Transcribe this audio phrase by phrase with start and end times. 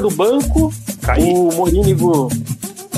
[0.00, 0.72] do banco.
[1.02, 1.32] Caí.
[1.32, 2.28] O Morínigo.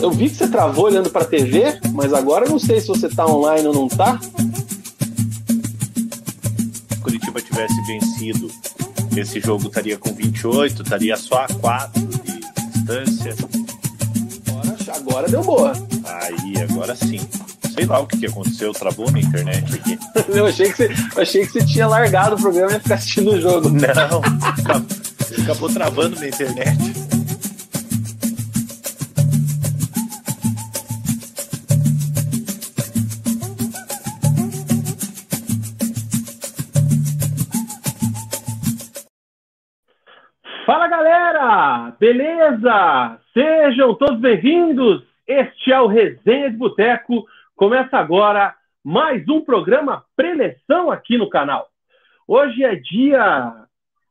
[0.01, 3.09] Eu vi que você travou olhando pra TV, mas agora eu não sei se você
[3.09, 4.19] tá online ou não tá.
[6.89, 8.51] Se Curitiba tivesse vencido,
[9.17, 12.41] esse jogo estaria com 28, estaria só a 4 de
[12.73, 13.35] distância.
[14.49, 15.73] Agora, agora deu boa.
[16.05, 17.21] Aí, agora sim.
[17.75, 19.99] Sei lá o que, que aconteceu, travou na internet aqui.
[20.29, 23.33] Eu achei que você, achei que você tinha largado o programa e ia ficar assistindo
[23.33, 23.71] o jogo.
[23.71, 24.21] Não,
[25.41, 26.77] acabou, travando na internet.
[40.67, 43.19] Fala galera, beleza?
[43.33, 45.03] Sejam todos bem-vindos.
[45.27, 47.25] Este é o Resenha de Boteco.
[47.57, 51.69] Começa agora mais um programa preleção aqui no canal.
[52.27, 53.62] Hoje é dia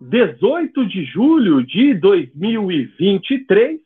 [0.01, 3.79] 18 de julho de 2023.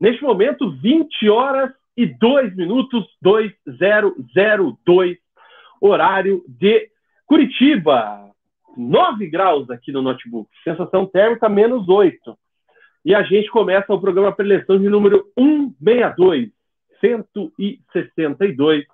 [0.00, 5.16] Neste momento, 20 horas e 2 minutos 2002,
[5.80, 6.90] horário de
[7.24, 8.26] Curitiba.
[8.76, 10.50] 9 graus aqui no notebook.
[10.64, 12.36] Sensação térmica menos 8.
[13.04, 16.50] E a gente começa o programa preleção de número 162,
[17.00, 18.84] 162,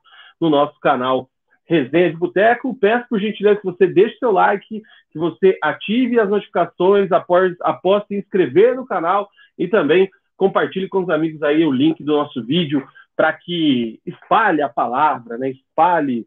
[0.41, 1.31] no nosso canal
[1.67, 2.75] Resenha de Boteco.
[2.75, 8.07] Peço por gentileza que você deixe seu like, que você ative as notificações após, após
[8.07, 12.45] se inscrever no canal e também compartilhe com os amigos aí o link do nosso
[12.45, 12.87] vídeo
[13.17, 15.51] para que espalhe a palavra, né?
[15.51, 16.27] espalhe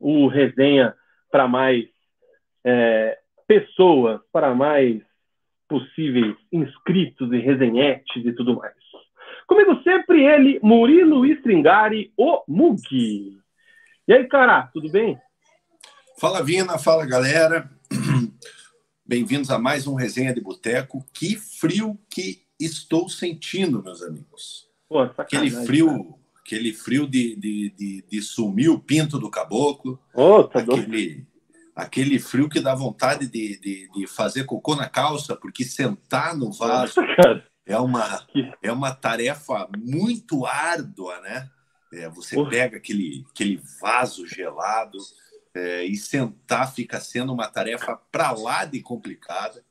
[0.00, 0.94] o resenha
[1.30, 1.84] para mais
[2.64, 5.02] é, pessoas, para mais
[5.68, 8.74] possíveis inscritos e resenhetes e tudo mais.
[9.46, 13.43] Comigo sempre ele, Murilo Stringari, o Mugi.
[14.06, 15.18] E aí, cara, tudo bem?
[16.18, 17.70] Fala, Vina, fala, galera.
[19.06, 21.02] Bem-vindos a mais um Resenha de Boteco.
[21.10, 24.68] Que frio que estou sentindo, meus amigos.
[24.90, 29.98] Pô, aquele frio, aquele frio de, de, de, de, sumir o pinto do caboclo.
[30.14, 31.26] Oh, tá aquele,
[31.74, 36.52] aquele frio que dá vontade de, de, de, fazer cocô na calça, porque sentar no
[36.52, 37.00] vaso
[37.64, 38.26] é uma,
[38.62, 41.48] é uma tarefa muito árdua, né?
[41.94, 42.50] É, você Porra.
[42.50, 44.98] pega aquele, aquele vaso gelado
[45.54, 49.64] é, e sentar fica sendo uma tarefa para lá de complicada.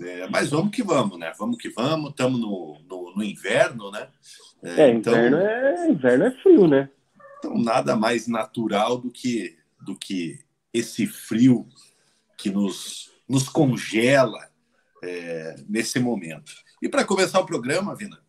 [0.00, 1.32] É, mas vamos que vamos, né?
[1.38, 2.10] Vamos que vamos.
[2.10, 4.08] Estamos no, no, no, inverno, né?
[4.62, 6.90] É, então, inverno, é, inverno é frio, né?
[7.38, 10.38] Então, nada mais natural do que, do que
[10.72, 11.68] esse frio
[12.36, 14.48] que nos, nos congela
[15.02, 16.52] é, nesse momento.
[16.80, 18.20] E para começar o programa, Vina,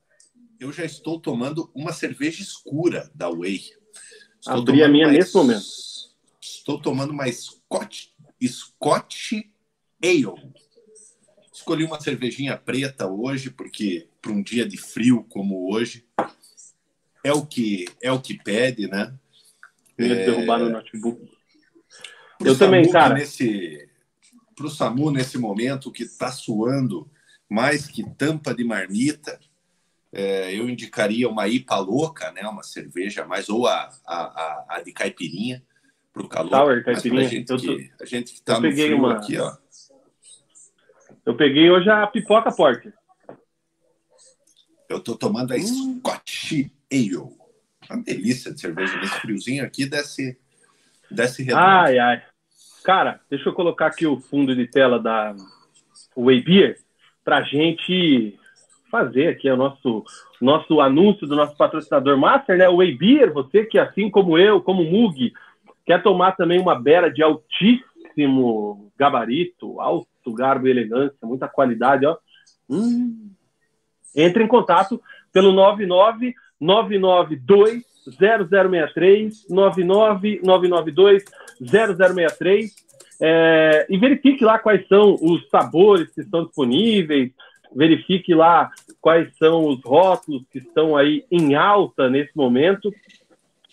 [0.60, 3.62] eu já estou tomando uma cerveja escura da Way.
[4.40, 5.66] Estou Abri a minha mais, nesse momento.
[6.42, 8.08] Estou tomando uma Scotch,
[8.44, 9.34] Scotch
[10.04, 10.54] Ale.
[11.54, 16.06] Escolhi uma cervejinha preta hoje, porque para um dia de frio como hoje,
[17.24, 19.14] é o que é o que pede, né?
[19.98, 20.26] Eu ia é...
[20.26, 21.30] derrubar no notebook.
[22.40, 23.16] Eu também, cara.
[23.16, 23.90] Nesse,
[24.56, 27.10] para o SAMU, nesse momento que está suando
[27.50, 29.40] mais que tampa de marmita,
[30.12, 32.42] é, eu indicaria uma IPA louca, né?
[32.42, 35.64] uma cerveja mais, ou a, a, a de caipirinha,
[36.12, 36.50] para o calor.
[36.50, 37.26] Sour, caipirinha.
[37.26, 37.58] A gente, tô...
[37.58, 39.18] que, a gente que está no frio uma...
[39.18, 39.56] aqui, ó.
[41.26, 42.94] Eu peguei hoje a pipoca porter.
[44.88, 46.00] Eu estou tomando a hum.
[46.00, 46.54] Scotch
[46.92, 47.38] Ale.
[47.90, 50.38] Uma delícia de cerveja nesse friozinho aqui, desce,
[51.10, 51.64] desce redondo.
[51.64, 52.24] Ai, ai.
[52.84, 55.36] Cara, deixa eu colocar aqui o fundo de tela da
[56.16, 56.80] Way Beer
[57.24, 58.40] para gente
[58.90, 60.04] fazer aqui o nosso,
[60.42, 62.68] nosso anúncio do nosso patrocinador master, né?
[62.70, 65.34] O Way Beer, você que assim como eu, como Mug,
[65.86, 72.18] quer tomar também uma bera de altíssimo gabarito, alto garbo e elegância, muita qualidade, ó.
[72.70, 73.32] Hum.
[74.16, 75.02] Entre em contato
[75.32, 77.84] pelo 99 992
[78.18, 81.24] 0063 99992
[81.62, 82.90] 0063
[83.22, 87.32] é, e verifique lá quais são os sabores que estão disponíveis,
[87.76, 92.94] verifique lá quais são os rótulos que estão aí em alta nesse momento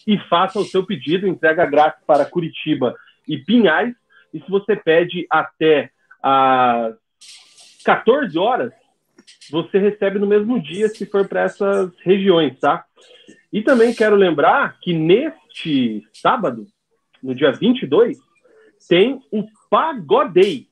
[0.06, 2.94] e faça o seu pedido, entrega grátis para Curitiba
[3.26, 3.94] e Pinhais.
[4.32, 5.90] E se você pede até
[6.22, 6.94] às
[7.84, 8.72] 14 horas,
[9.50, 12.84] você recebe no mesmo dia se for para essas regiões, tá?
[13.52, 16.66] E também quero lembrar que neste sábado,
[17.22, 18.18] no dia 22,
[18.88, 20.68] tem o Pagodei,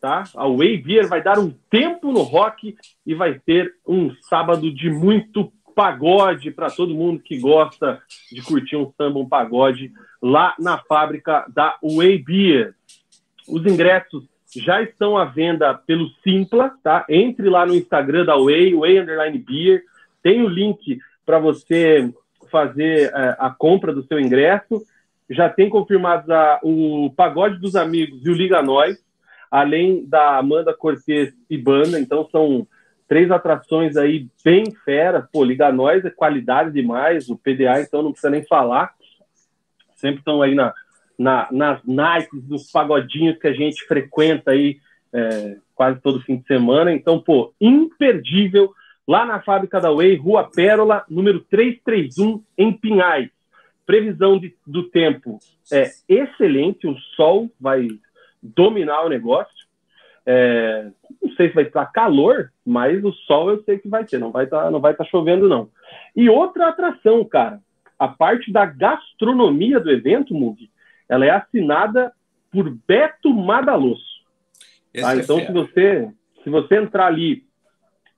[0.00, 0.24] tá?
[0.36, 4.90] A Way Beer vai dar um tempo no rock e vai ter um sábado de
[4.90, 8.02] muito pagode para todo mundo que gosta
[8.32, 12.74] de curtir um samba, um pagode lá na fábrica da Way Beer.
[13.48, 14.24] Os ingressos
[14.56, 17.04] já estão à venda pelo Simpla, tá?
[17.08, 19.82] Entre lá no Instagram da Way, Way Underline Beer,
[20.22, 22.12] tem o link para você
[22.50, 24.82] fazer é, a compra do seu ingresso.
[25.30, 28.96] Já tem confirmados a, o Pagode dos Amigos e o Liga Nós,
[29.50, 31.98] além da Amanda Cortez e banda.
[31.98, 32.66] Então são
[33.08, 35.26] três atrações aí bem fera.
[35.32, 38.92] Pô, Liga Nós é qualidade demais, o PDA então não precisa nem falar.
[39.96, 40.72] Sempre estão aí na,
[41.18, 44.78] na, nas nights, nos pagodinhos que a gente frequenta aí
[45.12, 46.92] é, quase todo fim de semana.
[46.92, 48.72] Então, pô, imperdível
[49.06, 53.30] lá na fábrica da Way, Rua Pérola, número 331, em Pinhais.
[53.86, 55.38] Previsão de, do tempo
[55.72, 57.88] é excelente, o sol vai
[58.42, 59.66] dominar o negócio.
[60.24, 60.90] É,
[61.22, 64.30] não sei se vai estar calor, mas o sol eu sei que vai ter, não
[64.30, 65.70] vai estar, não vai estar chovendo não.
[66.14, 67.60] E outra atração, cara,
[67.98, 70.70] a parte da gastronomia do evento, Mug,
[71.08, 72.12] ela é assinada
[72.50, 74.04] por Beto Madaloso.
[74.92, 75.14] Tá?
[75.14, 76.08] É então, se você
[76.44, 77.44] se você entrar ali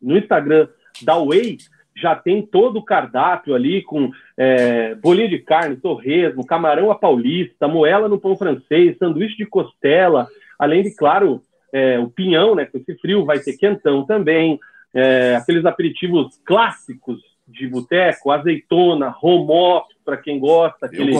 [0.00, 0.68] no Instagram
[1.02, 1.58] da Way
[2.00, 7.68] já tem todo o cardápio ali com é, bolinho de carne, torresmo, camarão à paulista,
[7.68, 11.42] moela no pão francês, sanduíche de costela, além de, claro,
[11.72, 12.64] é, o pinhão, né?
[12.64, 14.58] Com esse frio vai ter quentão também,
[14.94, 21.14] é, aqueles aperitivos clássicos de boteco, azeitona, romop, para quem gosta, aquele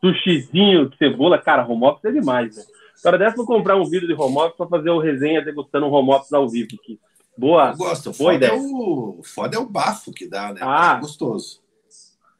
[0.00, 2.62] sushizinho de cebola, cara, romop é demais, né?
[3.00, 6.24] Agora dessa vou comprar um vídeo de romop para fazer o resenha degustando um romop
[6.34, 6.98] ao vivo aqui.
[7.40, 7.70] Boa.
[7.70, 8.04] Eu gosto.
[8.12, 8.50] Boa foda, ideia.
[8.50, 10.60] É o, foda é o bafo que dá, né?
[10.62, 11.62] Ah, é gostoso.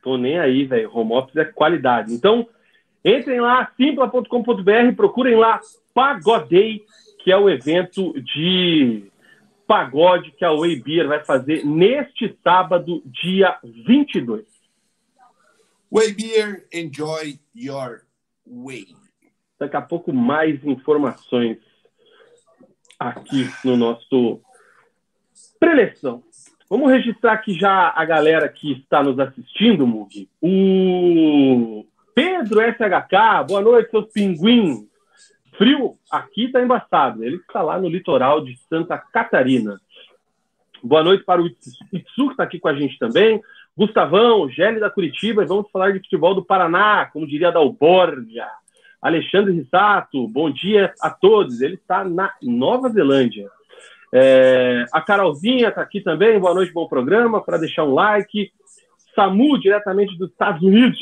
[0.03, 0.95] Tô nem aí, velho.
[0.95, 2.13] Home office é qualidade.
[2.13, 2.47] Então,
[3.03, 5.59] entrem lá, simpla.com.br, procurem lá
[5.95, 6.85] Pagodei,
[7.25, 9.11] que é o evento de
[9.67, 14.45] pagode que a Way Beer vai fazer neste sábado, dia 22.
[15.91, 18.03] Way Beer, enjoy your
[18.47, 18.89] way.
[19.59, 21.59] Daqui a pouco mais informações
[22.99, 24.41] aqui no nosso
[25.61, 26.23] Preleção.
[26.71, 30.27] Vamos registrar aqui já a galera que está nos assistindo, Mug.
[30.41, 31.85] O
[32.15, 34.89] Pedro SHK, boa noite, seus pinguins.
[35.59, 37.23] Frio aqui está embaçado.
[37.23, 39.79] Ele está lá no litoral de Santa Catarina.
[40.83, 43.43] Boa noite para o Itsu, que está aqui com a gente também.
[43.77, 48.47] Gustavão, Gelli da Curitiba, e vamos falar de futebol do Paraná, como diria da Alborgia.
[49.03, 51.61] Alexandre Rissato, bom dia a todos.
[51.61, 53.51] Ele está na Nova Zelândia.
[54.13, 56.39] É, a Carolzinha está aqui também.
[56.39, 57.41] Boa noite, bom programa.
[57.41, 58.53] Para deixar um like.
[59.15, 60.99] Samu, diretamente dos Estados Unidos.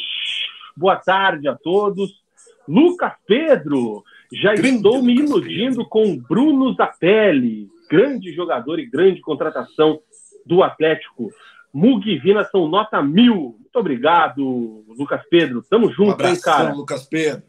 [0.77, 2.23] Boa tarde a todos.
[2.67, 4.05] Lucas Pedro.
[4.33, 5.89] Já grande estou me iludindo Pedro.
[5.89, 10.01] com Bruno Zapelli, grande jogador e grande contratação
[10.45, 11.31] do Atlético.
[11.73, 13.57] Mug e Vina são nota mil.
[13.59, 15.63] Muito obrigado, Lucas Pedro.
[15.63, 16.75] Tamo junto, um abração, hein, cara.
[16.75, 17.43] Lucas Pedro.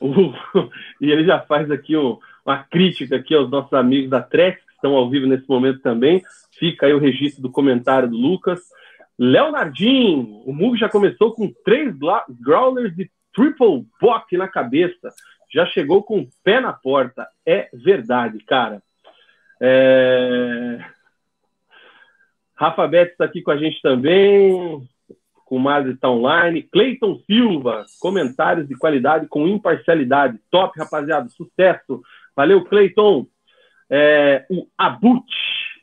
[1.00, 4.72] e ele já faz aqui o uma crítica aqui aos nossos amigos da Trex, que
[4.74, 6.22] estão ao vivo nesse momento também.
[6.52, 8.60] Fica aí o registro do comentário do Lucas.
[9.18, 11.92] Leonardinho, o Mug já começou com três
[12.40, 15.12] growlers de triple bock na cabeça.
[15.52, 17.26] Já chegou com o pé na porta.
[17.44, 18.80] É verdade, cara.
[19.60, 20.78] É...
[22.54, 24.86] Rafa Beto está aqui com a gente também.
[25.44, 26.62] Com Mari está online.
[26.62, 30.38] Cleiton Silva, comentários de qualidade com imparcialidade.
[30.50, 31.28] Top, rapaziada.
[31.28, 32.02] Sucesso.
[32.36, 33.26] Valeu, Cleiton.
[33.88, 35.24] É, o Abut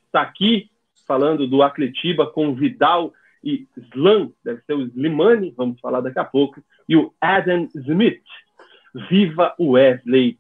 [0.06, 0.70] está aqui
[1.08, 3.12] falando do Atletiba com Vidal
[3.44, 8.24] e Slam, deve ser o Slimani, vamos falar daqui a pouco, e o Adam Smith.
[9.10, 10.38] Viva o Wesley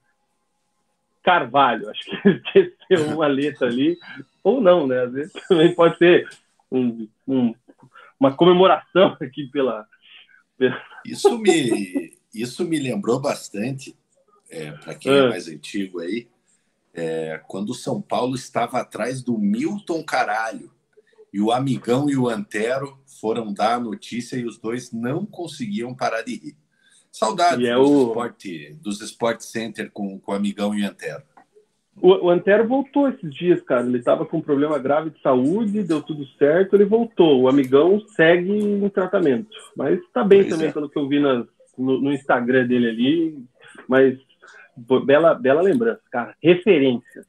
[1.23, 1.89] Carvalho.
[1.89, 2.29] Acho que
[2.59, 3.97] esqueceu uma letra ali,
[4.43, 5.01] ou não, né?
[5.01, 6.29] Às vezes também pode ser
[6.71, 7.55] um, um,
[8.19, 9.87] uma comemoração aqui pela,
[10.57, 10.79] pela.
[11.05, 13.95] Isso me, isso me lembrou bastante
[14.53, 15.17] é, para quem é.
[15.17, 16.27] é mais antigo aí,
[16.93, 20.71] é, quando o São Paulo estava atrás do Milton Caralho
[21.33, 25.95] e o Amigão e o Antero foram dar a notícia e os dois não conseguiam
[25.95, 26.55] parar de rir.
[27.11, 28.07] Saudades é dos, o...
[28.07, 31.23] esporte, dos Sport Center com, com o Amigão e o Antero.
[31.95, 33.85] O, o Antero voltou esses dias, cara.
[33.85, 37.41] Ele estava com um problema grave de saúde, deu tudo certo, ele voltou.
[37.41, 39.49] O Amigão segue em tratamento.
[39.75, 40.71] Mas está bem pois também, é.
[40.71, 41.45] pelo que eu vi nas,
[41.77, 43.45] no, no Instagram dele ali.
[43.87, 44.17] Mas
[44.75, 46.35] bela, bela lembrança, cara.
[46.41, 47.25] Referências.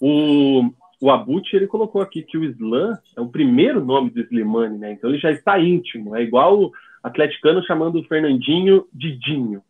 [0.00, 4.78] O, o Abut, ele colocou aqui que o Slam é o primeiro nome do Slimani,
[4.78, 4.92] né?
[4.92, 6.16] Então ele já está íntimo.
[6.16, 6.72] É igual o
[7.02, 9.62] atleticano chamando o Fernandinho de Dinho.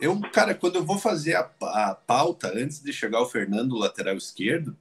[0.00, 4.14] Eu, cara, quando eu vou fazer a, a pauta antes de chegar o Fernando, lateral
[4.14, 4.76] esquerdo,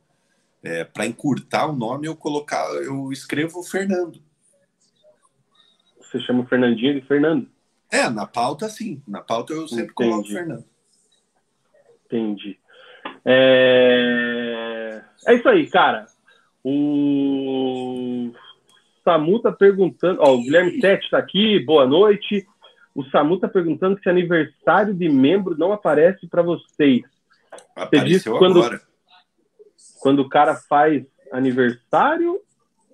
[0.61, 4.19] é, para encurtar o nome, eu colocar, eu escrevo Fernando.
[5.99, 7.47] Você chama o Fernandinho de Fernando?
[7.91, 9.01] É, na pauta sim.
[9.07, 9.93] Na pauta eu sempre Entendi.
[9.93, 10.65] coloco Fernando.
[12.05, 12.57] Entendi.
[13.23, 15.01] É...
[15.27, 16.05] é isso aí, cara.
[16.63, 18.31] O
[19.03, 20.19] Samu tá perguntando.
[20.21, 22.45] Ó, o Guilherme Sete tá aqui, boa noite.
[22.93, 27.03] O Samu tá perguntando se aniversário de membro não aparece para vocês.
[27.75, 28.81] Apareceu Você quando, agora.
[30.01, 32.39] Quando o cara faz aniversário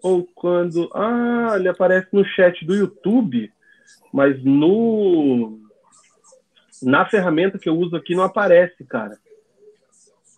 [0.02, 0.90] ou quando.
[0.94, 3.52] Ah, ele aparece no chat do YouTube,
[4.12, 5.61] mas no.
[6.82, 9.18] Na ferramenta que eu uso aqui não aparece, cara.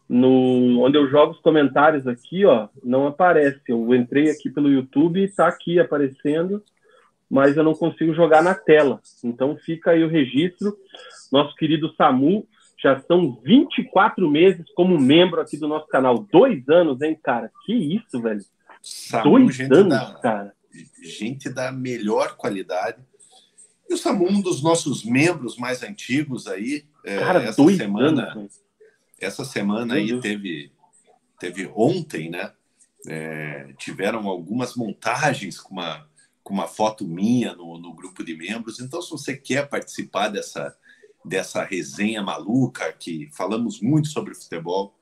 [0.07, 3.61] No, onde eu jogo os comentários aqui, ó, não aparece.
[3.67, 6.63] Eu entrei aqui pelo YouTube e tá aqui aparecendo,
[7.29, 8.99] mas eu não consigo jogar na tela.
[9.23, 10.77] Então fica aí o registro.
[11.31, 12.45] Nosso querido Samu
[12.77, 16.27] já são 24 meses como membro aqui do nosso canal.
[16.31, 17.49] Dois anos, hein, cara?
[17.65, 18.43] Que isso, velho?
[18.81, 20.53] Samu, Dois anos, da, cara.
[21.01, 22.97] Gente da melhor qualidade.
[23.89, 26.85] E o Samu, um dos nossos membros mais antigos aí.
[27.03, 28.61] É, cara, essa semana, anos.
[29.19, 30.71] Essa semana aí teve,
[31.39, 32.51] teve ontem, né?
[33.05, 36.07] É, tiveram algumas montagens com uma,
[36.41, 38.79] com uma foto minha no, no grupo de membros.
[38.79, 40.75] Então, se você quer participar dessa,
[41.23, 44.97] dessa resenha maluca, que falamos muito sobre futebol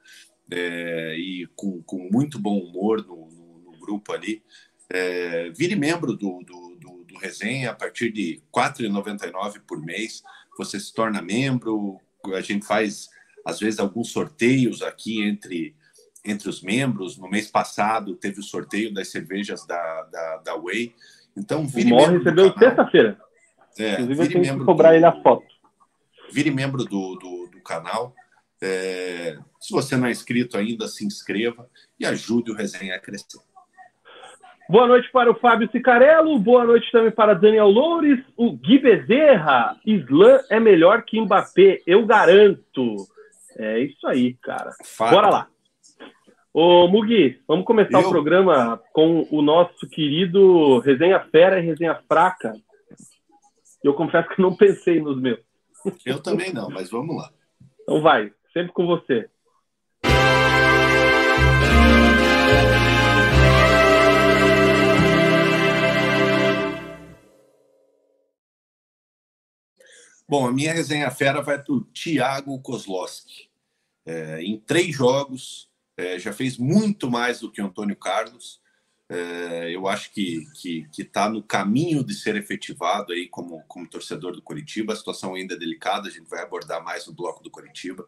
[0.49, 4.43] é, e com, com muito bom humor no, no, no grupo ali,
[4.89, 6.70] é, vire membro do, do
[7.21, 10.23] resenha a partir de R$ 4,99 por mês.
[10.57, 11.99] Você se torna membro,
[12.33, 13.09] a gente faz
[13.45, 15.75] às vezes alguns sorteios aqui entre
[16.23, 17.17] entre os membros.
[17.17, 20.93] No mês passado teve o sorteio das cervejas da, da, da Way.
[21.35, 22.17] Então, vire o membro.
[22.19, 23.19] recebeu terça-feira.
[23.77, 25.47] É, Inclusive, vire membro que cobrar do, ele a foto.
[26.31, 28.13] Vire membro do, do, do canal.
[28.61, 31.67] É, se você não é inscrito ainda, se inscreva
[31.99, 33.39] e ajude o Resenha a crescer.
[34.71, 39.75] Boa noite para o Fábio Cicarello, boa noite também para Daniel Loures, o Gui Bezerra.
[39.85, 42.95] Islã é melhor que Mbappé, eu garanto.
[43.57, 44.71] É isso aí, cara.
[44.81, 45.11] Fato.
[45.11, 45.47] Bora lá.
[46.53, 48.07] Ô, Mugi, vamos começar Eu?
[48.07, 52.53] o programa com o nosso querido Resenha Fera e Resenha Fraca.
[53.83, 55.41] Eu confesso que não pensei nos meus.
[56.05, 57.29] Eu também não, mas vamos lá.
[57.81, 59.29] Então vai, sempre com você.
[70.31, 73.49] Bom, a minha resenha fera vai para o Thiago Kozlowski.
[74.05, 78.61] É, em três jogos, é, já fez muito mais do que o Antônio Carlos.
[79.09, 80.47] É, eu acho que
[80.97, 84.93] está no caminho de ser efetivado aí como, como torcedor do Curitiba.
[84.93, 88.07] A situação ainda é delicada, a gente vai abordar mais no bloco do Curitiba.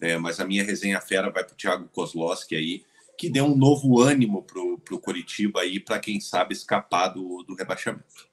[0.00, 2.82] É, mas a minha resenha fera vai para o Thiago Kozlowski aí,
[3.18, 7.54] que deu um novo ânimo para o Curitiba aí, para quem sabe escapar do, do
[7.54, 8.26] rebaixamento.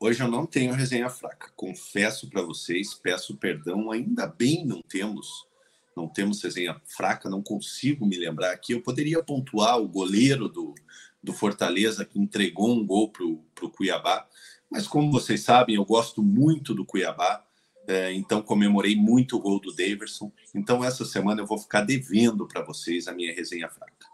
[0.00, 1.50] Hoje eu não tenho resenha fraca.
[1.56, 5.44] Confesso para vocês, peço perdão, ainda bem não temos.
[5.96, 8.72] Não temos resenha fraca, não consigo me lembrar aqui.
[8.72, 10.72] Eu poderia pontuar o goleiro do,
[11.20, 14.28] do Fortaleza que entregou um gol para o Cuiabá,
[14.70, 17.44] mas como vocês sabem, eu gosto muito do Cuiabá,
[17.88, 20.30] é, então comemorei muito o gol do Daverson.
[20.54, 24.06] Então essa semana eu vou ficar devendo para vocês a minha resenha fraca.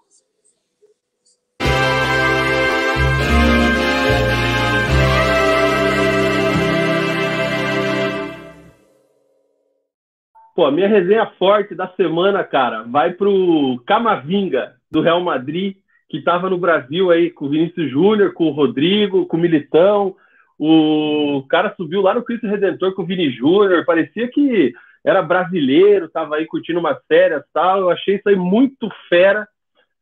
[10.55, 15.77] Pô, a minha resenha forte da semana, cara, vai pro Camavinga, do Real Madrid,
[16.09, 20.15] que estava no Brasil aí com o Vinícius Júnior, com o Rodrigo, com o Militão.
[20.57, 24.73] O cara subiu lá no Cristo Redentor com o Vini Júnior, parecia que
[25.05, 27.81] era brasileiro, tava aí curtindo umas férias tal.
[27.81, 29.49] Eu achei isso aí muito fera.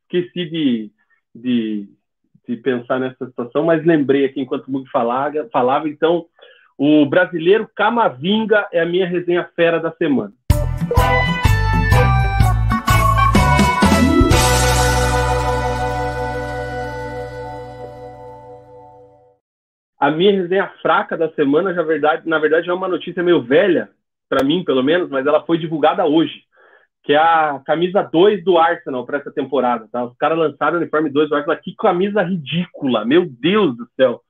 [0.03, 0.91] Esqueci de,
[1.35, 1.89] de,
[2.47, 5.89] de pensar nessa situação, mas lembrei aqui enquanto o Mug falava, falava.
[5.89, 6.27] Então,
[6.77, 10.35] o brasileiro Camavinga é a minha resenha fera da semana.
[20.03, 23.89] A minha resenha fraca da semana, na verdade, na verdade é uma notícia meio velha,
[24.29, 26.43] para mim pelo menos, mas ela foi divulgada hoje,
[27.05, 29.87] que é a camisa 2 do Arsenal para essa temporada.
[29.93, 30.05] Tá?
[30.05, 34.21] Os caras lançaram o uniforme 2 do Arsenal, que camisa ridícula, meu Deus do céu.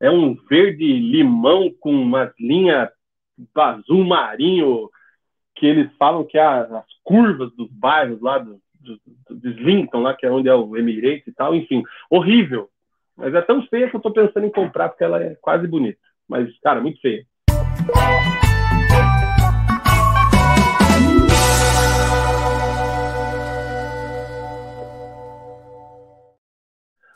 [0.00, 2.88] É um verde limão com umas linhas
[3.54, 4.90] azul marinho,
[5.62, 9.00] que eles falam que é as curvas dos bairros lá do, do,
[9.30, 12.68] do lá, que é onde é o Emirates e tal, enfim, horrível.
[13.16, 16.00] Mas é tão feia que eu tô pensando em comprar, porque ela é quase bonita.
[16.28, 17.24] Mas, cara, muito feia.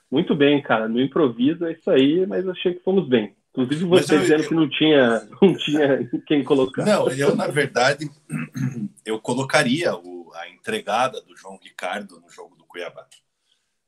[0.09, 0.87] Muito bem, cara.
[0.87, 3.35] No improviso é isso aí, mas achei que fomos bem.
[3.57, 4.49] Inclusive você eu, dizendo eu...
[4.49, 6.85] que não tinha, não tinha quem colocar.
[6.85, 8.11] Não, eu, na verdade,
[9.05, 13.07] eu colocaria o, a entregada do João Ricardo no jogo do Cuiabá.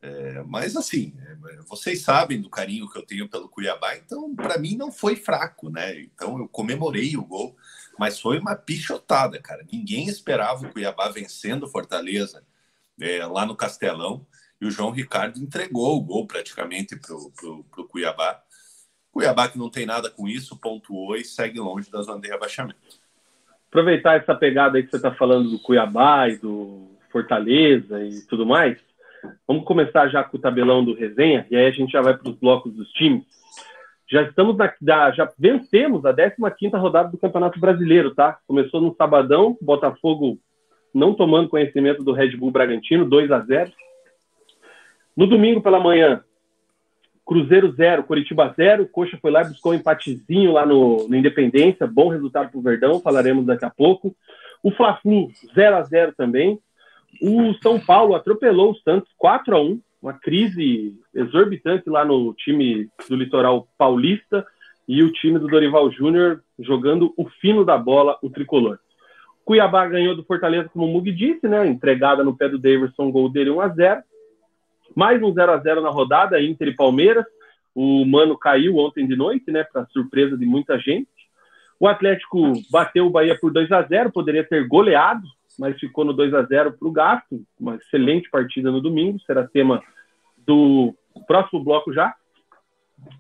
[0.00, 4.56] É, mas assim, é, vocês sabem do carinho que eu tenho pelo Cuiabá, então para
[4.56, 6.00] mim não foi fraco, né?
[6.00, 7.56] Então eu comemorei o gol,
[7.98, 9.66] mas foi uma pichotada, cara.
[9.70, 12.44] Ninguém esperava o Cuiabá vencendo Fortaleza
[13.00, 14.25] é, lá no Castelão
[14.60, 18.42] e o João Ricardo entregou o gol praticamente para o Cuiabá.
[19.12, 22.79] Cuiabá que não tem nada com isso, pontuou e segue longe da zona de rebaixamento.
[23.69, 28.47] Aproveitar essa pegada aí que você está falando do Cuiabá e do Fortaleza e tudo
[28.47, 28.79] mais,
[29.47, 32.31] vamos começar já com o tabelão do resenha e aí a gente já vai para
[32.31, 33.25] os blocos dos times.
[34.11, 34.73] Já estamos na,
[35.12, 36.15] já vencemos a
[36.50, 38.38] 15 rodada do Campeonato Brasileiro, tá?
[38.47, 40.38] Começou no sabadão, Botafogo
[40.95, 43.71] não tomando conhecimento do Red Bull Bragantino, 2 a 0.
[45.15, 46.25] No domingo pela manhã,
[47.28, 48.88] Cruzeiro 0, Curitiba 0.
[48.88, 51.87] Coxa foi lá e buscou um empatezinho lá no, no Independência.
[51.87, 54.16] Bom resultado para o Verdão, falaremos daqui a pouco.
[54.62, 56.58] O Fla-Flu 0 a 0 também.
[57.20, 62.88] O São Paulo atropelou o Santos 4 a 1 uma crise exorbitante lá no time
[63.11, 64.47] do litoral paulista
[64.87, 68.78] e o time do Dorival Júnior jogando o fino da bola, o tricolor.
[69.44, 71.66] Cuiabá ganhou do Fortaleza, como o Mug disse, né?
[71.66, 74.03] Entregada no pé do Davidson, gol dele 1 a 0
[74.98, 77.24] mais um 0 a 0 na rodada, Inter e Palmeiras.
[77.72, 79.62] O Mano caiu ontem de noite, né?
[79.62, 81.06] Para surpresa de muita gente.
[81.78, 85.22] O Atlético bateu o Bahia por 2 a 0 poderia ter goleado,
[85.56, 87.40] mas ficou no 2 a 0 para o Gasto.
[87.61, 89.80] Uma excelente partida no domingo, será tema
[90.37, 90.92] do
[91.28, 92.12] próximo bloco já.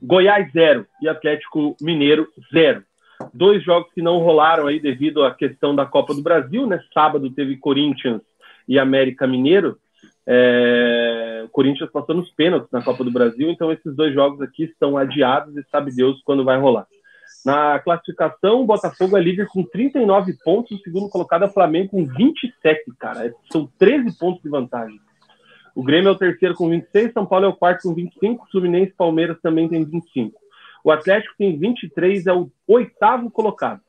[0.02, 2.82] Goiás 0 e Atlético Mineiro 0.
[3.32, 6.82] Dois jogos que não rolaram aí devido à questão da Copa do Brasil, né?
[6.92, 8.20] Sábado teve Corinthians
[8.66, 9.78] e América Mineiro.
[10.30, 11.42] É...
[11.46, 14.98] O Corinthians passou nos pênaltis na Copa do Brasil, então esses dois jogos aqui estão
[14.98, 16.86] adiados e sabe Deus quando vai rolar.
[17.44, 21.90] Na classificação, o Botafogo é líder com 39 pontos, o segundo colocado é o Flamengo
[21.90, 23.32] com 27, cara.
[23.50, 25.00] São 13 pontos de vantagem.
[25.74, 28.90] O Grêmio é o terceiro com 26, São Paulo é o quarto com 25, Fluminense
[28.90, 30.38] e Palmeiras também tem 25.
[30.84, 33.80] O Atlético tem 23, é o oitavo colocado.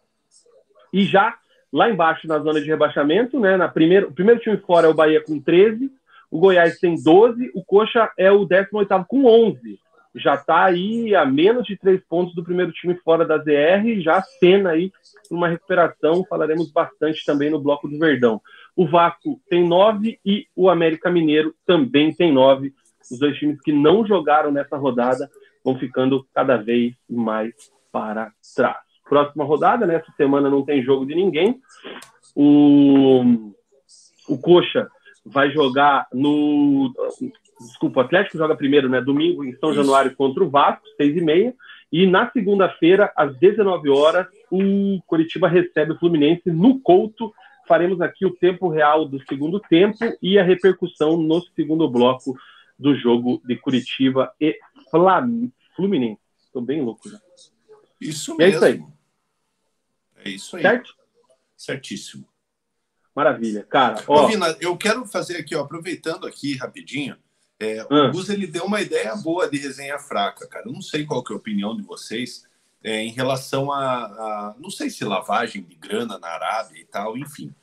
[0.93, 1.35] E já
[1.71, 4.93] lá embaixo, na zona de rebaixamento, né, na primeira, o primeiro time fora é o
[4.93, 5.91] Bahia com 13,
[6.31, 9.79] o Goiás tem 12, o Coxa é o 18 com 11.
[10.15, 14.21] Já está aí a menos de três pontos do primeiro time fora da ZR, já
[14.21, 14.91] cena aí
[15.29, 18.41] uma recuperação, falaremos bastante também no bloco do Verdão.
[18.75, 22.73] O Vasco tem nove e o América Mineiro também tem nove.
[23.09, 25.29] Os dois times que não jogaram nessa rodada
[25.63, 27.53] vão ficando cada vez mais
[27.91, 28.77] para trás.
[29.07, 30.13] Próxima rodada, nessa né?
[30.15, 31.59] semana não tem jogo de ninguém.
[32.35, 33.51] O,
[34.27, 34.87] o Coxa
[35.31, 36.93] vai jogar no.
[37.59, 39.01] Desculpa, o Atlético joga primeiro, né?
[39.01, 41.53] Domingo em São Januário contra o Vasco, seis e meia.
[41.91, 47.33] E na segunda-feira, às 19 horas, o Curitiba recebe o Fluminense no Couto.
[47.67, 52.35] Faremos aqui o tempo real do segundo tempo e a repercussão no segundo bloco
[52.77, 54.57] do jogo de Curitiba e
[55.75, 56.21] Fluminense.
[56.45, 57.19] Estou bem louco já.
[57.99, 58.43] Isso mesmo.
[58.43, 58.83] É isso aí.
[60.23, 60.61] É isso aí.
[60.61, 60.95] Certo?
[61.57, 62.28] Certíssimo.
[63.19, 63.65] Maravilha.
[63.69, 64.27] Cara, ó...
[64.27, 67.17] Vina, eu quero fazer aqui, ó, aproveitando aqui rapidinho,
[67.59, 68.07] é, o ah.
[68.07, 70.65] Gus ele deu uma ideia boa de resenha fraca, cara.
[70.65, 72.45] Eu não sei qual que é a opinião de vocês
[72.81, 77.17] é, em relação a, a, não sei se lavagem de grana na Arábia e tal,
[77.17, 77.53] enfim.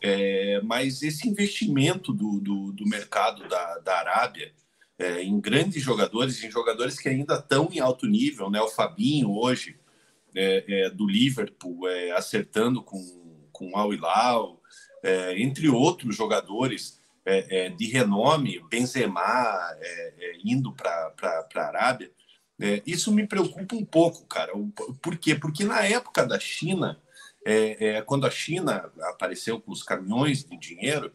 [0.00, 4.52] É, mas esse investimento do, do, do mercado da, da Arábia
[4.96, 8.60] é, em grandes jogadores, em jogadores que ainda estão em alto nível, né?
[8.60, 9.76] O Fabinho hoje
[10.36, 11.80] é, é, do Liverpool
[12.14, 14.59] acertando com, com o Al Hilal,
[15.02, 19.20] é, entre outros jogadores é, é, de renome, Benzema
[19.80, 21.12] é, é, indo para
[21.54, 22.10] a Arábia,
[22.86, 24.52] isso me preocupa um pouco, cara.
[25.00, 25.34] Por quê?
[25.34, 27.00] Porque na época da China,
[28.04, 31.10] quando a China apareceu com os caminhões de dinheiro,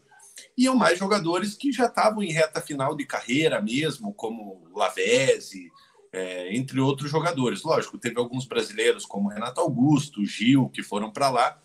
[0.58, 5.72] iam mais jogadores que já estavam em reta final de carreira mesmo, como Lavezzi,
[6.12, 7.62] é, entre outros jogadores.
[7.62, 11.62] Lógico, teve alguns brasileiros como Renato Augusto, Gil, que foram para lá,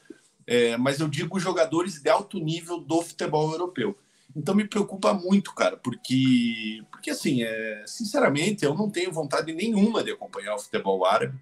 [0.51, 3.97] é, mas eu digo jogadores de alto nível do futebol europeu.
[4.35, 10.03] Então me preocupa muito, cara, porque, porque assim, é, sinceramente, eu não tenho vontade nenhuma
[10.03, 11.39] de acompanhar o futebol árabe.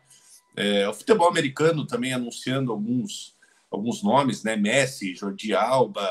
[0.55, 3.35] É, o futebol americano também anunciando alguns,
[3.71, 4.57] alguns nomes, né?
[4.57, 6.07] Messi, Jordi Alba,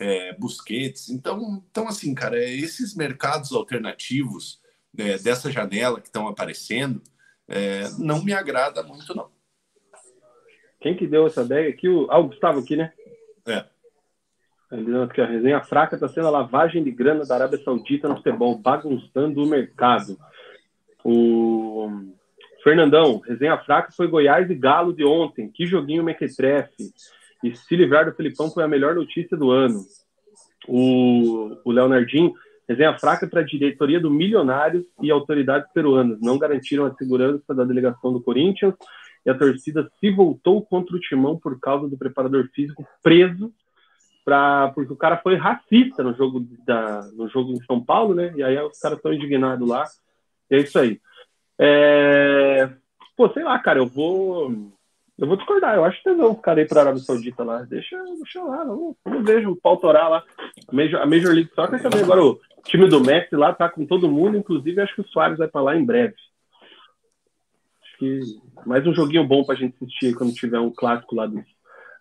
[0.00, 1.10] é, Busquets.
[1.10, 4.58] Então, então, assim, cara, esses mercados alternativos
[4.96, 7.02] é, dessa janela que estão aparecendo
[7.46, 9.28] é, não me agrada muito, não.
[10.80, 11.88] Quem que deu essa ideia aqui?
[11.88, 12.06] O...
[12.10, 12.92] Ah, o Gustavo aqui, né?
[13.46, 13.64] É.
[15.04, 18.58] Aqui, a resenha fraca está sendo a lavagem de grana da Arábia Saudita no futebol,
[18.58, 20.18] bagunçando o mercado.
[21.02, 21.88] O
[22.62, 25.50] Fernandão, resenha fraca foi Goiás e Galo de ontem.
[25.50, 26.92] Que joguinho mequetrefe.
[27.42, 29.80] E se livrar do Felipão foi a melhor notícia do ano.
[30.68, 32.34] O, o Leonardinho,
[32.68, 36.20] resenha fraca para a diretoria do Milionários e autoridades peruanas.
[36.20, 38.74] Não garantiram a segurança da delegação do Corinthians
[39.28, 43.52] e a torcida se voltou contra o Timão por causa do preparador físico preso
[44.24, 48.32] pra, porque o cara foi racista no jogo, da, no jogo em São Paulo, né?
[48.34, 49.84] E aí os caras estão indignados lá.
[50.50, 50.98] E é isso aí.
[51.58, 52.70] É...
[53.14, 54.50] Pô, sei lá, cara, eu vou.
[55.18, 55.74] Eu vou discordar.
[55.74, 57.62] Eu acho que vão ficar aí para a Arábia Saudita lá.
[57.64, 60.24] Deixa, deixa lá, vamos, vamos ver o pau torar lá.
[60.66, 62.02] A Major, a Major League Soccer também.
[62.02, 65.36] Agora o time do Messi lá tá com todo mundo, inclusive acho que o Soares
[65.36, 66.14] vai para lá em breve.
[67.98, 68.20] Que
[68.64, 71.44] mais um joguinho bom para a gente assistir quando tiver um clássico lá dos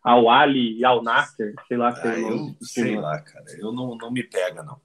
[0.03, 1.93] ao Ali e ao Nasser, sei lá.
[2.01, 3.45] Ah, eu sei lá, cara.
[3.57, 4.79] Eu não, não me pega, não.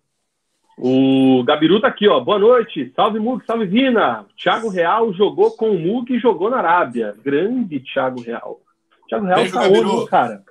[0.76, 2.18] O Gabiru tá aqui, ó.
[2.18, 2.92] Boa noite.
[2.96, 4.26] Salve Mug, salve Vina.
[4.36, 7.14] Thiago Real jogou com o Mug e jogou na Arábia.
[7.22, 8.60] Grande Thiago Real.
[9.08, 9.96] Thiago Real Beijo, tá Gabiru.
[9.96, 10.44] onde, cara?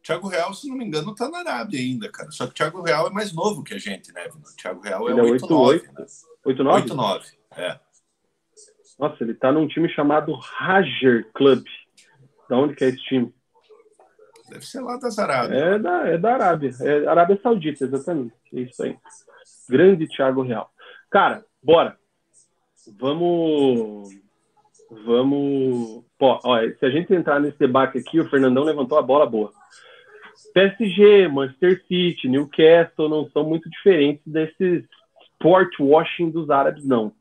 [0.00, 2.30] Thiago Real, se não me engano, tá na Arábia ainda, cara.
[2.30, 4.44] Só que o Thiago Real é mais novo que a gente, né, Vina?
[4.56, 5.82] Thiago Real é 8-9.
[5.82, 6.06] Né?
[6.46, 6.86] 8-9?
[6.86, 7.24] 8-9,
[7.56, 7.80] é.
[8.98, 11.64] Nossa, ele tá num time chamado Rajer Club.
[12.48, 13.34] Da onde que é esse time?
[14.48, 15.60] Deve ser lá das Arábias.
[15.60, 16.70] É da, é da Arábia.
[16.80, 18.34] É Arábia Saudita, exatamente.
[18.52, 18.96] É isso aí.
[19.68, 20.70] Grande Thiago Real.
[21.10, 21.96] Cara, bora.
[22.98, 24.10] Vamos.
[25.04, 26.04] Vamos.
[26.18, 29.50] Pô, olha, se a gente entrar nesse debate aqui, o Fernandão levantou a bola boa.
[30.52, 34.84] PSG, Manchester City, Newcastle não são muito diferentes desses
[35.32, 37.12] sport washing dos árabes, não.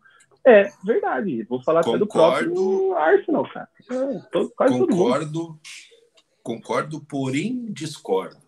[0.46, 1.44] É verdade.
[1.44, 3.70] Vamos falar até do próprio Arsenal, cara.
[3.90, 5.60] É, todo, quase Concordo.
[6.42, 8.44] Concordo, porém discordo.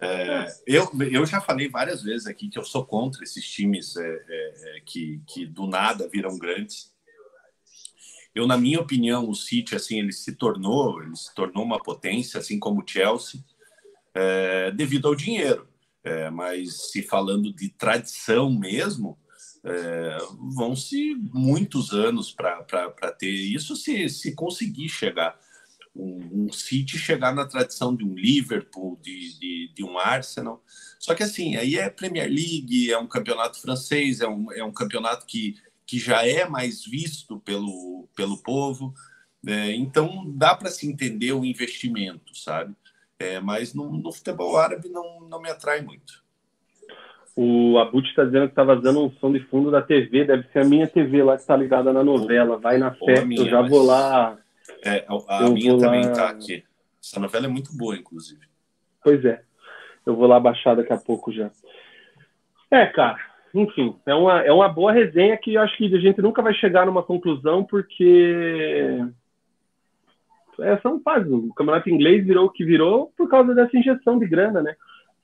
[0.00, 4.06] É, eu, eu já falei várias vezes aqui que eu sou contra esses times é,
[4.06, 6.92] é, é, que, que do nada viram grandes.
[8.34, 12.38] Eu, na minha opinião, o City assim ele se tornou ele se tornou uma potência,
[12.38, 13.40] assim como o Chelsea,
[14.14, 15.66] é, devido ao dinheiro.
[16.32, 19.18] Mas se falando de tradição mesmo,
[20.54, 25.38] vão-se muitos anos para ter isso se, se conseguir chegar
[25.98, 30.62] um, um City chegar na tradição de um Liverpool, de, de, de, um Arsenal.
[30.98, 34.72] Só que assim, aí é Premier League, é um campeonato francês, é um, é um
[34.72, 38.94] campeonato que, que já é mais visto pelo, pelo povo.
[39.46, 42.74] É, então dá para se entender o investimento, sabe?
[43.18, 46.24] É, mas no, no, futebol árabe não, não me atrai muito.
[47.40, 50.58] O Abut está dizendo que está vazando um som de fundo da TV, deve ser
[50.58, 52.58] a minha TV lá que está ligada na novela.
[52.58, 54.36] Vai na fé, eu já vou lá
[54.84, 56.30] é, a, a minha também está lá...
[56.30, 56.64] aqui.
[57.00, 58.40] Essa novela é muito boa, inclusive.
[59.04, 59.40] Pois é.
[60.04, 61.48] Eu vou lá baixar daqui a pouco já.
[62.72, 63.18] É, cara.
[63.54, 66.52] Enfim, é uma, é uma boa resenha que eu acho que a gente nunca vai
[66.54, 68.98] chegar numa conclusão, porque
[70.58, 71.30] é, são fases.
[71.30, 74.74] O campeonato inglês virou o que virou por causa dessa injeção de grana, né?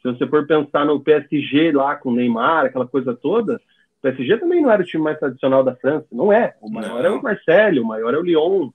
[0.04, 4.36] Se você for pensar no PSG lá com o Neymar, aquela coisa toda, o PSG
[4.36, 6.54] também não era o time mais tradicional da França, não é.
[6.60, 7.06] O maior não.
[7.06, 8.68] é o Marseille, o maior é o Lyon,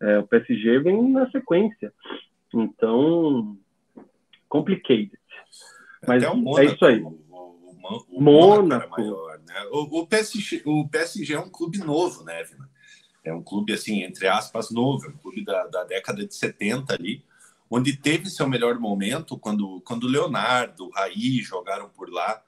[0.00, 1.92] é, o PSG vem na sequência.
[2.54, 3.56] Então,
[4.48, 5.18] complicated.
[6.06, 7.02] Mas é Mônaco, é isso aí.
[7.02, 9.00] O, o, o Mônaco.
[9.00, 9.54] Maior, né?
[9.72, 12.70] o, o, PSG, o PSG é um clube novo, né, Vina?
[13.24, 15.06] É um clube, assim, entre aspas, novo.
[15.06, 17.24] É um clube da, da década de 70 ali,
[17.70, 22.42] onde teve seu melhor momento quando, quando Leonardo, Raí jogaram por lá.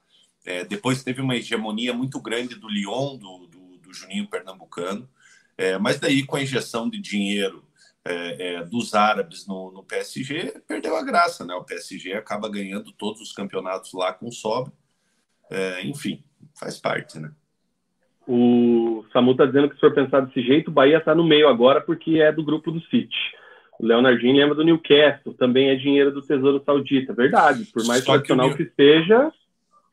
[0.45, 5.07] É, depois teve uma hegemonia muito grande do Lyon, do, do, do Juninho Pernambucano.
[5.57, 7.63] É, mas daí, com a injeção de dinheiro
[8.03, 11.53] é, é, dos árabes no, no, PSG, perdeu a graça, né?
[11.53, 14.73] O PSG acaba ganhando todos os campeonatos lá com sobra.
[15.51, 16.23] É, enfim,
[16.59, 17.31] faz parte, né?
[18.27, 21.47] O Samu tá dizendo que se for pensar desse jeito, o Bahia está no meio
[21.47, 23.17] agora porque é do grupo do City.
[23.81, 27.13] O Leonardinho lembra do Newcastle, também é dinheiro do Tesouro Saudita.
[27.13, 28.69] Verdade, por mais Só tradicional que, New...
[28.69, 29.33] que, seja.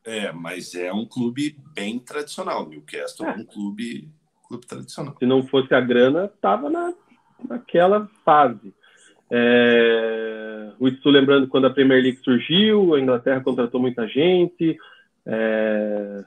[0.05, 2.69] É, mas é um clube bem tradicional.
[2.69, 4.11] Newcastle é, é um clube
[4.47, 5.17] clube tradicional.
[5.19, 6.93] Se não fosse a grana, estava na,
[7.49, 8.75] naquela fase.
[9.31, 14.77] É, o Itsu lembrando quando a Premier League surgiu, a Inglaterra contratou muita gente.
[15.25, 16.25] É,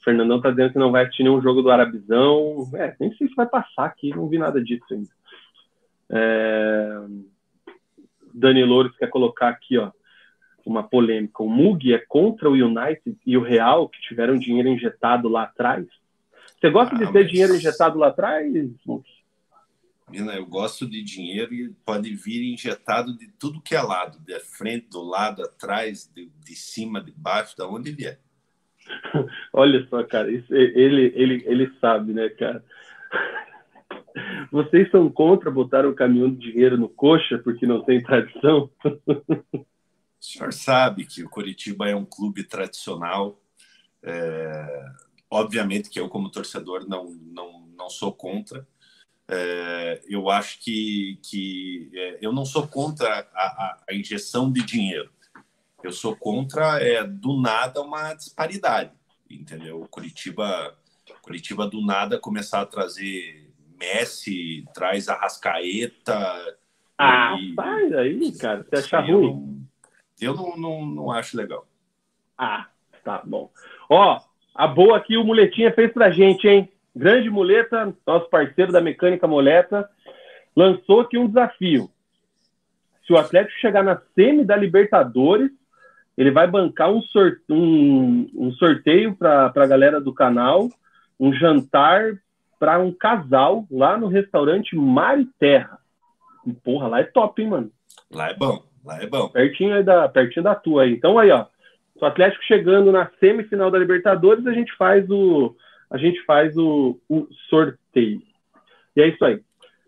[0.00, 2.70] o Fernandão está dizendo que não vai assistir nenhum jogo do Arabizão.
[2.74, 5.10] É, nem sei se vai passar aqui, não vi nada disso ainda.
[6.10, 7.00] É,
[8.34, 9.90] Dani Loures quer colocar aqui, ó,
[10.64, 11.42] uma polêmica.
[11.42, 15.86] O Mug é contra o United e o Real, que tiveram dinheiro injetado lá atrás.
[16.58, 17.30] Você gosta ah, de ter mas...
[17.30, 18.52] dinheiro injetado lá atrás?
[20.10, 24.38] Mina, eu gosto de dinheiro e pode vir injetado de tudo que é lado, de
[24.40, 28.18] frente, do lado, atrás, de, de cima, de baixo, da onde vier.
[29.52, 32.64] Olha só, cara, isso, ele, ele, ele sabe, né, cara?
[34.50, 38.70] Vocês são contra botar um caminhão de dinheiro no coxa porque não tem tradição?
[40.20, 43.40] O senhor sabe que o Curitiba é um clube tradicional.
[44.02, 44.84] É...
[45.30, 48.66] Obviamente que eu, como torcedor, não, não, não sou contra.
[49.26, 50.02] É...
[50.06, 52.18] Eu acho que, que é...
[52.20, 55.10] eu não sou contra a, a, injeção de dinheiro.
[55.82, 58.92] Eu sou contra, é, do nada, uma disparidade.
[59.30, 59.86] Entendeu?
[59.90, 60.76] Curitiba,
[61.22, 63.49] Curitiba, do nada, começar a trazer
[63.80, 66.56] Messi, traz a Rascaeta.
[66.98, 67.54] Ah, e...
[67.54, 68.62] faz aí, cara.
[68.62, 69.66] Você acha ruim?
[70.20, 71.66] Eu, não, eu não, não, não acho legal.
[72.36, 72.66] Ah,
[73.02, 73.50] tá bom.
[73.88, 74.20] Ó,
[74.54, 76.70] a boa aqui o Muletinha fez pra gente, hein?
[76.94, 79.88] Grande Muleta, nosso parceiro da Mecânica Moleta,
[80.54, 81.90] lançou aqui um desafio.
[83.06, 85.50] Se o Atlético chegar na semi da Libertadores,
[86.18, 87.40] ele vai bancar um, sorte...
[87.48, 90.68] um, um sorteio para a galera do canal,
[91.18, 92.20] um jantar
[92.60, 95.78] para um casal lá no restaurante Mar e Terra.
[96.46, 97.72] E, porra, lá é top, hein, mano?
[98.12, 99.30] Lá é bom, lá é bom.
[99.30, 100.92] Pertinho, aí da, pertinho da tua aí.
[100.92, 101.46] Então aí, ó.
[101.94, 105.56] O Atlético chegando na semifinal da Libertadores, a gente faz o,
[105.90, 108.22] a gente faz o, o sorteio.
[108.94, 109.40] E é isso aí.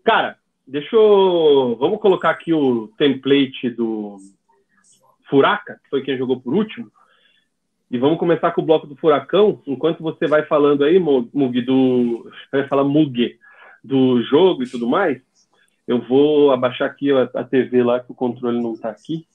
[0.03, 0.35] Cara,
[0.67, 1.77] deixa eu.
[1.79, 4.17] Vamos colocar aqui o template do
[5.29, 6.91] Furaca, que foi quem jogou por último.
[7.93, 9.61] E vamos começar com o bloco do furacão.
[9.67, 12.27] Enquanto você vai falando aí, Mug, do.
[12.51, 13.37] Vai falar Mug,
[13.83, 15.21] do jogo e tudo mais.
[15.87, 19.27] Eu vou abaixar aqui a, a TV lá, que o controle não está aqui.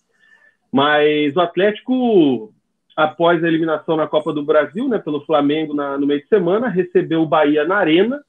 [0.72, 2.52] Mas o Atlético,
[2.96, 6.66] após a eliminação na Copa do Brasil, né, pelo Flamengo na, no meio de semana,
[6.66, 8.20] recebeu o Bahia na Arena.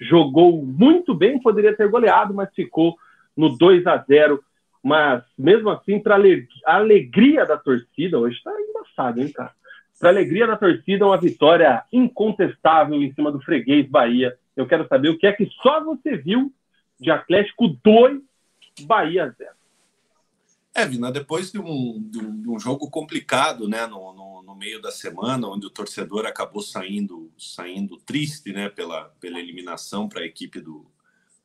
[0.00, 2.96] Jogou muito bem, poderia ter goleado, mas ficou
[3.36, 4.42] no 2 a 0
[4.84, 9.50] mas, mesmo assim, para a alegria da torcida, hoje está embaçado, hein, cara?
[9.98, 14.36] Para alegria da torcida, uma vitória incontestável em cima do freguês Bahia.
[14.54, 16.52] Eu quero saber o que é que só você viu
[17.00, 18.20] de Atlético 2,
[18.82, 19.50] Bahia 0.
[20.74, 24.54] É, Vina, depois de um, de um, de um jogo complicado, né, no, no, no,
[24.54, 30.20] meio da semana, onde o torcedor acabou saindo, saindo triste, né, pela, pela eliminação para
[30.20, 30.84] a equipe do,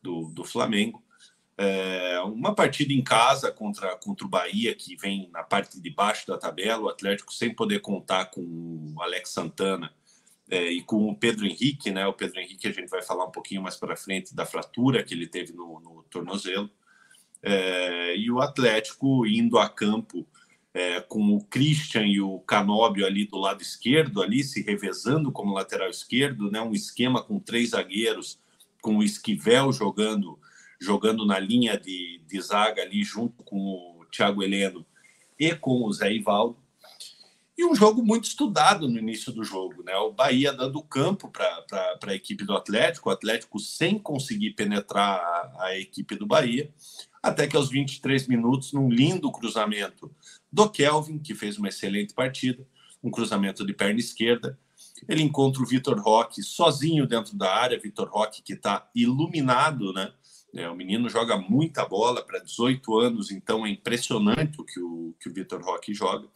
[0.01, 1.01] do, do Flamengo,
[1.61, 6.25] é, uma partida em casa contra, contra o Bahia, que vem na parte de baixo
[6.25, 8.39] da tabela, o Atlético sem poder contar com
[8.95, 9.93] o Alex Santana
[10.49, 12.07] é, e com o Pedro Henrique, né?
[12.07, 15.13] O Pedro Henrique a gente vai falar um pouquinho mais para frente da fratura que
[15.13, 16.69] ele teve no, no tornozelo.
[17.43, 20.25] É, e o Atlético indo a campo
[20.73, 25.53] é, com o Christian e o Canóbio ali do lado esquerdo, ali se revezando como
[25.53, 26.61] lateral esquerdo, né?
[26.61, 28.39] Um esquema com três zagueiros,
[28.81, 30.39] com o Esquivel jogando
[30.79, 33.57] jogando na linha de, de zaga ali junto com
[33.99, 34.85] o Thiago Heleno
[35.37, 36.57] e com o Zé Ivaldo.
[37.57, 39.93] E um jogo muito estudado no início do jogo, né?
[39.97, 45.65] O Bahia dando campo para a equipe do Atlético, o Atlético sem conseguir penetrar a,
[45.65, 46.73] a, equipe do Bahia,
[47.21, 50.09] até que aos 23 minutos, num lindo cruzamento
[50.49, 52.65] do Kelvin, que fez uma excelente partida,
[53.03, 54.57] um cruzamento de perna esquerda,
[55.07, 60.13] ele encontra o Vitor Roque sozinho dentro da área, Vitor Roque que está iluminado, né?
[60.53, 65.15] É, o menino joga muita bola para 18 anos, então é impressionante o que o,
[65.19, 66.27] que o Vitor Roque joga.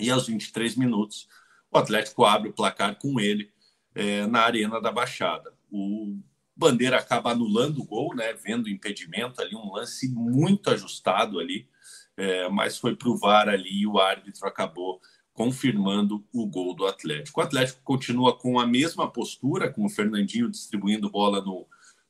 [0.00, 1.28] E aos 23 minutos,
[1.70, 3.52] o Atlético abre o placar com ele
[3.94, 5.52] é, na Arena da Baixada.
[5.70, 6.18] O
[6.56, 11.68] Bandeira acaba anulando o gol, né, vendo o impedimento ali, um lance muito ajustado ali,
[12.16, 15.00] é, mas foi para o VAR ali e o árbitro acabou
[15.32, 17.40] confirmando o gol do Atlético.
[17.40, 21.64] O Atlético continua com a mesma postura, com o Fernandinho distribuindo bola no,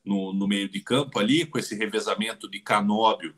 [0.09, 3.35] no, no meio de campo ali, com esse revezamento de Canóbio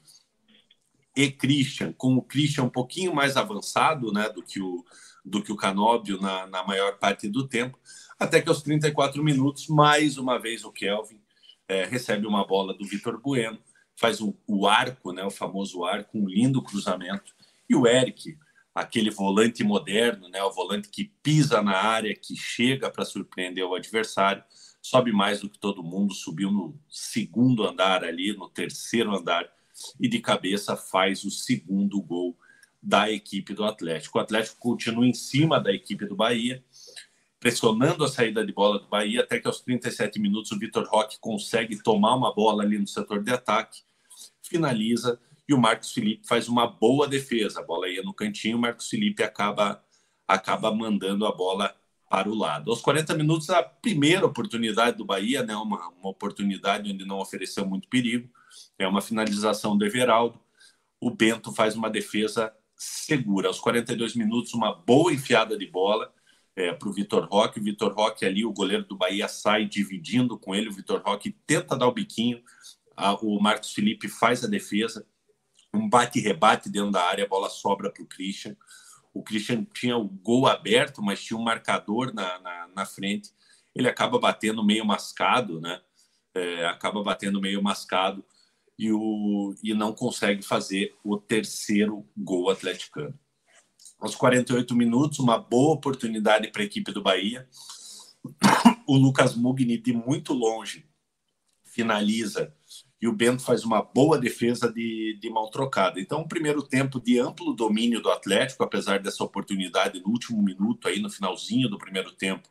[1.13, 4.86] e Christian, com o Christian um pouquinho mais avançado né, do que o,
[5.25, 7.77] do que o Canóbio na, na maior parte do tempo,
[8.17, 11.19] até que aos 34 minutos, mais uma vez o Kelvin
[11.67, 13.60] é, recebe uma bola do Vitor Bueno,
[13.97, 17.36] faz o, arco, né, o famoso arco, um lindo cruzamento,
[17.69, 18.38] e o Eric,
[18.73, 23.75] aquele volante moderno, né, o volante que pisa na área, que chega para surpreender o
[23.75, 24.43] adversário,
[24.82, 29.48] sobe mais do que todo mundo, subiu no segundo andar ali, no terceiro andar,
[30.00, 32.38] e de cabeça faz o segundo gol
[32.82, 34.17] da equipe do Atlético.
[34.17, 36.63] O Atlético continua em cima da equipe do Bahia,
[37.39, 41.20] pressionando a saída de bola do Bahia, até que aos 37 minutos o Vitor Roque
[41.20, 43.82] consegue tomar uma bola ali no setor de ataque,
[44.41, 47.60] finaliza e o Marcos Felipe faz uma boa defesa.
[47.60, 49.84] A bola ia no cantinho, o Marcos Felipe acaba
[50.28, 51.76] acaba mandando a bola
[52.12, 52.69] para o lado.
[52.69, 57.65] Aos 40 minutos, a primeira oportunidade do Bahia, né, uma, uma oportunidade onde não ofereceu
[57.65, 58.30] muito perigo,
[58.78, 60.38] é uma finalização do Everaldo.
[61.00, 63.47] O Bento faz uma defesa segura.
[63.47, 66.13] Aos 42 minutos, uma boa enfiada de bola
[66.54, 67.62] é, para o Vitor Roque.
[67.62, 70.67] O Vitor Roque ali, o goleiro do Bahia, sai dividindo com ele.
[70.67, 72.43] O Vitor Roque tenta dar o biquinho.
[72.93, 75.08] A, o Marcos Felipe faz a defesa.
[75.74, 78.58] Um bate-rebate dentro da área, a bola sobra para o Christian.
[79.13, 83.32] O Christian tinha o gol aberto, mas tinha um marcador na, na, na frente.
[83.76, 85.82] Ele acaba batendo meio mascado, né?
[86.34, 88.24] É, acaba batendo meio mascado
[88.80, 93.17] e, o, e não consegue fazer o terceiro gol atleticano.
[94.00, 97.47] Aos 48 minutos, uma boa oportunidade para a equipe do Bahia.
[98.88, 100.86] O Lucas Mugni, de muito longe,
[101.63, 102.54] finaliza
[103.02, 106.00] e o Bento faz uma boa defesa de, de mão trocada.
[106.00, 110.88] Então, um primeiro tempo de amplo domínio do Atlético, apesar dessa oportunidade no último minuto,
[110.88, 112.48] aí no finalzinho do primeiro tempo,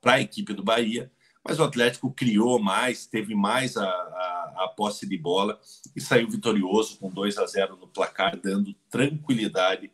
[0.00, 1.10] para a equipe do Bahia.
[1.44, 5.58] Mas o Atlético criou mais, teve mais a, a, a, posse de bola
[5.96, 9.90] e saiu vitorioso com 2 a 0 no placar, dando tranquilidade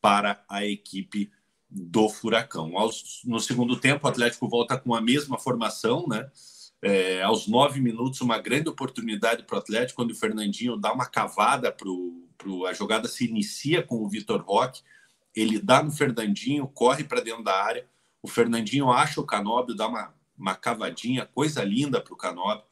[0.00, 1.30] para a equipe
[1.70, 2.72] do Furacão.
[3.24, 6.28] No segundo tempo, o Atlético volta com a mesma formação, né?
[6.80, 11.06] É, aos nove minutos, uma grande oportunidade para o Atlético, quando o Fernandinho dá uma
[11.06, 12.24] cavada para o.
[12.68, 14.82] A jogada se inicia com o Vitor Roque,
[15.34, 17.84] ele dá no Fernandinho, corre para dentro da área.
[18.22, 22.64] O Fernandinho acha o Canóbio, dá uma, uma cavadinha, coisa linda para o Canóbio.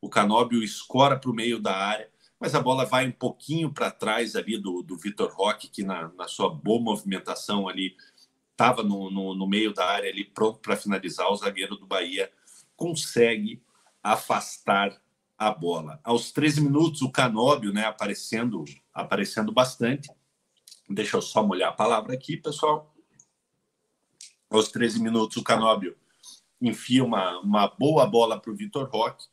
[0.00, 3.90] O Canóbio escora para o meio da área, mas a bola vai um pouquinho para
[3.90, 7.96] trás ali do, do Vitor Roque, que na, na sua boa movimentação ali
[8.52, 11.28] estava no, no, no meio da área ali pronto para finalizar.
[11.28, 12.30] O zagueiro do Bahia
[12.78, 13.60] consegue
[14.02, 14.96] afastar
[15.36, 16.00] a bola.
[16.04, 18.64] Aos 13 minutos, o Canóbio, né, aparecendo,
[18.94, 20.08] aparecendo bastante.
[20.88, 22.94] Deixa eu só molhar a palavra aqui, pessoal.
[24.48, 25.96] Aos 13 minutos, o Canóbio
[26.62, 29.26] enfia uma, uma boa bola para o Vitor Roque.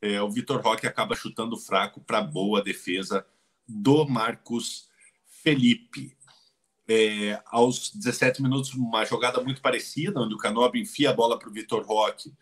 [0.00, 3.24] É, o Vitor Roque acaba chutando fraco para boa defesa
[3.66, 4.88] do Marcos
[5.26, 6.16] Felipe.
[6.88, 11.48] É, aos 17 minutos, uma jogada muito parecida, onde o Canóbio enfia a bola para
[11.48, 12.32] o Vitor Roque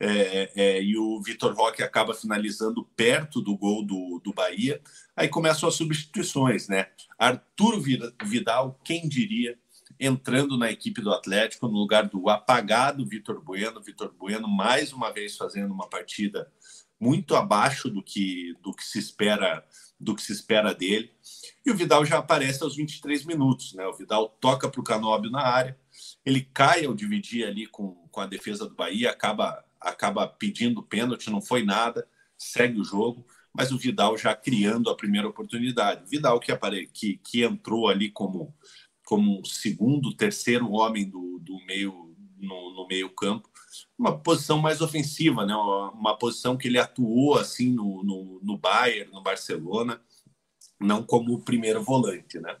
[0.00, 4.80] é, é, e o Vitor Roque acaba finalizando perto do gol do, do Bahia.
[5.16, 6.88] Aí começam as substituições, né?
[7.18, 7.82] Arturo
[8.22, 9.58] Vidal, quem diria,
[9.98, 13.82] entrando na equipe do Atlético no lugar do apagado Vitor Bueno.
[13.82, 16.50] Vitor Bueno, mais uma vez, fazendo uma partida
[17.00, 19.64] muito abaixo do que, do que se espera
[20.00, 21.10] do que se espera dele.
[21.66, 23.84] E o Vidal já aparece aos 23 minutos, né?
[23.84, 25.76] O Vidal toca para o Canóbio na área,
[26.24, 31.30] ele cai ao dividir ali com, com a defesa do Bahia, acaba acaba pedindo pênalti,
[31.30, 36.08] não foi nada, segue o jogo, mas o Vidal já criando a primeira oportunidade.
[36.08, 36.86] Vidal que, apare...
[36.86, 38.54] que, que entrou ali como,
[39.04, 43.48] como segundo, terceiro homem do, do meio no, no meio campo,
[43.98, 45.54] uma posição mais ofensiva, né?
[45.54, 50.00] uma, uma posição que ele atuou assim no, no, no Bayern, no Barcelona,
[50.80, 52.56] não como o primeiro volante, né?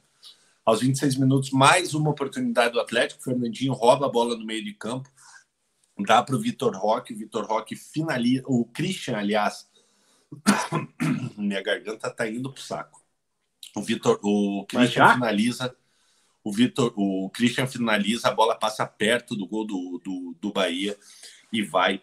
[0.64, 3.22] Aos 26 minutos, mais uma oportunidade do Atlético.
[3.22, 5.08] Fernandinho rouba a bola no meio de campo,
[6.04, 9.68] dá para o Vitor Roque, o Vitor Roque finaliza, o Christian, aliás,
[11.36, 13.02] minha garganta tá indo pro saco.
[13.74, 15.76] O Vitor, o Christian finaliza,
[16.44, 20.96] o Vitor, o Christian finaliza, a bola passa perto do gol do, do, do Bahia
[21.52, 22.00] e vai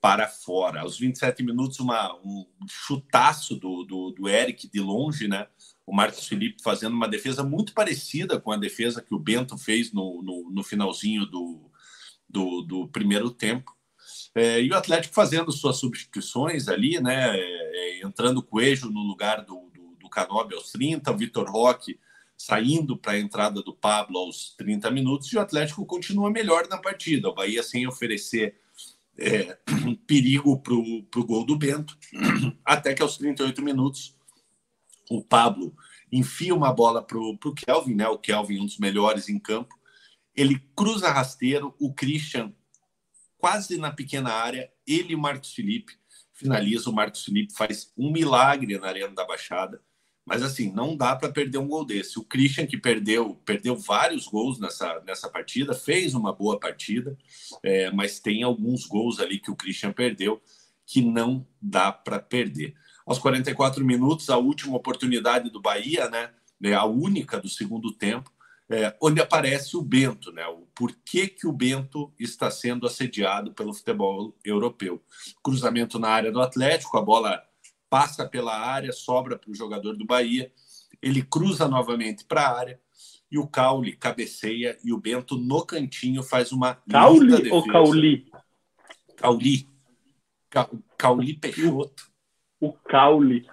[0.00, 0.80] para fora.
[0.82, 5.46] Aos 27 minutos, uma, um chutaço do, do, do Eric de longe, né?
[5.86, 9.92] O Marcos Felipe fazendo uma defesa muito parecida com a defesa que o Bento fez
[9.92, 11.67] no, no, no finalzinho do,
[12.28, 13.76] do, do primeiro tempo.
[14.34, 17.36] É, e o Atlético fazendo suas substituições ali, né?
[17.36, 21.98] É, entrando o Coelho no lugar do, do, do Canobi aos 30, o Vitor Roque
[22.36, 26.78] saindo para a entrada do Pablo aos 30 minutos, e o Atlético continua melhor na
[26.78, 27.28] partida.
[27.28, 28.54] O Bahia sem oferecer
[29.18, 29.58] é,
[30.06, 31.98] perigo para o gol do Bento,
[32.64, 34.16] até que aos 38 minutos
[35.10, 35.74] o Pablo
[36.12, 38.08] enfia uma bola para o Kelvin, né?
[38.08, 39.77] O Kelvin, um dos melhores em campo,
[40.38, 42.54] ele cruza rasteiro, o Christian
[43.38, 45.92] quase na pequena área, ele e o Marcos Felipe
[46.32, 49.80] finaliza, o Marcos Felipe faz um milagre na Arena da Baixada,
[50.24, 52.20] mas assim, não dá para perder um gol desse.
[52.20, 57.18] O Christian que perdeu, perdeu vários gols nessa, nessa partida, fez uma boa partida,
[57.62, 60.40] é, mas tem alguns gols ali que o Christian perdeu
[60.86, 62.74] que não dá para perder.
[63.04, 66.30] Aos 44 minutos, a última oportunidade do Bahia, né?
[66.62, 68.30] É a única do segundo tempo
[68.70, 70.46] é, onde aparece o Bento, né?
[70.46, 75.02] O porquê que o Bento está sendo assediado pelo futebol europeu.
[75.42, 77.42] Cruzamento na área do Atlético, a bola
[77.88, 80.52] passa pela área, sobra para o jogador do Bahia.
[81.00, 82.80] ele cruza novamente para a área
[83.30, 88.30] e o Caule cabeceia e o Bento no cantinho faz uma Caule ou Cauli?
[89.16, 89.68] Cauli.
[90.96, 92.10] Cauli Peixoto.
[92.60, 93.46] O Caule.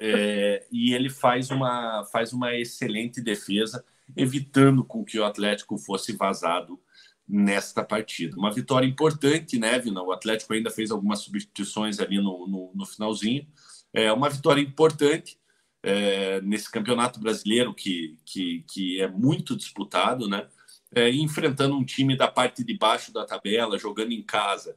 [0.00, 3.84] é, e ele faz uma, faz uma excelente defesa,
[4.14, 6.80] evitando com que o Atlético fosse vazado
[7.28, 8.36] nesta partida.
[8.36, 10.02] Uma vitória importante, né, Vina?
[10.02, 13.46] O Atlético ainda fez algumas substituições ali no, no, no finalzinho.
[13.92, 15.38] É uma vitória importante
[15.82, 20.48] é, nesse campeonato brasileiro que, que, que é muito disputado, né?
[20.94, 24.76] É, enfrentando um time da parte de baixo da tabela, jogando em casa,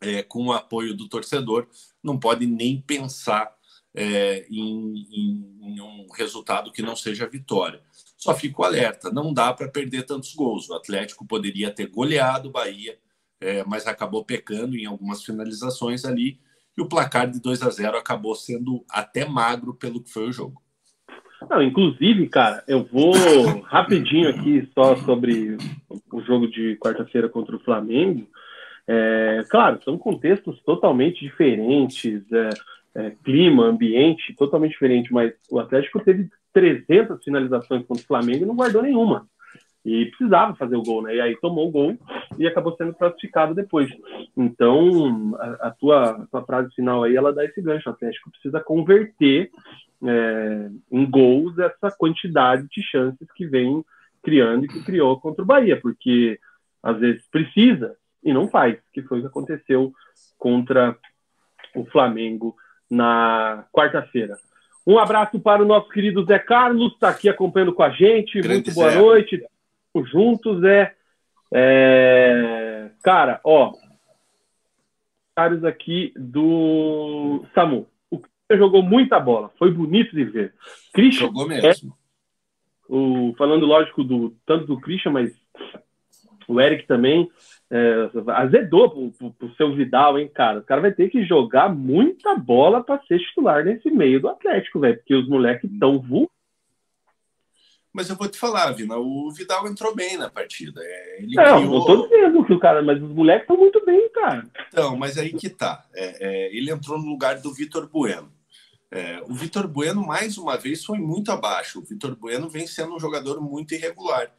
[0.00, 1.68] é, com o apoio do torcedor,
[2.02, 3.54] não pode nem pensar
[3.94, 7.82] é, em, em, em, um resultado que não seja vitória.
[8.22, 10.70] Só fico alerta, não dá para perder tantos gols.
[10.70, 12.96] O Atlético poderia ter goleado o Bahia,
[13.40, 16.38] é, mas acabou pecando em algumas finalizações ali,
[16.78, 20.32] e o placar de 2 a 0 acabou sendo até magro pelo que foi o
[20.32, 20.62] jogo.
[21.50, 23.12] Não, inclusive, cara, eu vou
[23.66, 25.56] rapidinho aqui só sobre
[26.12, 28.28] o jogo de quarta-feira contra o Flamengo.
[28.86, 32.50] É, claro, são contextos totalmente diferentes, é,
[32.94, 38.46] é, clima, ambiente totalmente diferente, mas o Atlético teve 300 finalizações contra o Flamengo e
[38.46, 39.26] não guardou nenhuma.
[39.84, 41.16] E precisava fazer o gol, né?
[41.16, 41.98] E aí tomou o gol
[42.38, 43.90] e acabou sendo classificado depois.
[44.36, 47.88] Então, a, a tua, a tua frase final aí, ela dá esse gancho.
[47.88, 49.50] O Atlético precisa converter
[50.04, 53.84] é, em gols essa quantidade de chances que vem
[54.22, 56.38] criando e que criou contra o Bahia, porque
[56.80, 59.92] às vezes precisa e não faz, que foi o que aconteceu
[60.38, 60.96] contra
[61.74, 62.54] o Flamengo
[62.92, 64.36] na quarta-feira.
[64.86, 68.38] Um abraço para o nosso querido Zé Carlos, está aqui acompanhando com a gente.
[68.40, 68.98] Grande Muito boa Zé.
[68.98, 69.42] noite.
[70.10, 70.94] Juntos, Zé.
[71.50, 72.90] É...
[73.02, 73.72] Cara, ó.
[75.34, 77.88] Caros aqui do Samu.
[78.10, 79.50] O Christian jogou muita bola.
[79.58, 80.54] Foi bonito de ver.
[80.92, 81.96] Christian jogou mesmo.
[82.90, 82.92] É...
[82.92, 83.34] o...
[83.38, 85.32] Falando, lógico, do tanto do Christian, mas
[86.52, 87.30] o Eric também
[87.70, 90.58] é, azedou pro, pro, pro, seu Vidal, hein, cara?
[90.58, 94.80] O cara vai ter que jogar muita bola para ser titular nesse meio do Atlético,
[94.80, 96.30] velho, porque os moleques estão voando.
[97.92, 100.80] Mas eu vou te falar, Vina, o Vidal entrou bem na partida.
[100.82, 101.78] É, ele não, criou...
[101.78, 104.46] não tô dizendo que o cara, mas os moleques estão muito bem, cara.
[104.68, 105.84] Então, mas aí que tá.
[105.94, 108.32] É, é, ele entrou no lugar do Vitor Bueno.
[108.90, 111.80] É, o Vitor Bueno, mais uma vez, foi muito abaixo.
[111.80, 114.30] O Vitor Bueno vem sendo um jogador muito irregular.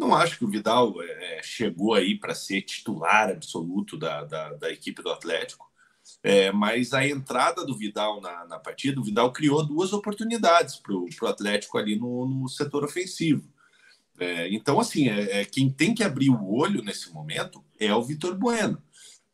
[0.00, 4.70] Não acho que o Vidal é, chegou aí para ser titular absoluto da, da, da
[4.70, 5.70] equipe do Atlético,
[6.22, 10.94] é, mas a entrada do Vidal na, na, partida, o Vidal criou duas oportunidades para
[10.94, 13.46] o Atlético ali no, no setor ofensivo.
[14.18, 18.02] É, então, assim, é, é, quem tem que abrir o olho nesse momento é o
[18.02, 18.82] Vitor Bueno,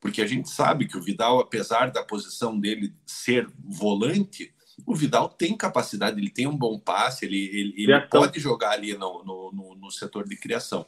[0.00, 4.52] porque a gente sabe que o Vidal, apesar da posição dele ser volante,
[4.84, 8.92] o Vidal tem capacidade, ele tem um bom passe, ele, ele, ele pode jogar ali
[8.94, 10.86] no, no, no, no, setor de criação.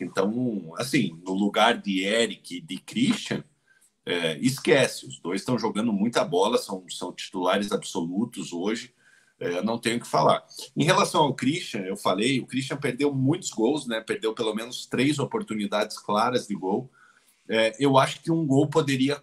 [0.00, 3.44] Então, assim, no lugar de Eric e de Christian,
[4.04, 8.94] é, esquece, os dois estão jogando muita bola, são, são titulares absolutos hoje,
[9.40, 10.44] é, não tenho o que falar.
[10.76, 14.00] Em relação ao Christian, eu falei, o Christian perdeu muitos gols, né?
[14.00, 16.90] Perdeu pelo menos três oportunidades claras de gol.
[17.48, 19.20] É, eu acho que um gol poderia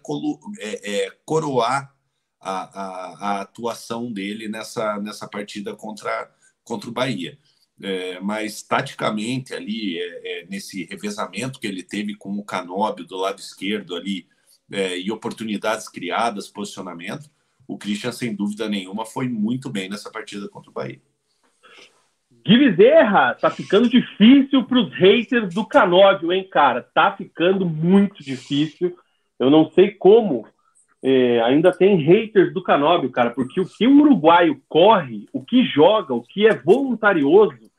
[0.58, 1.94] é, é, coroar
[2.40, 6.30] a, a, a, atuação dele nessa, nessa partida contra,
[6.62, 7.38] contra o Bahia.
[7.82, 13.16] É, mas taticamente ali, é, é, nesse revezamento que ele teve com o Canóbio do
[13.16, 14.26] lado esquerdo ali,
[14.70, 17.30] é, e oportunidades criadas, posicionamento,
[17.68, 21.00] o Christian, sem dúvida nenhuma, foi muito bem nessa partida contra o Bahia.
[22.46, 22.76] Gui
[23.40, 26.80] tá ficando difícil para os haters do Canóbio, hein, cara?
[26.80, 28.96] Tá ficando muito difícil.
[29.36, 30.46] Eu não sei como
[31.08, 35.64] é, ainda tem haters do Canóbio, cara, porque o que o uruguaio corre, o que
[35.64, 37.70] joga, o que é voluntarioso,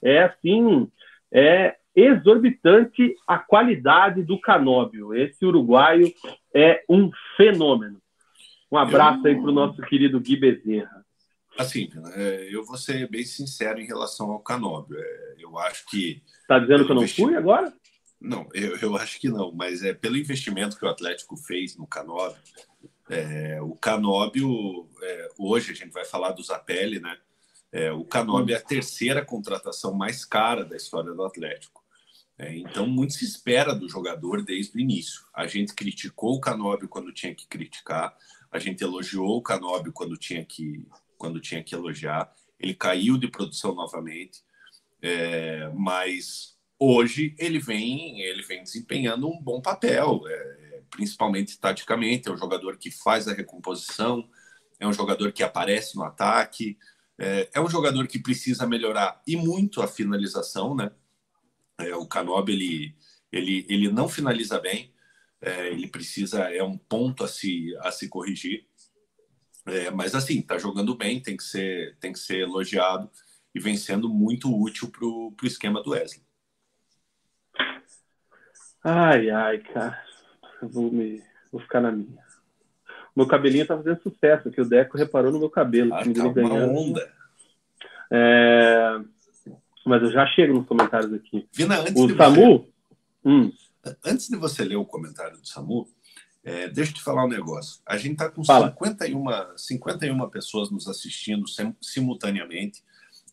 [0.00, 0.88] é assim,
[1.32, 5.12] é exorbitante a qualidade do Canóbio.
[5.12, 6.12] Esse uruguaio
[6.54, 8.00] é um fenômeno.
[8.70, 9.32] Um abraço eu...
[9.32, 11.04] aí para o nosso querido Gui Bezerra.
[11.58, 14.96] Assim, é, eu vou ser bem sincero em relação ao Canóbio.
[14.96, 16.22] É, eu acho que.
[16.42, 17.72] Está dizendo que eu não fui agora?
[18.20, 21.86] Não, eu, eu acho que não, mas é pelo investimento que o Atlético fez no
[21.86, 22.40] Canóbio.
[23.08, 27.16] É, o Canóbio, é, hoje a gente vai falar do Zapelli, né?
[27.70, 31.84] É, o Canóbio é a terceira contratação mais cara da história do Atlético.
[32.38, 35.22] É, então, muito se espera do jogador desde o início.
[35.32, 38.16] A gente criticou o Canóbio quando tinha que criticar,
[38.50, 40.86] a gente elogiou o Canóbio quando tinha que,
[41.16, 42.32] quando tinha que elogiar.
[42.58, 44.42] Ele caiu de produção novamente,
[45.00, 52.28] é, mas hoje ele vem, ele vem desempenhando um bom papel, é, principalmente taticamente.
[52.28, 54.28] É um jogador que faz a recomposição,
[54.80, 56.78] é um jogador que aparece no ataque,
[57.18, 60.90] É, é um jogador que precisa melhorar e muito a finalização, né?
[61.78, 62.94] É, o Canob ele,
[63.32, 64.92] ele, ele não finaliza bem,
[65.40, 68.66] é, ele precisa, é um ponto a se, a se corrigir.
[69.66, 73.10] É, mas assim, tá jogando bem, tem que ser, tem que ser elogiado
[73.54, 76.24] e vem sendo muito útil para o esquema do Wesley.
[78.82, 80.05] Ai, ai, cara.
[80.62, 82.24] Vou, me, vou ficar na minha.
[83.14, 85.94] Meu cabelinho tá fazendo sucesso, que o Deco reparou no meu cabelo.
[85.94, 87.10] Ah, tá uma onda.
[88.10, 89.00] É...
[89.86, 91.48] Mas eu já chego nos comentários aqui.
[91.52, 92.58] Vina, antes o de Samu.
[92.58, 92.68] Você...
[93.24, 93.52] Hum.
[94.04, 95.88] Antes de você ler o comentário do Samu,
[96.44, 97.80] é, deixa eu te falar um negócio.
[97.86, 99.24] A gente está com 51,
[99.56, 102.82] 51 pessoas nos assistindo sim, simultaneamente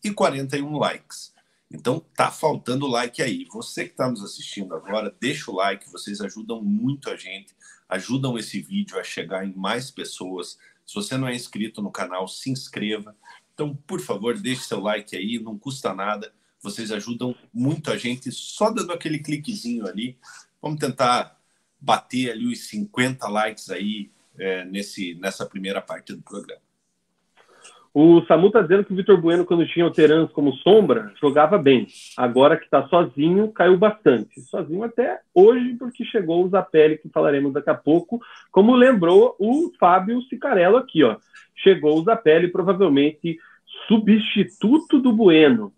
[0.02, 1.33] e 41 likes.
[1.70, 3.46] Então tá faltando like aí.
[3.52, 7.54] Você que está nos assistindo agora, deixa o like, vocês ajudam muito a gente,
[7.88, 10.58] ajudam esse vídeo a chegar em mais pessoas.
[10.86, 13.16] Se você não é inscrito no canal, se inscreva.
[13.52, 16.32] Então, por favor, deixe seu like aí, não custa nada.
[16.60, 20.18] Vocês ajudam muito a gente só dando aquele cliquezinho ali.
[20.60, 21.38] Vamos tentar
[21.80, 26.62] bater ali os 50 likes aí é, nesse, nessa primeira parte do programa.
[27.96, 31.56] O Samu tá dizendo que o Vitor Bueno, quando tinha o Terans como sombra, jogava
[31.56, 31.86] bem.
[32.16, 34.40] Agora que está sozinho, caiu bastante.
[34.40, 38.20] Sozinho até hoje, porque chegou o Zapelli, que falaremos daqui a pouco,
[38.50, 41.18] como lembrou o Fábio Cicarello aqui, ó.
[41.54, 43.38] Chegou o Zapelli, provavelmente
[43.86, 45.72] substituto do Bueno.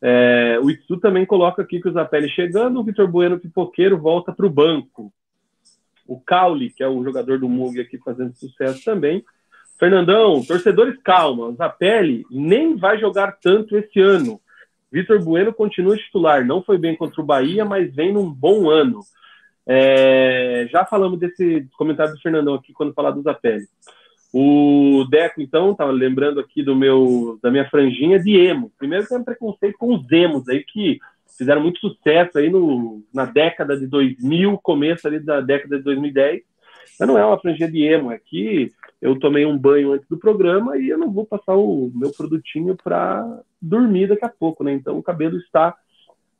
[0.00, 4.32] É, o Itsu também coloca aqui que o Zapelli chegando, o Vitor Bueno pipoqueiro volta
[4.32, 5.12] para o banco.
[6.06, 9.22] O Caule, que é o jogador do Mug aqui fazendo sucesso também,
[9.78, 11.52] Fernandão, torcedores, calma.
[11.54, 14.40] Zapelli nem vai jogar tanto esse ano.
[14.90, 16.44] Vitor Bueno continua titular.
[16.44, 19.00] Não foi bem contra o Bahia, mas vem num bom ano.
[19.66, 23.66] É, já falamos desse comentário do Fernandão aqui quando falar do Zapelli.
[24.32, 28.72] O Deco, então, estava lembrando aqui do meu, da minha franjinha de emo.
[28.78, 30.98] Primeiro tem um preconceito com os emos aí que
[31.36, 36.42] fizeram muito sucesso aí no, na década de 2000, começo ali da década de 2010.
[36.98, 40.18] Mas não é uma franjinha de emo, é que eu tomei um banho antes do
[40.18, 44.72] programa e eu não vou passar o meu produtinho para dormir daqui a pouco, né?
[44.72, 45.76] Então o cabelo está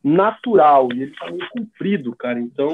[0.03, 2.41] natural e ele está meio comprido, cara.
[2.41, 2.73] Então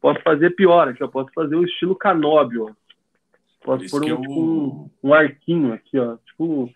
[0.00, 2.86] posso fazer pior aqui, eu posso fazer o estilo canóbio, ó.
[3.64, 4.20] Posso pôr um, eu...
[4.20, 6.16] tipo, um, um, arquinho aqui, ó.
[6.18, 6.70] Tipo.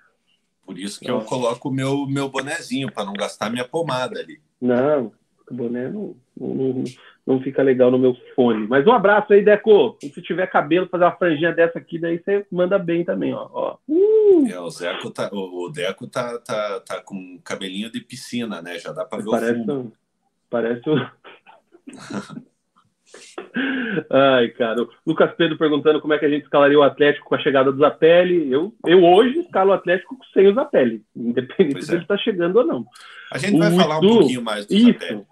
[0.66, 4.40] Por isso que eu coloco o meu, meu bonezinho, para não gastar minha pomada ali.
[4.60, 5.12] Não,
[5.50, 6.84] o boné não, não,
[7.26, 8.66] não fica legal no meu fone.
[8.66, 9.96] Mas um abraço aí, Deco.
[10.02, 13.48] E se tiver cabelo, fazer uma franjinha dessa aqui, daí você manda bem também, ó.
[13.52, 13.76] ó.
[13.88, 14.46] Uh!
[14.48, 18.78] É, o, Zeco tá, o, Deco tá, tá, tá com cabelinho de piscina, né?
[18.78, 19.92] Já dá para ver parece, o fundo.
[20.48, 20.94] Parece o...
[24.10, 24.82] Ai, cara.
[24.82, 27.72] O Lucas Pedro perguntando como é que a gente escalaria o Atlético com a chegada
[27.72, 28.50] do Zapelli.
[28.50, 31.82] Eu, eu hoje escalo o Atlético sem o Zapelli, independente é.
[31.82, 32.86] se ele está chegando ou não.
[33.32, 35.26] A gente o vai falar um pouquinho mais do isso, Zapelli.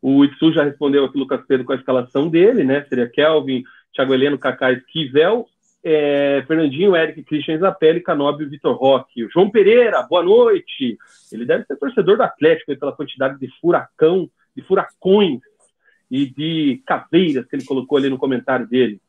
[0.00, 2.84] O Itsu já respondeu aqui, Lucas Pedro, com a escalação dele, né?
[2.88, 5.46] Seria Kelvin, Thiago Heleno, Kaká, Esquivel,
[5.82, 9.28] é, Fernandinho, Eric, Christian Zapelli, Canóbio Vitor Roque.
[9.32, 10.96] João Pereira, boa noite.
[11.32, 15.40] Ele deve ser torcedor do Atlético pela quantidade de furacão, de furacões
[16.10, 19.00] e de caveiras que ele colocou ali no comentário dele.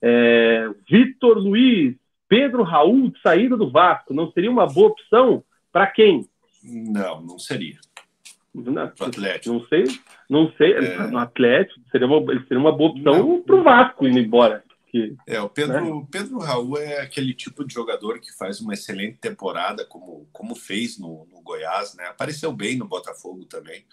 [0.00, 1.94] É, Vitor Luiz,
[2.28, 6.26] Pedro Raul saída do Vasco, não seria uma boa opção para quem?
[6.62, 7.78] Não, não seria.
[8.54, 9.54] No Atlético.
[9.54, 9.84] Não sei,
[10.28, 10.72] não sei.
[10.74, 11.06] É...
[11.06, 14.62] No Atlético seria uma, seria uma boa opção para o Vasco indo embora.
[14.88, 16.06] Que, é, o Pedro, né?
[16.10, 20.98] Pedro Raul é aquele tipo de jogador que faz uma excelente temporada, como, como fez
[20.98, 22.04] no, no Goiás, né?
[22.08, 23.86] Apareceu bem no Botafogo também.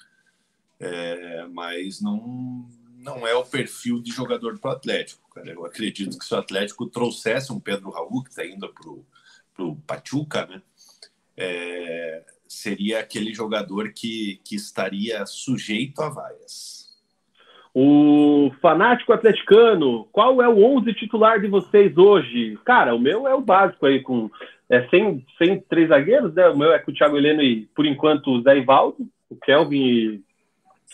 [0.78, 5.30] É, mas não, não é o perfil de jogador para o Atlético.
[5.30, 5.50] Cara.
[5.50, 9.76] Eu acredito que se o Atlético trouxesse um Pedro Raul, que está indo para o
[9.88, 10.62] Pachuca, né?
[11.38, 16.90] É, seria aquele jogador que, que estaria sujeito a vaias.
[17.74, 22.58] O fanático atleticano, qual é o 11 titular de vocês hoje?
[22.66, 24.32] Cara, o meu é o básico aí, com
[24.68, 26.50] é, sem, sem três zagueiros, né?
[26.50, 29.78] O meu é com o Thiago Heleno e, por enquanto, o Zé Ivaldo, o Kelvin
[29.78, 30.22] e,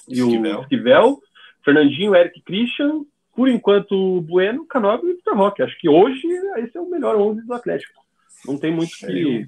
[0.09, 1.19] e o Esquivel,
[1.63, 5.63] Fernandinho, Eric Christian, por enquanto, o Bueno, Canobi e o Vitor Roque.
[5.63, 6.27] Acho que hoje
[6.57, 8.01] esse é o melhor 11 do Atlético.
[8.45, 9.47] Não tem muito que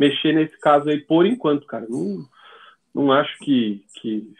[0.00, 1.86] mexer nesse caso aí por enquanto, cara.
[1.86, 2.26] Não,
[2.94, 4.32] não acho que, que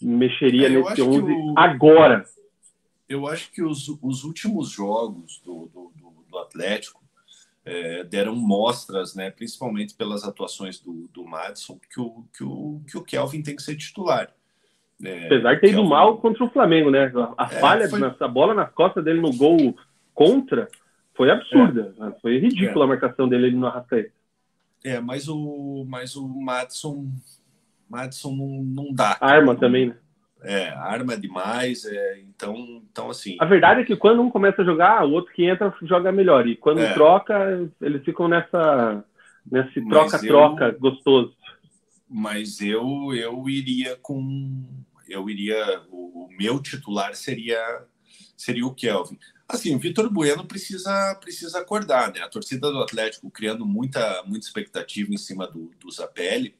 [0.00, 1.54] mexeria é, nesse 11 o...
[1.54, 2.24] agora.
[3.06, 5.92] Eu acho que os, os últimos jogos do, do,
[6.30, 7.02] do, Atlético
[7.64, 12.98] é, deram mostras, né, principalmente pelas atuações do, do Madison, que o, que, o, que
[12.98, 14.32] o Kelvin tem que ser titular.
[15.02, 17.12] É, Apesar de ter ido mal contra o Flamengo, né?
[17.36, 18.00] A, a é, falha, foi...
[18.02, 19.76] a bola nas costas dele no gol
[20.14, 20.68] contra
[21.14, 21.94] foi absurda.
[22.00, 22.20] É.
[22.20, 24.15] Foi ridícula a marcação dele no Arrascaeta.
[24.86, 27.08] É, mas o, mas o Madison,
[27.90, 29.18] Madison não, não dá.
[29.20, 29.96] Arma também, né?
[30.44, 32.54] É, arma demais, é, então,
[32.88, 33.36] então assim.
[33.40, 36.46] A verdade é que quando um começa a jogar, o outro que entra joga melhor.
[36.46, 36.94] E quando é.
[36.94, 39.04] troca, eles ficam nessa
[39.50, 41.34] nesse troca-troca gostoso.
[42.08, 44.64] Mas eu eu iria com
[45.08, 47.58] eu iria o, o meu titular seria
[48.36, 49.18] seria o Kelvin.
[49.48, 52.20] Assim, o Vitor Bueno precisa, precisa acordar, né?
[52.20, 56.56] A torcida do Atlético criando muita, muita expectativa em cima do, do Zapelli.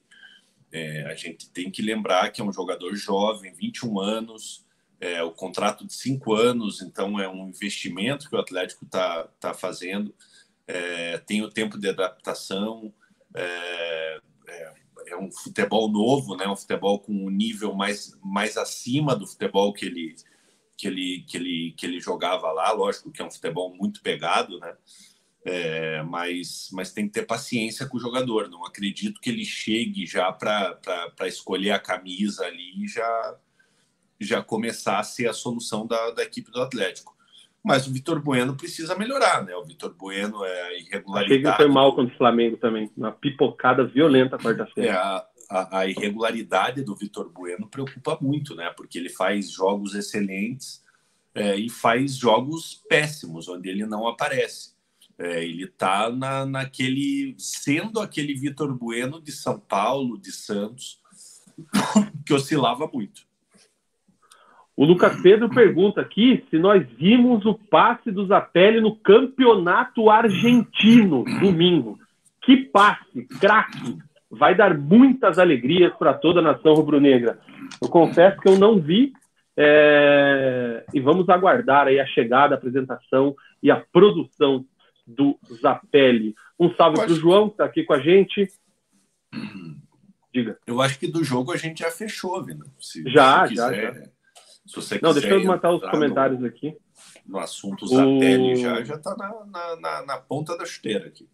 [0.70, 4.64] É, a gente tem que lembrar que é um jogador jovem, 21 anos,
[5.00, 9.52] é, o contrato de cinco anos, então é um investimento que o Atlético está tá
[9.52, 10.14] fazendo.
[10.66, 12.92] É, tem o tempo de adaptação,
[13.34, 14.72] é, é,
[15.08, 16.48] é, um futebol novo, né?
[16.48, 20.16] um futebol com um nível mais, mais acima do futebol que ele,
[20.76, 22.70] que ele, que ele, que ele jogava lá.
[22.72, 24.74] Lógico que é um futebol muito pegado, né?
[25.44, 28.48] É, mas, mas tem que ter paciência com o jogador.
[28.48, 33.36] Não acredito que ele chegue já para escolher a camisa ali e já,
[34.20, 37.16] já começar a ser a solução da, da equipe do Atlético.
[37.64, 39.54] Mas o Vitor Bueno precisa melhorar, né?
[39.56, 41.56] O Vitor Bueno é irregularidade.
[41.56, 44.92] Que foi mal contra o Flamengo também, uma pipocada violenta quarta-feira.
[44.92, 48.72] É, a, a, irregularidade do Vitor Bueno preocupa muito, né?
[48.76, 50.82] Porque ele faz jogos excelentes
[51.34, 54.74] é, e faz jogos péssimos, onde ele não aparece.
[55.18, 61.00] É, ele está na, naquele, sendo aquele Vitor Bueno de São Paulo, de Santos,
[62.26, 63.26] que oscilava muito.
[64.76, 71.24] O Lucas Pedro pergunta aqui se nós vimos o passe do Zapelli no campeonato argentino
[71.40, 71.98] domingo.
[72.42, 73.96] Que passe, craque!
[74.30, 77.38] Vai dar muitas alegrias para toda a nação rubro-negra.
[77.80, 79.12] Eu confesso que eu não vi
[79.56, 80.84] é...
[80.92, 84.64] e vamos aguardar aí a chegada, a apresentação e a produção
[85.06, 86.34] do Zapelli.
[86.58, 88.48] Um salve para o João, que está aqui com a gente.
[90.34, 90.58] Diga.
[90.66, 92.64] Eu acho que do jogo a gente já fechou, Vina.
[92.80, 93.92] Se já, já, já.
[94.66, 96.76] Se você não, deixa eu matar os comentários no, aqui.
[97.24, 98.56] No assunto Zapelli o...
[98.56, 101.28] já já está na, na, na, na ponta da chuteira aqui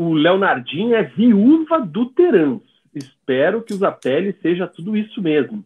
[0.00, 2.62] o Leonardinho é viúva do Terans.
[2.94, 5.62] Espero que o Zapelli seja tudo isso mesmo.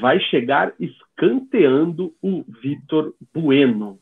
[0.00, 3.98] Vai chegar escanteando o Vitor Bueno.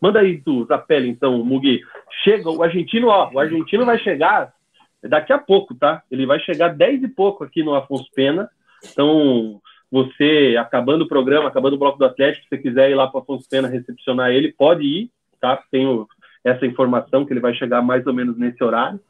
[0.00, 1.80] Manda aí do Zapelli, então, Mugi.
[2.24, 4.52] Chega, o argentino, ó, o argentino vai chegar
[5.00, 6.02] daqui a pouco, tá?
[6.10, 8.50] Ele vai chegar 10 e pouco aqui no Afonso Pena.
[8.84, 9.60] Então,
[9.92, 13.20] você, acabando o programa, acabando o bloco do Atlético, se você quiser ir lá para
[13.20, 15.62] o Afonso Pena recepcionar ele, pode ir, tá?
[15.70, 16.08] Tem o,
[16.48, 19.00] essa informação, que ele vai chegar mais ou menos nesse horário.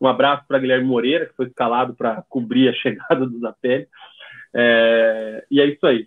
[0.00, 3.88] Um abraço para Guilherme Moreira, que foi escalado para cobrir a chegada do Zapelli.
[4.54, 6.06] É, e é isso aí.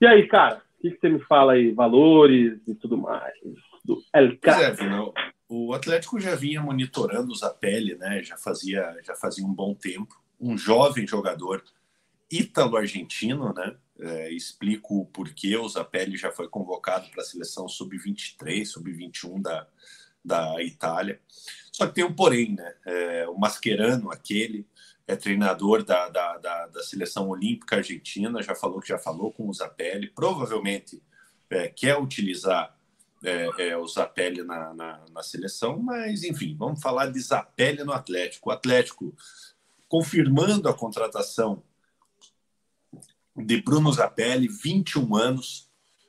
[0.00, 1.72] E aí, cara, o que, que, você me fala aí?
[1.72, 3.34] Valores e tudo mais?
[3.84, 8.22] Do El é, o Atlético já vinha monitorando o Zapelli, né?
[8.22, 10.14] Já fazia, já fazia um bom tempo.
[10.38, 11.62] Um jovem jogador
[12.30, 13.76] ítalo-argentino, né?
[14.00, 19.66] É, explico o porquê o Zapelli já foi convocado para a seleção sub-23, sub-21 da,
[20.24, 21.20] da Itália.
[21.72, 22.74] Só que tem um porém, né?
[22.86, 24.66] É, o Mascherano, aquele,
[25.06, 29.48] é treinador da, da, da, da, seleção olímpica argentina, já falou que já falou com
[29.48, 31.02] o Zapelli, provavelmente
[31.48, 32.76] é, quer utilizar
[33.24, 37.92] é, é, o Zapelli na, na, na, seleção, mas enfim, vamos falar de Zapelli no
[37.92, 38.50] Atlético.
[38.50, 39.16] O Atlético
[39.88, 41.62] confirmando a contratação
[43.44, 45.68] de Bruno Zapelli, 21 anos,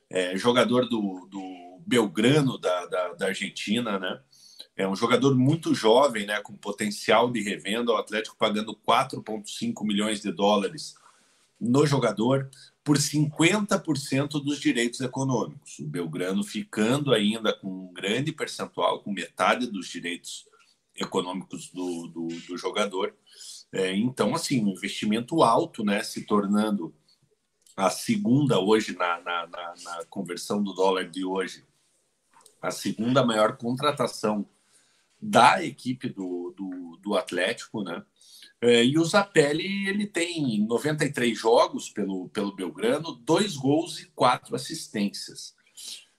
[0.09, 4.19] é, jogador do, do Belgrano da, da, da, Argentina, né?
[4.75, 7.91] É um jogador muito jovem, né, com potencial de revenda.
[7.91, 10.95] O Atlético pagando 4,5 milhões de dólares
[11.59, 12.49] no jogador
[12.81, 15.79] por 50% dos direitos econômicos.
[15.79, 20.47] O Belgrano ficando ainda com um grande percentual, com metade dos direitos
[20.95, 23.13] econômicos do, do, do jogador.
[23.71, 26.93] É, então, assim, um investimento alto, né, se tornando
[27.79, 31.63] a segunda hoje, na, na, na, na conversão do dólar de hoje,
[32.61, 34.45] a segunda maior contratação
[35.21, 38.03] da equipe do, do, do Atlético, né?
[38.61, 44.53] É, e o Zapelli ele tem 93 jogos pelo, pelo Belgrano, dois gols e quatro
[44.53, 45.55] assistências.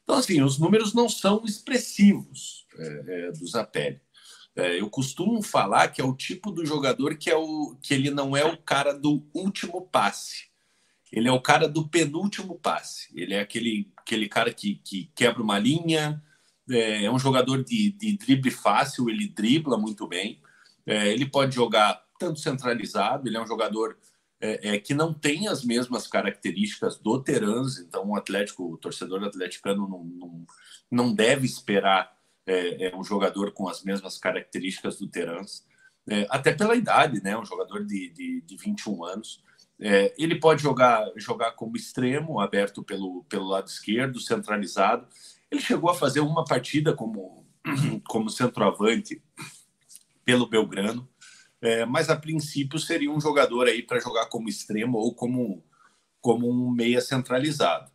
[0.03, 4.01] Então, assim, os números não são expressivos é, é, do Zapelli.
[4.57, 8.11] É, eu costumo falar que é o tipo do jogador que, é o, que ele
[8.11, 10.50] não é o cara do último passe.
[11.13, 13.09] Ele é o cara do penúltimo passe.
[13.15, 16.23] Ele é aquele, aquele cara que, que quebra uma linha,
[16.69, 20.41] é, é um jogador de, de drible fácil, ele dribla muito bem.
[20.87, 23.99] É, ele pode jogar tanto centralizado, ele é um jogador
[24.41, 29.23] é, é, que não tem as mesmas características do Terans, então o Atlético, o torcedor
[29.23, 30.47] atleticano não, não,
[30.91, 32.11] não deve esperar
[32.47, 35.65] é, é, um jogador com as mesmas características do Terans.
[36.09, 37.37] é, até pela idade, né?
[37.37, 39.43] Um jogador de, de, de 21 anos.
[39.81, 45.07] É, ele pode jogar, jogar como extremo, aberto pelo, pelo lado esquerdo, centralizado.
[45.51, 47.47] Ele chegou a fazer uma partida como,
[48.07, 49.23] como centroavante
[50.25, 51.09] pelo Belgrano,
[51.63, 55.65] é, mas a princípio seria um jogador aí para jogar como extremo ou como,
[56.21, 57.91] como um meia centralizado.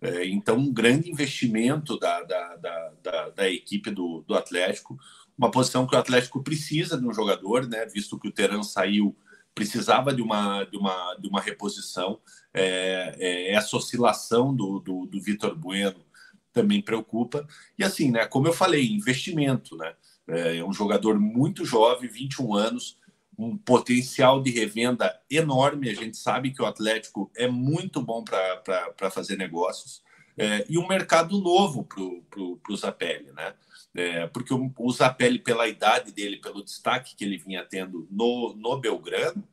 [0.00, 4.98] É, então, um grande investimento da, da, da, da, da equipe do, do Atlético,
[5.36, 9.16] uma posição que o Atlético precisa de um jogador, né, visto que o Teran saiu
[9.54, 12.20] precisava de uma, de uma, de uma reposição.
[12.52, 16.04] É, é, essa oscilação do, do, do Vitor Bueno
[16.52, 17.46] também preocupa.
[17.78, 19.76] E assim, né, como eu falei, investimento.
[19.76, 19.94] Né?
[20.28, 22.98] É, é um jogador muito jovem, 21 anos,
[23.38, 25.88] um potencial de revenda enorme.
[25.88, 30.02] A gente sabe que o Atlético é muito bom para fazer negócios.
[30.36, 33.54] É, e um mercado novo para o Zapelli, né?
[33.94, 38.54] É, porque o, o Zapelli, pela idade dele, pelo destaque que ele vinha tendo no,
[38.56, 39.46] no Belgrano,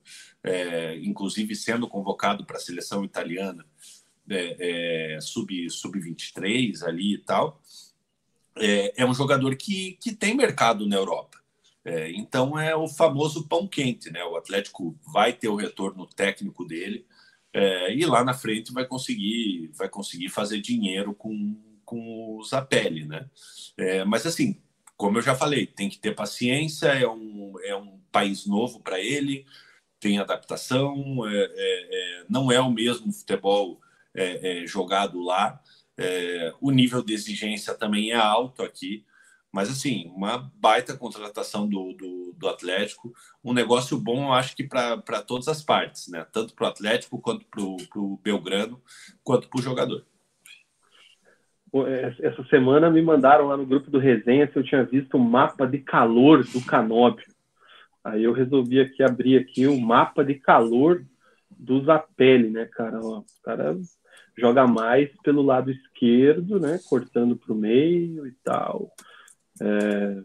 [0.43, 3.65] é, inclusive sendo convocado para a seleção italiana
[4.29, 7.61] é, é sub-23 sub ali e tal,
[8.55, 11.37] é, é, um jogador que, que tem mercado na Europa.
[11.83, 14.23] É, então é o famoso pão quente, né?
[14.25, 17.05] O Atlético vai ter o retorno técnico dele
[17.95, 21.55] e lá na frente vai conseguir vai conseguir fazer dinheiro com,
[21.87, 23.29] com o Zapelli, né?
[23.77, 24.61] É, mas assim,
[24.97, 28.99] como eu já falei, tem que ter paciência, é um, é um país novo para
[28.99, 29.45] ele,
[29.97, 31.49] tem adaptação, é, é,
[32.19, 33.79] é, não é o mesmo futebol
[34.13, 35.61] é, é, jogado lá,
[36.61, 39.03] o nível de exigência também é alto aqui,
[39.51, 43.11] mas assim, uma baita contratação do, do, do Atlético,
[43.43, 46.27] um negócio bom, eu acho que para todas as partes, né?
[46.31, 48.79] Tanto para o Atlético, quanto para o Belgrano,
[49.23, 50.05] quanto para o jogador
[52.21, 55.65] essa semana me mandaram lá no grupo do Resenha se eu tinha visto o mapa
[55.65, 57.25] de calor do Canóbio.
[58.03, 61.03] Aí eu resolvi aqui abrir aqui o mapa de calor
[61.51, 62.99] do Zapelli, né, cara?
[63.01, 63.77] Ó, o cara
[64.37, 68.91] joga mais pelo lado esquerdo, né, cortando para o meio e tal.
[69.59, 70.21] É,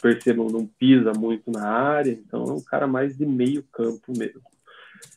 [0.00, 4.40] percebam, não pisa muito na área, então é um cara mais de meio campo mesmo.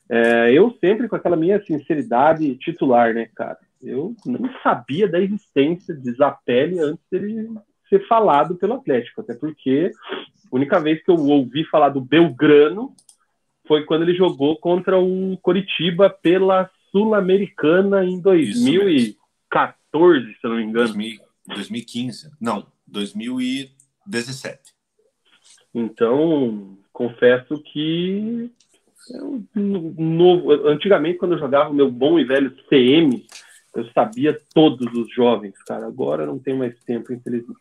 [0.09, 3.57] É, eu sempre com aquela minha sinceridade titular, né, cara?
[3.83, 7.49] Eu não sabia da existência de Zapelli antes dele
[7.89, 9.91] ser falado pelo Atlético, até porque
[10.51, 12.95] a única vez que eu ouvi falar do Belgrano
[13.67, 20.63] foi quando ele jogou contra o Coritiba pela Sul-Americana em 2014, se eu não me
[20.63, 20.93] engano.
[21.47, 22.31] 2015.
[22.39, 24.73] Não, 2017.
[25.73, 28.51] Então, confesso que.
[30.65, 33.25] Antigamente, quando eu jogava o meu bom e velho CM,
[33.75, 35.87] eu sabia todos os jovens, cara.
[35.87, 37.59] Agora não tem mais tempo, infelizmente.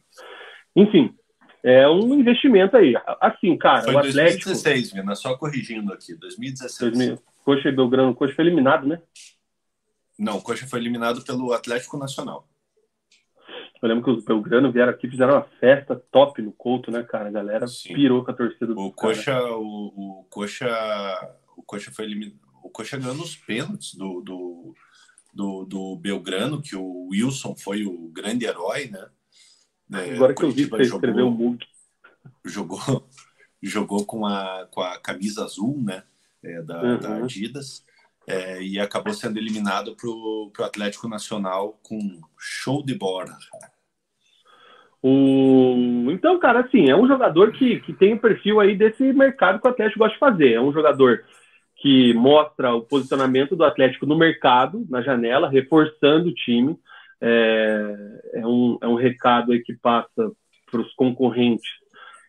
[0.76, 1.14] Enfim,
[1.62, 2.94] é um investimento aí.
[3.20, 4.50] Assim, cara, foi o Atlético...
[4.50, 6.92] 2016, Vina, só corrigindo aqui, 2016.
[6.92, 7.22] 2000...
[7.44, 9.00] Coxa e Belgrano, Coxa foi eliminado, né?
[10.18, 12.48] Não, Coxa foi eliminado pelo Atlético Nacional.
[13.82, 17.28] Eu lembro que os Belgrano vieram aqui fizeram uma festa top no Couto, né, cara?
[17.28, 17.94] A galera Sim.
[17.94, 20.68] pirou com a torcida do o Coxa, o, o, Coxa,
[21.56, 22.38] o Coxa foi eliminado.
[22.62, 24.74] O Coxa ganhou nos pênaltis do, do
[25.32, 29.08] do, do Belgrano, que o Wilson foi o grande herói, né?
[29.92, 31.64] É, Agora que eu vi que escreveu o Mug.
[32.44, 32.78] Jogou,
[33.62, 36.02] jogou com, a, com a camisa azul, né?
[36.42, 36.98] É, da, uhum.
[36.98, 37.84] da Adidas.
[38.26, 43.36] É, e acabou sendo eliminado para o Atlético Nacional com show de bola.
[45.02, 46.08] O...
[46.12, 49.60] Então, cara, assim, é um jogador que, que tem o um perfil aí desse mercado
[49.60, 50.52] que o Atlético gosta de fazer.
[50.52, 51.24] É um jogador
[51.82, 56.78] que mostra o posicionamento do Atlético no mercado, na janela, reforçando o time.
[57.20, 60.30] É, é, um, é um recado que passa
[60.70, 61.68] para os concorrentes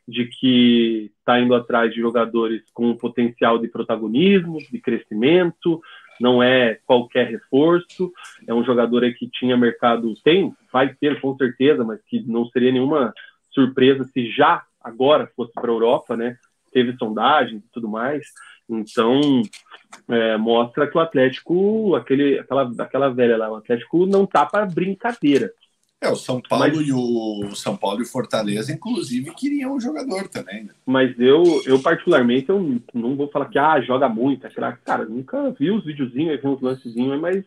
[0.07, 5.79] de que está indo atrás de jogadores com potencial de protagonismo, de crescimento,
[6.19, 8.11] não é qualquer reforço,
[8.47, 12.71] é um jogador que tinha mercado, tem, vai ter com certeza, mas que não seria
[12.71, 13.13] nenhuma
[13.51, 16.37] surpresa se já agora fosse para a Europa, né?
[16.71, 18.25] Teve sondagens e tudo mais.
[18.69, 19.41] Então,
[20.09, 24.65] é, mostra que o Atlético, aquele, aquela, aquela velha lá, o Atlético não tá para
[24.65, 25.51] brincadeira.
[26.01, 30.27] É, o São Paulo mas, e o São Paulo e Fortaleza, inclusive, queriam o jogador
[30.27, 30.65] também.
[30.65, 30.71] Né?
[30.85, 35.51] Mas eu, eu particularmente, eu não vou falar que ah, joga muito, aquela, cara, nunca
[35.51, 37.45] vi os videozinhos, vi uns lancezinhos, mas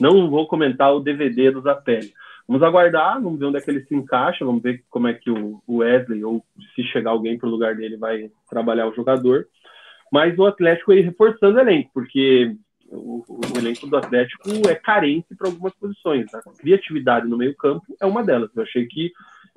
[0.00, 2.12] não vou comentar o DVD do Zapelli.
[2.46, 5.28] Vamos aguardar, vamos ver onde é que ele se encaixa, vamos ver como é que
[5.28, 6.44] o Wesley, ou
[6.76, 9.48] se chegar alguém para o lugar dele, vai trabalhar o jogador
[10.12, 12.54] mas o Atlético aí reforçando o elenco, porque
[12.88, 16.32] o, o elenco do Atlético é carente para algumas posições.
[16.34, 18.50] A criatividade no meio-campo é uma delas.
[18.54, 19.12] Eu achei que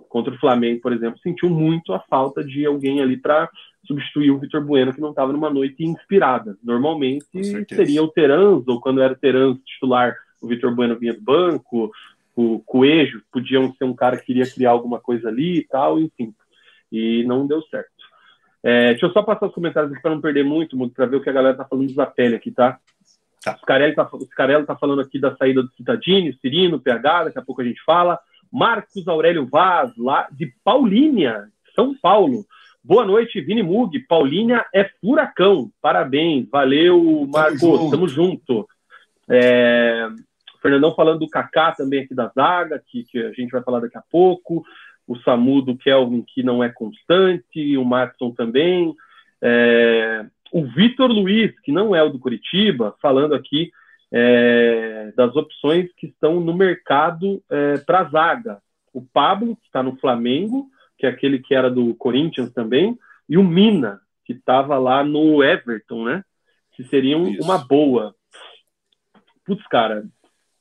[0.07, 3.49] contra o Flamengo, por exemplo, sentiu muito a falta de alguém ali para
[3.85, 6.57] substituir o Vitor Bueno, que não estava numa noite inspirada.
[6.63, 7.27] Normalmente
[7.69, 11.91] seria o Terans, ou quando era o Terans titular, o Vitor Bueno vinha do banco,
[12.35, 16.33] o Coelho podiam ser um cara que queria criar alguma coisa ali e tal, enfim.
[16.91, 17.98] E não deu certo.
[18.63, 21.17] É, deixa eu só passar os comentários aqui para não perder muito, muito para ver
[21.17, 22.79] o que a galera tá falando do Zapelli aqui, tá?
[23.43, 23.55] Tá.
[23.55, 24.05] O Scarelli tá,
[24.65, 28.19] tá falando aqui da saída do Citadini, Cirino, PH, daqui a pouco a gente fala.
[28.51, 32.45] Marcos Aurélio Vaz, lá de Paulínia, São Paulo.
[32.83, 33.97] Boa noite, Vini Mug.
[34.07, 35.71] Paulínia é furacão.
[35.81, 36.47] Parabéns.
[36.49, 37.61] Valeu, Marcos.
[37.61, 37.91] Tamo junto.
[37.91, 38.67] Tamo junto.
[39.29, 40.07] É...
[40.61, 43.97] Fernandão falando do Kaká também aqui da zaga, que, que a gente vai falar daqui
[43.97, 44.63] a pouco.
[45.09, 47.75] O Samu do Kelvin, que não é constante.
[47.75, 48.95] O Matson também.
[49.41, 53.71] É o Vitor Luiz, que não é o do Curitiba, falando aqui
[54.11, 58.61] é, das opções que estão no mercado é, para zaga.
[58.93, 62.97] O Pablo, que está no Flamengo, que é aquele que era do Corinthians também,
[63.27, 66.23] e o Mina, que estava lá no Everton, né?
[66.71, 67.43] Que seriam Isso.
[67.43, 68.15] uma boa.
[69.45, 70.05] Putz, cara.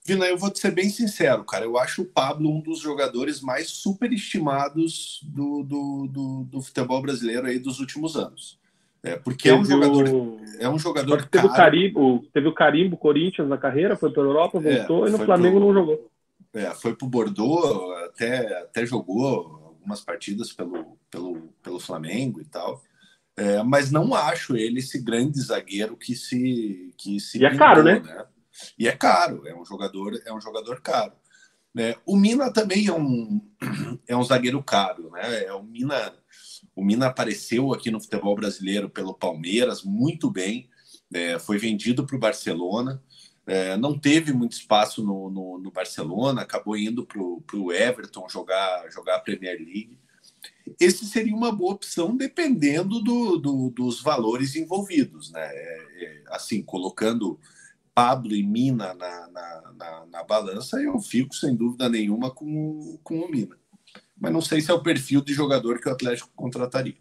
[0.08, 1.66] Vina, eu vou te ser bem sincero, cara.
[1.66, 7.46] Eu acho o Pablo um dos jogadores mais superestimados do, do, do, do futebol brasileiro
[7.46, 8.58] aí dos últimos anos.
[9.02, 10.08] É, porque é um jogador.
[10.08, 10.40] O...
[10.58, 11.48] É um jogador teve caro.
[11.48, 15.10] O carimbo, teve o carimbo Corinthians na carreira, foi para a Europa, é, voltou é,
[15.10, 15.66] e no Flamengo pro...
[15.66, 16.10] não jogou.
[16.54, 19.26] É, foi para o Bordeaux, até, até jogou
[19.66, 22.82] algumas partidas pelo, pelo, pelo Flamengo e tal.
[23.36, 27.84] É, mas não acho ele esse grande zagueiro que se que se e é caro,
[27.84, 28.00] né?
[28.00, 28.24] né?
[28.78, 31.12] E é caro, é um jogador é um jogador caro.
[31.74, 31.94] Né?
[32.06, 33.40] O Mina também é um
[34.06, 35.44] é um zagueiro caro, né?
[35.44, 36.14] É o Mina
[36.74, 40.68] o Mina apareceu aqui no futebol brasileiro pelo Palmeiras muito bem,
[41.12, 43.02] é, foi vendido para o Barcelona,
[43.46, 48.90] é, não teve muito espaço no, no, no Barcelona, acabou indo para o Everton jogar,
[48.90, 49.98] jogar a Premier League.
[50.78, 55.48] Esse seria uma boa opção dependendo do, do, dos valores envolvidos, né?
[55.50, 57.40] É, é assim, colocando
[57.98, 63.18] Pablo e Mina na, na, na, na, balança, eu fico sem dúvida nenhuma com, com
[63.18, 63.56] o Mina
[64.20, 66.96] mas não sei se é o perfil de jogador que o Atlético contrataria.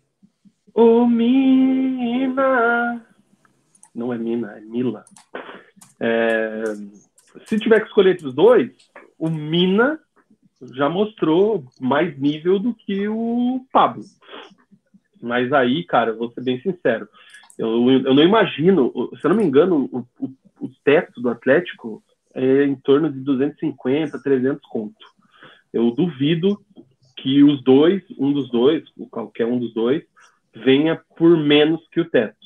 [0.73, 2.35] O Mina.
[3.93, 5.03] Não é Mina, é Mila.
[5.99, 6.63] É...
[7.45, 8.71] Se tiver que escolher entre os dois,
[9.17, 9.99] o Mina
[10.73, 14.03] já mostrou mais nível do que o Pablo.
[15.21, 17.07] Mas aí, cara, vou ser bem sincero.
[17.57, 20.05] Eu, eu não imagino, se eu não me engano, o,
[20.59, 22.03] o teto do Atlético
[22.33, 25.05] é em torno de 250, 300 conto.
[25.73, 26.59] Eu duvido
[27.15, 30.03] que os dois, um dos dois, qualquer um dos dois,
[30.53, 32.37] venha por menos que o teto.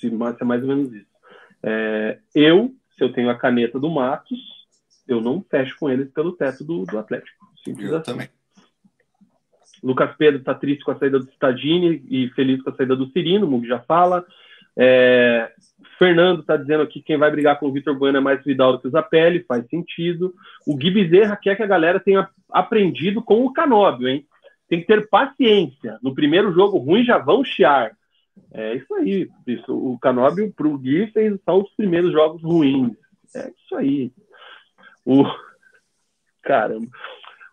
[0.00, 1.14] Se, é mais ou menos isso.
[1.62, 4.38] É, eu, se eu tenho a caneta do Matos,
[5.06, 7.46] eu não fecho com eles pelo teto do, do Atlético.
[7.64, 8.12] Simples eu assim.
[8.12, 8.28] também.
[9.82, 13.10] Lucas Pedro está triste com a saída do Stadini e feliz com a saída do
[13.10, 14.24] Cirino, o Mug já fala.
[14.76, 15.52] É,
[15.98, 18.72] Fernando está dizendo aqui que quem vai brigar com o Vitor Bueno é mais Vidal
[18.72, 20.34] do que o Zapelli, faz sentido.
[20.66, 24.26] O Gui Bezerra quer que a galera tenha aprendido com o Canóbio, hein?
[24.68, 25.98] Tem que ter paciência.
[26.02, 27.96] No primeiro jogo ruim já vão chiar.
[28.52, 29.28] É isso aí.
[29.46, 29.72] Isso.
[29.72, 32.96] O Canóbio para o Gui fez só os primeiros jogos ruins.
[33.34, 34.12] É isso aí.
[35.04, 35.24] O...
[36.42, 36.88] Caramba.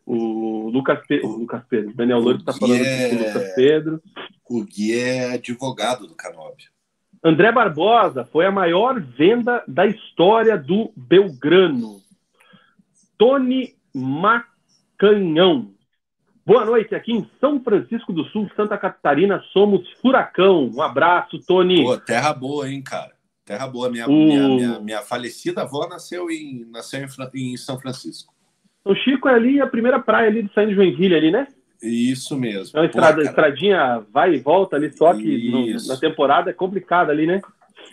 [0.06, 1.22] O Lucas, Pe...
[1.24, 3.10] o Lucas Pedro, Daniel Lourdes está falando é...
[3.10, 4.04] com o Lucas Pedro.
[4.50, 6.70] O Gui é advogado do Canóbio.
[7.24, 12.02] André Barbosa foi a maior venda da história do Belgrano.
[13.16, 15.72] Tony Macanhão.
[16.44, 20.72] Boa noite, aqui em São Francisco do Sul, Santa Catarina, somos Furacão.
[20.74, 21.84] Um abraço, Tony.
[21.84, 23.12] Pô, terra boa, hein, cara?
[23.46, 23.92] Terra boa.
[23.92, 24.12] Minha, o...
[24.12, 27.02] minha, minha, minha, falecida avó nasceu em, nasceu
[27.36, 28.34] em, em São Francisco.
[28.84, 31.48] O Chico é ali a primeira praia ali de de Joinville, ali, né?
[31.82, 32.78] Isso mesmo.
[32.78, 37.12] É uma estrada, estradinha vai e volta ali, só que no, na temporada é complicada
[37.12, 37.42] ali, né?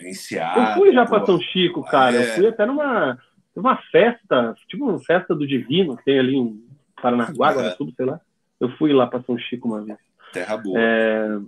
[0.01, 2.15] Enseada, eu fui já para São Chico, cara.
[2.15, 2.21] É.
[2.21, 3.17] Eu fui até numa,
[3.55, 6.63] numa festa, tipo uma festa do Divino, que tem ali em
[7.01, 7.71] Paranaguá, é.
[7.71, 8.19] Sul, sei lá.
[8.59, 9.97] Eu fui lá para São Chico uma vez.
[10.31, 10.77] Terra boa.
[10.79, 11.39] É...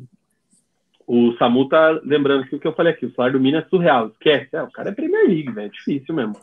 [1.06, 3.70] O Samu tá lembrando que o que eu falei aqui, o salário do Minas é
[3.70, 4.08] surreal.
[4.08, 4.50] Esquece.
[4.54, 5.68] É, o cara é Premier League, velho.
[5.68, 6.38] É difícil mesmo.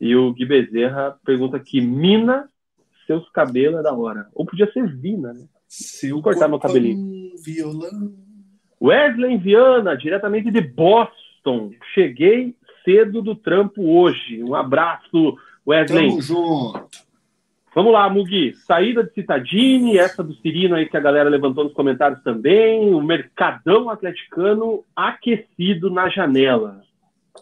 [0.00, 2.48] E o Gui Bezerra pergunta aqui: Mina
[3.08, 4.28] seus cabelos é da hora.
[4.34, 5.46] Ou podia ser Vina, né?
[5.66, 7.32] Se eu cortar meu cabelinho.
[7.44, 8.12] Violão.
[8.80, 11.72] Wesley Viana, diretamente de Boston.
[11.94, 12.54] Cheguei
[12.84, 14.44] cedo do trampo hoje.
[14.44, 15.36] Um abraço,
[15.66, 16.08] Wesley.
[16.10, 17.08] Tamo junto.
[17.74, 18.54] Vamos lá, Mugi.
[18.66, 22.94] Saída de Citadini, essa do Cirino aí que a galera levantou nos comentários também.
[22.94, 26.82] O mercadão atleticano aquecido na janela.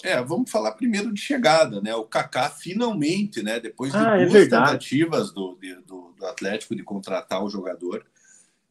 [0.03, 1.95] É, vamos falar primeiro de chegada, né?
[1.95, 3.61] O Kaká finalmente, né?
[3.61, 8.05] Depois de ah, é duas é tentativas do, do, do, Atlético de contratar o jogador,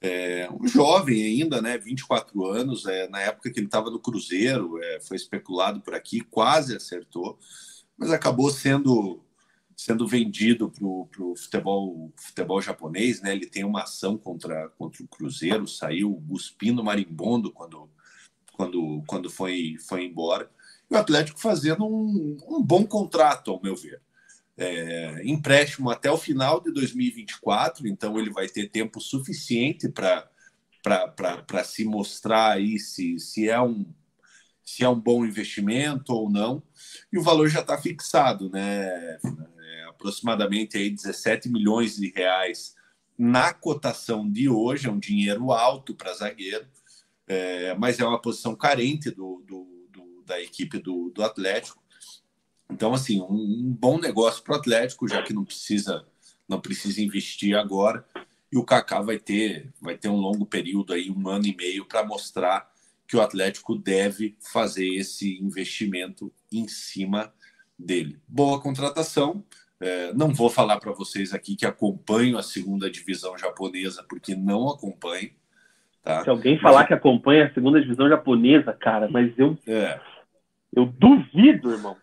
[0.02, 1.78] é, um jovem ainda, né?
[1.78, 6.22] 24 anos, é, na época que ele estava no Cruzeiro, é, foi especulado por aqui,
[6.22, 7.40] quase acertou,
[7.98, 9.22] mas acabou sendo
[9.76, 13.34] sendo vendido para o futebol, futebol japonês, né?
[13.34, 17.90] Ele tem uma ação contra, contra o Cruzeiro, saiu cuspindo marimbondo quando,
[18.54, 20.50] quando, quando foi, foi embora.
[20.90, 24.02] E o Atlético fazendo um, um bom contrato, ao meu ver.
[24.58, 31.84] É, empréstimo até o final de 2024, então ele vai ter tempo suficiente para se
[31.84, 33.86] mostrar aí se, se é um
[34.64, 36.64] se é um bom investimento ou não,
[37.14, 39.20] e o valor já está fixado, né?
[39.96, 42.76] aproximadamente aí 17 milhões de reais
[43.18, 46.68] na cotação de hoje, é um dinheiro alto para zagueiro,
[47.28, 49.75] é, mas é uma posição carente do, do
[50.26, 51.82] da equipe do, do, Atlético.
[52.70, 56.06] Então, assim, um, um bom negócio para o Atlético, já que não precisa
[56.48, 58.06] não precisa investir agora.
[58.52, 61.86] E o Kaká vai ter vai ter um longo período aí, um ano e meio,
[61.86, 62.70] para mostrar
[63.08, 67.34] que o Atlético deve fazer esse investimento em cima
[67.78, 68.20] dele.
[68.28, 69.44] Boa contratação,
[69.80, 74.70] é, não vou falar para vocês aqui que acompanho a segunda divisão japonesa, porque não
[74.70, 75.32] acompanho.
[76.02, 76.24] Tá?
[76.24, 76.88] Se alguém falar mas...
[76.88, 79.58] que acompanha a segunda divisão japonesa, cara, mas eu.
[79.68, 80.00] É.
[80.76, 81.96] Eu duvido, irmão.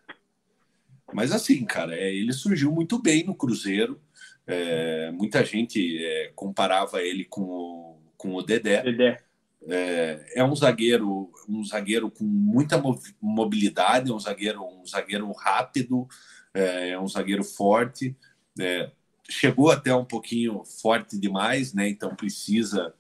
[1.12, 4.00] Mas assim, cara, é, ele surgiu muito bem no Cruzeiro.
[4.46, 8.82] É, muita gente é, comparava ele com o, com o Dedé.
[8.82, 9.22] Dedé.
[9.68, 12.82] É, é, um zagueiro, um zagueiro com muita
[13.20, 16.08] mobilidade, é um zagueiro, um zagueiro rápido,
[16.52, 18.16] é, é um zagueiro forte,
[18.58, 18.90] é,
[19.28, 21.88] chegou até um pouquinho forte demais, né?
[21.88, 22.94] Então precisa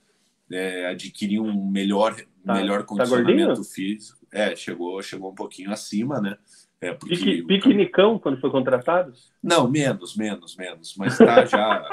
[0.90, 2.14] adquirir um melhor,
[2.44, 4.21] tá, melhor tá condicionamento tá físico.
[4.32, 6.38] É, chegou, chegou um pouquinho acima, né?
[6.80, 9.12] É, porque Pique, piquenicão quando foi contratado?
[9.42, 10.96] Não, menos, menos, menos.
[10.96, 11.86] Mas tá já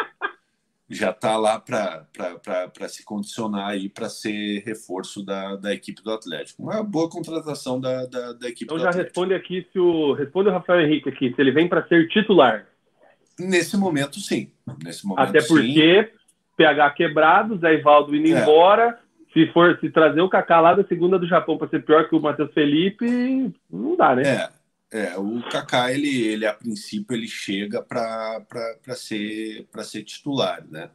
[0.89, 2.07] já está lá para
[2.87, 6.63] se condicionar aí para ser reforço da, da equipe do Atlético.
[6.63, 9.21] Uma boa contratação da, da, da equipe então do já Atlético.
[9.21, 12.65] responde aqui se o responde o Rafael Henrique aqui se ele vem para ser titular.
[13.39, 14.51] Nesse momento, sim.
[14.83, 16.19] Nesse momento, Até porque sim.
[16.57, 18.41] PH quebrado, Zé Ivaldo indo é.
[18.41, 18.99] embora.
[19.33, 22.15] Se for se trazer o Kaká lá da segunda do Japão para ser pior que
[22.15, 24.23] o Matheus Felipe, não dá, né?
[24.23, 24.59] É.
[24.91, 28.43] É, o Kaká, ele, ele a princípio, ele chega para
[28.95, 30.89] ser, ser titular, né?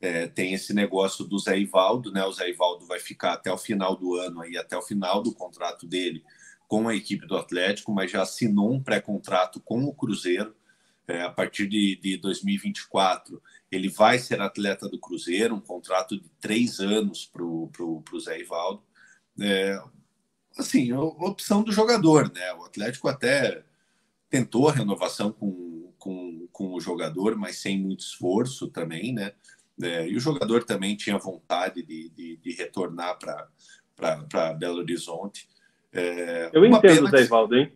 [0.00, 2.24] É, tem esse negócio do Zé Ivaldo, né?
[2.24, 5.34] O Zé Ivaldo vai ficar até o final do ano, aí, até o final do
[5.34, 6.22] contrato dele
[6.68, 10.54] com a equipe do Atlético, mas já assinou um pré-contrato com o Cruzeiro.
[11.08, 16.28] É, a partir de, de 2024, ele vai ser atleta do Cruzeiro, um contrato de
[16.40, 18.82] três anos para o Zé Ivaldo.
[19.40, 19.80] É,
[20.58, 22.52] assim, opção do jogador, né?
[22.54, 23.62] O Atlético até
[24.28, 29.32] tentou a renovação com, com, com o jogador, mas sem muito esforço também, né?
[29.82, 33.18] É, e o jogador também tinha vontade de, de, de retornar
[33.96, 35.48] para Belo Horizonte.
[35.92, 37.72] É, eu entendo, Deivaldo, hein?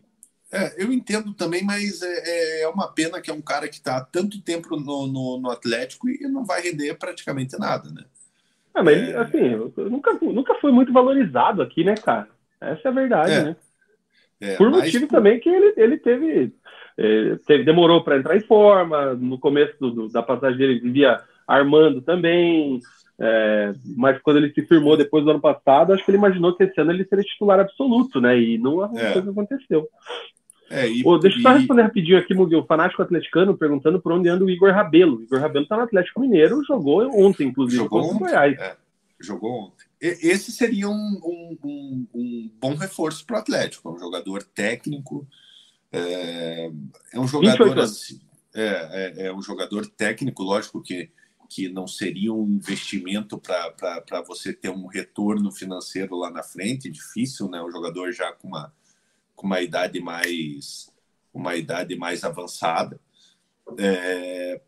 [0.55, 3.75] É, eu entendo também, mas é, é, é uma pena que é um cara que
[3.75, 8.03] está há tanto tempo no, no, no, Atlético e não vai render praticamente nada, né?
[8.73, 9.17] Ah, mas é...
[9.17, 9.55] assim,
[9.89, 12.27] nunca, nunca foi muito valorizado aqui, né, cara?
[12.59, 13.43] Essa é a verdade, é.
[13.43, 13.55] né?
[14.41, 15.15] É, por motivo por...
[15.15, 16.53] também que ele, ele teve,
[16.97, 22.01] é, teve demorou para entrar em forma, no começo do, da passagem dele vivia armando
[22.01, 22.81] também,
[23.19, 26.63] é, mas quando ele se firmou depois do ano passado, acho que ele imaginou que
[26.63, 28.37] esse ano ele seria titular absoluto, né?
[28.37, 29.17] E não é.
[29.17, 29.87] aconteceu.
[30.69, 34.11] É, e, oh, deixa eu só responder rapidinho aqui, Muguel, o fanático atleticano, perguntando por
[34.11, 35.17] onde anda o Igor Rabelo.
[35.17, 38.57] O Igor Rabelo está no Atlético Mineiro, jogou ontem, inclusive, jogou ontem, Goiás.
[38.59, 38.75] É,
[39.21, 43.89] jogou ontem esse seria um, um, um, um bom reforço para o Atlético.
[43.89, 45.27] É um jogador técnico,
[45.91, 46.71] é,
[47.13, 48.19] é um jogador assim,
[48.53, 51.09] é, é, é, um jogador técnico, lógico que,
[51.49, 57.49] que não seria um investimento para você ter um retorno financeiro lá na frente, difícil,
[57.49, 57.61] né?
[57.61, 58.73] Um jogador já com uma,
[59.35, 60.91] com uma idade mais
[61.33, 62.99] uma idade mais avançada.
[63.77, 64.61] É,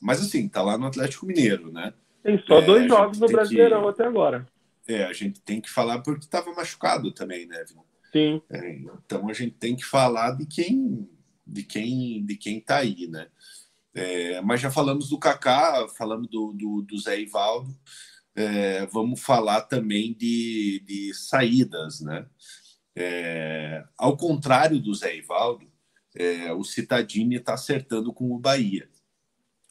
[0.00, 1.94] mas assim, tá lá no Atlético Mineiro, né?
[2.22, 3.88] Tem só é, dois jogos no Brasileirão que...
[3.88, 4.46] até agora.
[4.86, 7.64] É, a gente tem que falar porque estava machucado também, né?
[8.12, 8.42] Sim.
[8.50, 11.08] É, então a gente tem que falar de quem
[11.46, 13.28] de quem de quem está aí, né?
[13.94, 17.74] É, mas já falamos do Kaká, falamos do, do, do Zé Ivaldo,
[18.36, 22.26] é, vamos falar também de, de saídas, né?
[22.96, 25.70] É, ao contrário do Zé Ivaldo,
[26.14, 28.88] é, o Citadini está acertando com o Bahia.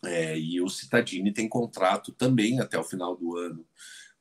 [0.03, 3.65] É, e o Citadini tem contrato também até o final do ano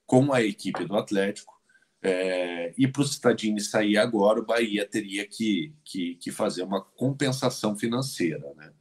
[0.05, 1.57] com a equipe do Atlético.
[2.01, 6.81] É, e para o Citadini sair agora, o Bahia teria que, que, que fazer uma
[6.81, 8.53] compensação financeira.
[8.57, 8.73] Né?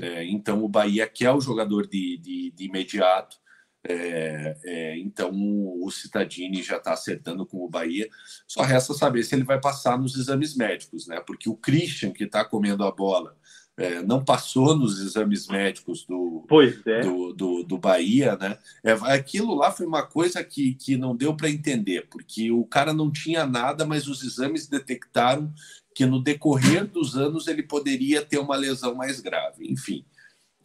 [0.00, 3.36] É, então, o Bahia quer o jogador de, de, de imediato.
[3.88, 8.08] É, é, então, o, Citadini já está acertando com o Bahia.
[8.46, 11.20] Só resta saber se ele vai passar nos exames médicos, né?
[11.20, 13.36] Porque o Christian, que está comendo a bola,
[13.76, 16.46] é, não passou nos exames médicos do,
[16.86, 17.00] é.
[17.00, 18.58] do, do, do, Bahia, né?
[18.84, 22.92] É, aquilo lá foi uma coisa que, que não deu para entender, porque o cara
[22.92, 25.52] não tinha nada, mas os exames detectaram
[25.94, 29.66] que no decorrer dos anos ele poderia ter uma lesão mais grave.
[29.70, 30.04] Enfim,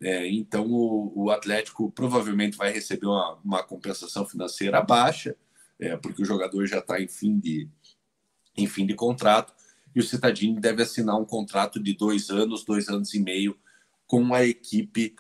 [0.02, 5.36] é, então o, o, Atlético provavelmente vai receber uma, uma compensação financeira baixa,
[5.80, 7.68] é, porque o jogador já está em fim de
[8.56, 9.54] em fim de contrato
[9.96, 13.58] e o Citadini deve assinar um contrato de dois anos, dois anos e meio
[14.06, 15.16] com a equipe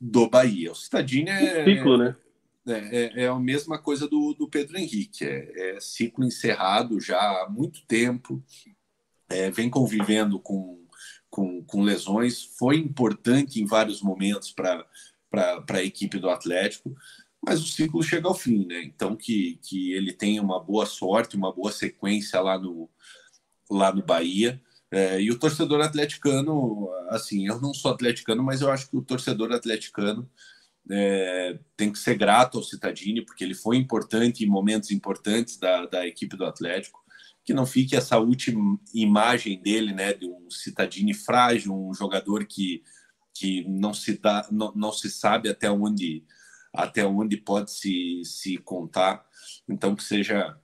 [0.00, 0.72] do Bahia.
[0.72, 2.16] O Citadini é, ciclo, né?
[2.66, 7.18] É, é, é, a mesma coisa do, do Pedro Henrique, é, é ciclo encerrado já
[7.18, 8.42] há muito tempo,
[9.28, 10.83] é, vem convivendo com,
[11.34, 14.86] com, com, lesões, foi importante em vários momentos para
[15.68, 16.94] a equipe do Atlético,
[17.44, 18.84] mas o ciclo chega ao fim, né?
[18.84, 22.88] Então que, que ele tenha uma boa sorte, uma boa sequência lá no,
[23.68, 24.62] lá no Bahia.
[24.92, 29.02] É, e o torcedor atleticano, assim, eu não sou atleticano, mas eu acho que o
[29.02, 30.30] torcedor atleticano
[30.88, 35.84] é, tem que ser grato ao Citadini, porque ele foi importante em momentos importantes da,
[35.86, 37.03] da equipe do Atlético
[37.44, 42.82] que não fique essa última imagem dele, né, de um Citadini frágil, um jogador que,
[43.34, 46.24] que não se dá, não, não se sabe até onde
[46.72, 49.24] até onde pode se, se contar.
[49.68, 50.58] Então que seja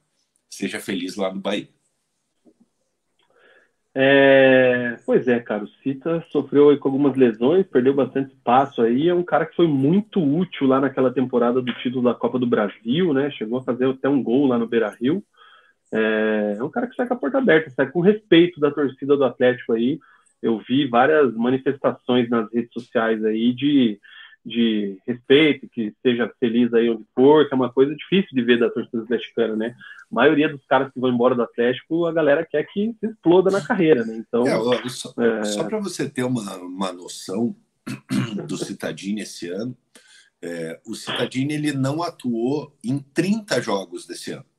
[0.48, 1.68] seja feliz lá no Bahia.
[3.92, 9.08] É, pois é, cara, o Cita sofreu com algumas lesões, perdeu bastante espaço aí.
[9.08, 12.46] É um cara que foi muito útil lá naquela temporada do título da Copa do
[12.46, 13.30] Brasil, né?
[13.32, 15.24] Chegou a fazer até um gol lá no Beira Rio.
[15.92, 19.16] É, é um cara que sai com a porta aberta, sai com respeito da torcida
[19.16, 19.98] do Atlético aí.
[20.40, 24.00] Eu vi várias manifestações nas redes sociais aí de,
[24.44, 28.58] de respeito, que seja feliz aí onde for, que é uma coisa difícil de ver
[28.58, 29.74] da torcida atleticana, né?
[30.10, 33.50] A maioria dos caras que vão embora do Atlético, a galera quer que se exploda
[33.50, 34.16] na carreira, né?
[34.16, 35.44] Então, é, só, é...
[35.44, 37.54] só para você ter uma, uma noção
[38.46, 39.76] do Citadini esse ano,
[40.42, 44.49] é, o Citadini ele não atuou em 30 jogos desse ano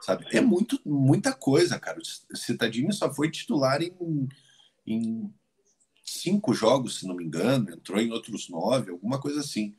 [0.00, 0.26] sabe?
[0.32, 1.98] É muito, muita coisa, cara.
[1.98, 4.28] O Citadini só foi titular em,
[4.86, 5.32] em
[6.04, 9.74] cinco jogos, se não me engano, entrou em outros nove, alguma coisa assim.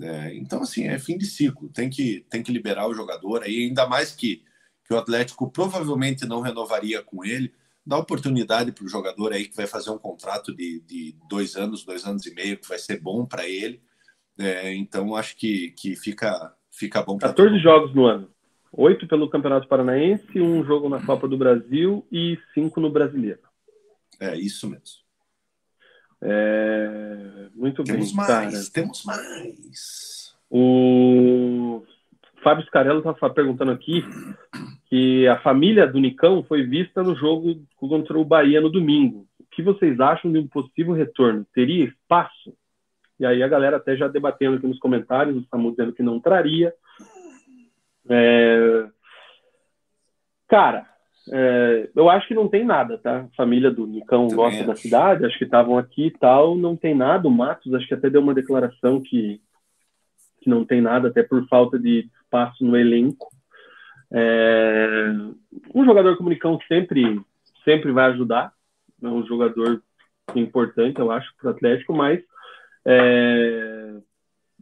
[0.00, 1.68] É, então, assim, é fim de ciclo.
[1.68, 4.42] Tem que, tem que liberar o jogador aí, ainda mais que,
[4.86, 7.52] que o Atlético provavelmente não renovaria com ele.
[7.84, 11.84] Dá oportunidade para o jogador aí que vai fazer um contrato de, de dois anos,
[11.84, 13.82] dois anos e meio, que vai ser bom para ele.
[14.38, 17.18] É, então, acho que, que fica, fica bom.
[17.18, 18.30] 14 jogos no ano.
[18.72, 23.40] Oito pelo Campeonato Paranaense, um jogo na Copa do Brasil e cinco no Brasileiro.
[24.20, 25.00] É, isso mesmo.
[26.22, 27.48] É...
[27.54, 28.72] Muito temos bem, mais, cara.
[28.72, 30.34] Temos mais.
[30.48, 31.82] O
[32.42, 34.04] Fábio Scarello está perguntando aqui
[34.88, 39.26] que a família do Nicão foi vista no jogo contra o Bahia no domingo.
[39.38, 41.46] O que vocês acham de um possível retorno?
[41.52, 42.54] Teria espaço?
[43.18, 46.20] E aí a galera até já debatendo aqui nos comentários, o Samu dizendo que não
[46.20, 46.72] traria,
[48.08, 48.86] é...
[50.48, 50.86] Cara,
[51.32, 51.88] é...
[51.94, 53.20] eu acho que não tem nada, tá?
[53.20, 54.66] A família do Nicão Também gosta acho.
[54.66, 57.28] da cidade, acho que estavam aqui e tal, não tem nada.
[57.28, 59.40] O Matos, acho que até deu uma declaração que,
[60.40, 63.28] que não tem nada, até por falta de espaço no elenco.
[64.12, 65.12] É...
[65.74, 67.20] Um jogador como o Nicão sempre,
[67.64, 68.52] sempre vai ajudar,
[69.02, 69.82] é um jogador
[70.34, 72.20] importante, eu acho, para o Atlético, mas
[72.84, 73.94] é,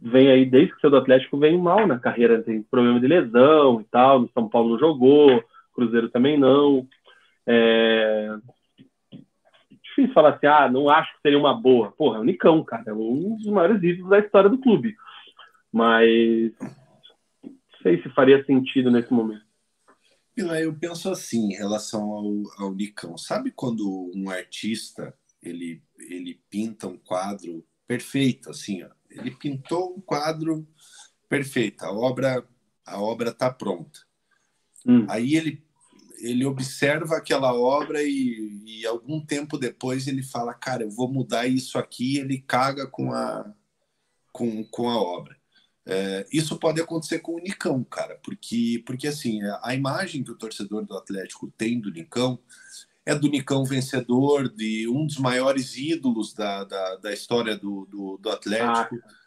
[0.01, 2.41] vem aí, desde que saiu do Atlético, vem mal na carreira.
[2.41, 4.21] Tem problema de lesão e tal.
[4.21, 5.43] No São Paulo não jogou,
[5.73, 6.87] Cruzeiro também não.
[7.45, 8.35] É...
[9.83, 11.91] Difícil falar assim, ah, não acho que seria uma boa.
[11.91, 12.83] Porra, é o Nicão, cara.
[12.87, 14.95] É um dos maiores ídolos da história do clube.
[15.71, 16.51] Mas
[17.43, 17.51] não
[17.83, 19.47] sei se faria sentido nesse momento.
[20.35, 23.17] Eu penso assim em relação ao, ao Nicão.
[23.17, 25.13] Sabe quando um artista
[25.43, 30.67] ele, ele pinta um quadro perfeito, assim, ó, ele pintou um quadro
[31.27, 32.47] perfeito, a obra
[32.85, 33.99] a obra está pronta.
[34.85, 35.05] Hum.
[35.09, 35.63] Aí ele
[36.21, 41.47] ele observa aquela obra e, e, algum tempo depois ele fala, cara, eu vou mudar
[41.47, 42.17] isso aqui.
[42.17, 43.53] Ele caga com a
[44.31, 45.37] com, com a obra.
[45.85, 50.37] É, isso pode acontecer com o Nicão, cara, porque porque assim a imagem que o
[50.37, 52.39] torcedor do Atlético tem do Nicão
[53.09, 58.17] é do Nicão vencedor, de um dos maiores ídolos da, da, da história do, do,
[58.17, 58.95] do Atlético.
[58.95, 59.19] Ah.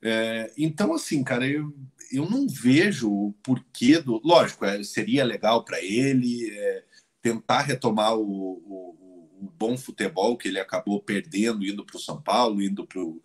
[0.00, 1.74] É, então, assim, cara, eu,
[2.12, 4.20] eu não vejo o porquê do.
[4.24, 6.84] Lógico, é, seria legal para ele é,
[7.20, 12.22] tentar retomar o, o, o, bom futebol que ele acabou perdendo, indo para o São
[12.22, 13.20] Paulo, indo para o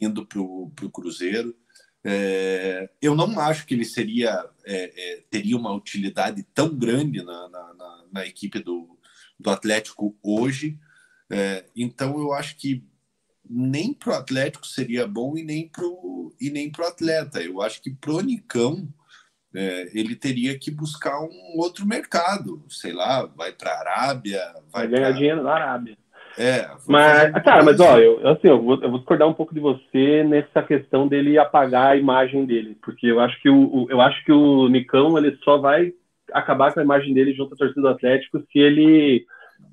[0.00, 1.54] indo pro, pro Cruzeiro.
[2.02, 7.48] É, eu não acho que ele seria é, é, teria uma utilidade tão grande na,
[7.48, 8.95] na, na, na equipe do,
[9.38, 10.78] do Atlético hoje.
[11.30, 12.84] É, então eu acho que
[13.48, 15.84] nem para o Atlético seria bom e nem para
[16.40, 17.40] e nem pro atleta.
[17.40, 18.88] Eu acho que pro Nicão
[19.54, 24.40] é, ele teria que buscar um outro mercado, sei lá, vai para a Arábia,
[24.72, 25.16] vai, vai ganhar pra...
[25.16, 25.96] dinheiro na Arábia.
[26.38, 29.60] É, mas, cara, mas ó, eu, assim, eu vou, eu vou discordar um pouco de
[29.60, 34.02] você nessa questão dele apagar a imagem dele, porque eu acho que o, o, eu
[34.02, 35.94] acho que o Nicão ele só vai
[36.32, 39.26] acabar com a imagem dele junto à torcida do Atlético se ele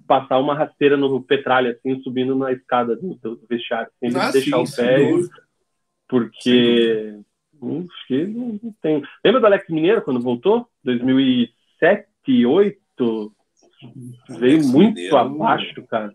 [0.07, 4.31] passar uma rasteira no Petralha, assim, subindo na escada do, do vestiário, sem ele ah,
[4.31, 5.11] deixar sim, o pé,
[6.07, 7.19] porque
[7.61, 9.03] hum, acho que não, não tem.
[9.23, 10.67] Lembra do Alex Mineiro quando voltou?
[10.83, 13.35] 2007, 2008?
[14.29, 16.13] Veio Alex muito Mineiro, abaixo, cara.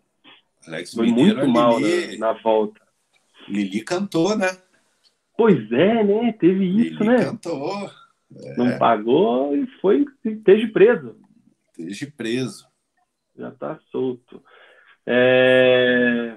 [0.67, 2.81] Alex Foi Mineiro, muito mal Lili, na, na, volta.
[3.49, 4.49] Lili cantou, né?
[5.37, 6.33] Pois é, né?
[6.33, 7.25] Teve isso, Lili né?
[7.25, 7.91] cantou.
[8.37, 8.57] É.
[8.57, 11.17] Não pagou e foi, esteja preso.
[11.79, 12.67] Esteja preso.
[13.37, 14.43] Já tá solto.
[15.07, 16.37] É...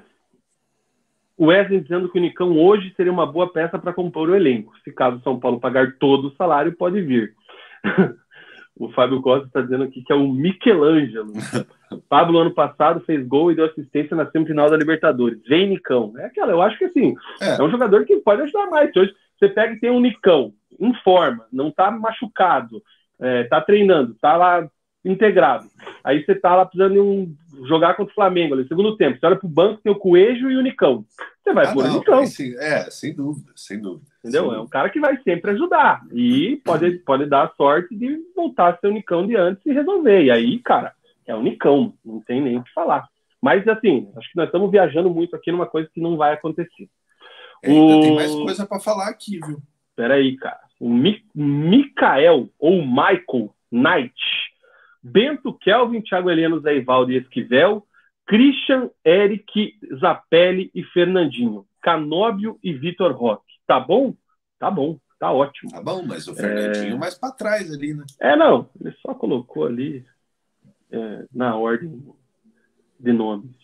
[1.38, 4.74] O Wesley dizendo que o Nicão hoje seria uma boa peça para compor o elenco.
[4.84, 7.34] Se caso São Paulo pagar todo o salário, pode vir.
[8.78, 11.34] o Fábio Costa está dizendo aqui que é o Michelangelo.
[12.08, 15.42] Pablo, ano passado, fez gol e deu assistência na semifinal da Libertadores.
[15.48, 16.14] Vem, Nicão.
[16.18, 18.96] É aquela, eu acho que assim, é, é um jogador que pode ajudar mais.
[18.96, 22.82] Hoje você pega e tem um Nicão em forma, não está machucado,
[23.20, 24.68] está é, treinando, está lá
[25.06, 25.68] integrado.
[26.04, 27.36] Aí você está lá precisando de um,
[27.68, 29.20] jogar contra o Flamengo ali, segundo tempo.
[29.20, 31.06] Você olha para o banco, tem o Coelho e o Nicão.
[31.44, 32.24] Você vai ah, por o Nicão.
[32.24, 34.06] Esse, é, sem dúvida, sem dúvida.
[34.20, 34.50] Entendeu?
[34.50, 36.02] Sem é um cara que vai sempre ajudar.
[36.12, 39.72] E pode, pode dar a sorte de voltar a ser o Nicão de antes e
[39.72, 40.24] resolver.
[40.24, 40.94] E aí, cara,
[41.26, 43.08] é o Nicão, não tem nem o que falar.
[43.42, 46.88] Mas, assim, acho que nós estamos viajando muito aqui numa coisa que não vai acontecer.
[47.64, 48.02] É, ainda o...
[48.02, 49.60] tem mais coisa para falar aqui, viu?
[49.96, 50.60] Peraí, cara.
[50.82, 54.16] O Mi Mikael, ou Michael Knight,
[55.04, 57.86] Bento Kelvin, Thiago Heleno, Zé Ivaldo e Esquivel,
[58.26, 63.54] Christian, Eric, Zapelli e Fernandinho, Canóbio e Vitor Roque.
[63.68, 64.16] Tá bom?
[64.58, 65.72] Tá bom, tá ótimo.
[65.72, 66.98] Tá bom, mas o Fernandinho é...
[66.98, 68.04] mais para trás ali, né?
[68.20, 70.04] É, não, ele só colocou ali
[70.92, 72.04] é, na ordem
[73.00, 73.56] de nomes.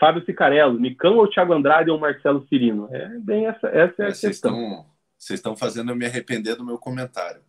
[0.00, 2.88] Fábio Cicarello, Micão ou Thiago Andrade ou Marcelo Cirino?
[2.90, 4.30] É bem essa, essa é a é, questão.
[4.30, 4.86] Estão,
[5.24, 7.40] vocês estão fazendo eu me arrepender do meu comentário.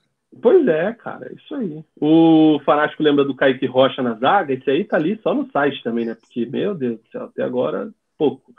[0.42, 1.84] Pois é, cara, é isso aí.
[2.00, 4.54] O Fanático lembra do Kaique Rocha na zaga?
[4.54, 6.16] Esse aí tá ali só no site também, né?
[6.16, 8.54] Porque, meu Deus do céu, até agora, pouco.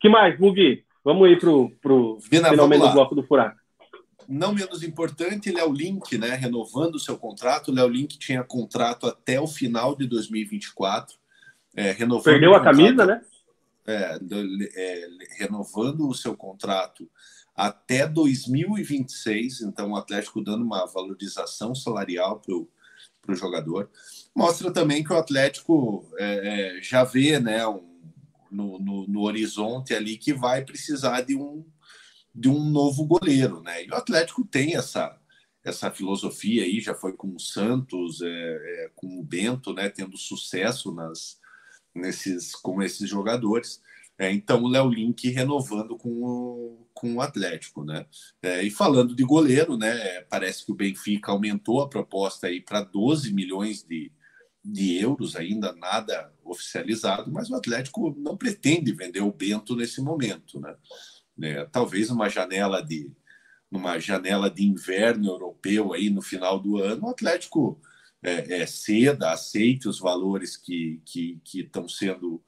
[0.00, 0.84] que mais, Mugi?
[1.04, 3.60] Vamos ir pro, pro Vina, finalmente do bloco do Furaco.
[4.28, 6.34] Não menos importante, Léo Link, né?
[6.34, 7.70] Renovando o seu contrato.
[7.70, 11.16] O Léo Link tinha contrato até o final de 2024.
[11.74, 13.20] É, renovando Perdeu a camisa, né?
[13.86, 14.18] É,
[14.76, 15.08] é,
[15.38, 17.08] renovando o seu contrato
[17.54, 23.90] até 2026, então o Atlético dando uma valorização salarial para o jogador.
[24.34, 28.00] Mostra também que o Atlético é, é, já vê né, um,
[28.50, 31.64] no, no, no, horizonte ali que vai precisar de um,
[32.34, 33.62] de um novo goleiro.
[33.62, 33.84] Né?
[33.84, 35.18] E o Atlético tem essa,
[35.62, 40.16] essa filosofia aí, já foi com o Santos, é, é com o Bento, né, tendo
[40.16, 41.38] sucesso nas,
[41.94, 43.80] nesses, com esses jogadores.
[44.22, 48.06] É, então, o Léo Link renovando com o, com o Atlético, né?
[48.40, 50.20] É, e falando de goleiro, né?
[50.30, 54.12] Parece que o Benfica aumentou a proposta aí para 12 milhões de,
[54.64, 60.60] de euros, ainda nada oficializado, mas o Atlético não pretende vender o Bento nesse momento,
[60.60, 60.76] né?
[61.42, 63.10] É, talvez uma janela de
[63.68, 67.80] numa janela de inverno europeu aí no final do ano, o Atlético
[68.22, 71.02] é, é, ceda, aceite os valores que
[71.52, 72.40] estão sendo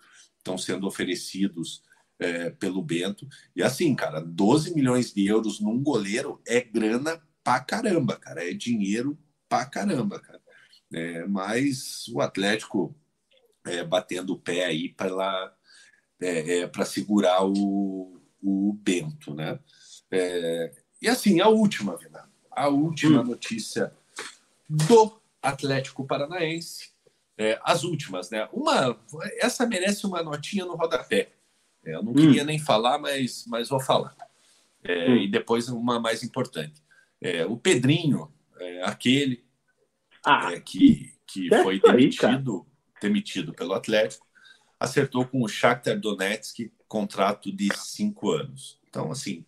[0.44, 1.82] estão sendo oferecidos
[2.18, 3.26] é, pelo Bento.
[3.56, 8.48] E assim, cara, 12 milhões de euros num goleiro é grana pra caramba, cara.
[8.48, 9.18] É dinheiro
[9.48, 10.40] pra caramba, cara.
[10.92, 12.94] É, mas o Atlético
[13.66, 15.54] é, batendo o pé aí para
[16.20, 19.58] é, é para segurar o, o Bento, né?
[20.10, 23.24] É, e assim, a última, Vina, a última hum.
[23.24, 23.92] notícia
[24.68, 26.93] do Atlético Paranaense
[27.36, 28.48] é, as últimas, né?
[28.52, 28.98] Uma,
[29.38, 31.32] essa merece uma notinha no rodapé.
[31.84, 32.16] É, eu não hum.
[32.16, 34.16] queria nem falar, mas, mas vou falar.
[34.82, 35.16] É, hum.
[35.16, 36.82] E depois uma mais importante.
[37.20, 39.44] É, o Pedrinho, é, aquele
[40.24, 44.26] ah, é, que, que foi demitido, aí, demitido pelo Atlético,
[44.78, 48.78] acertou com o Shakhtar Donetsk contrato de cinco anos.
[48.88, 49.44] Então, assim,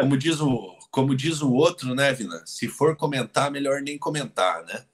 [0.00, 2.42] como diz o, como diz o outro, né, Vina?
[2.46, 4.84] Se for comentar, melhor nem comentar, né?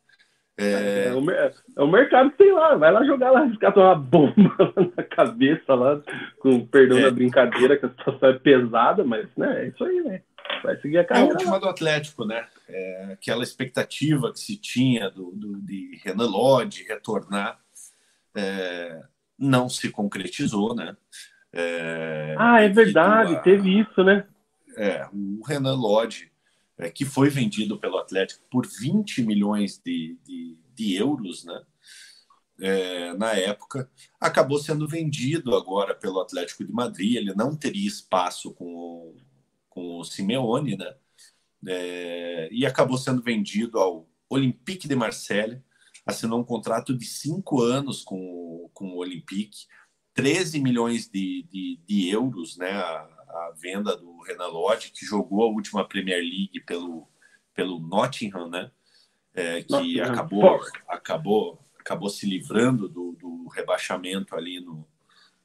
[0.60, 1.06] É...
[1.06, 4.74] É, o, é o mercado que tem lá, vai lá jogar lá, ficar uma bomba
[4.96, 6.00] na cabeça lá,
[6.38, 7.02] com perdão é.
[7.02, 10.22] da brincadeira, que a situação é pesada, mas né, é isso aí, né?
[10.62, 11.30] Vai seguir a carreira.
[11.30, 12.46] É a última do Atlético, né?
[12.68, 17.58] É, aquela expectativa que se tinha do, do de Renan Lodge retornar
[18.34, 19.00] é,
[19.38, 20.96] não se concretizou, né?
[21.52, 24.24] É, ah, é verdade, a, teve isso, né?
[24.76, 26.30] É, o Renan Lodge,
[26.80, 31.62] é, que foi vendido pelo Atlético por 20 milhões de, de, de euros, né?
[32.62, 37.16] É, na época, acabou sendo vendido agora pelo Atlético de Madrid.
[37.16, 39.16] Ele não teria espaço com o,
[39.68, 40.94] com o Simeone, né?
[41.68, 45.62] É, e acabou sendo vendido ao Olympique de Marseille.
[46.06, 49.66] Assinou um contrato de cinco anos com, com o Olympique,
[50.14, 52.72] 13 milhões de, de, de euros, né?
[52.72, 57.08] A, a, venda do Renan Lodge, que jogou a última Premier League pelo,
[57.54, 58.70] pelo Nottingham, né?
[59.32, 60.12] É, que Nottingham.
[60.12, 64.86] acabou, acabou, acabou se livrando do, do rebaixamento ali no,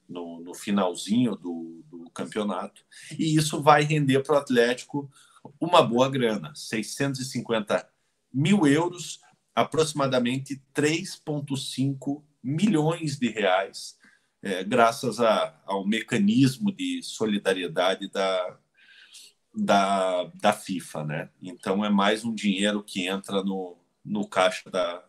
[0.07, 2.86] no, no finalzinho do, do, campeonato.
[3.18, 5.12] E isso vai render para o Atlético
[5.60, 7.88] uma boa grana, 650
[8.34, 9.20] mil euros,
[9.53, 13.98] aproximadamente 3,5 milhões de reais,
[14.45, 18.57] é, graças a, ao mecanismo de solidariedade da,
[19.51, 21.03] da, da FIFA.
[21.03, 21.30] Né?
[21.41, 25.03] Então, é mais um dinheiro que entra no, no caixa da,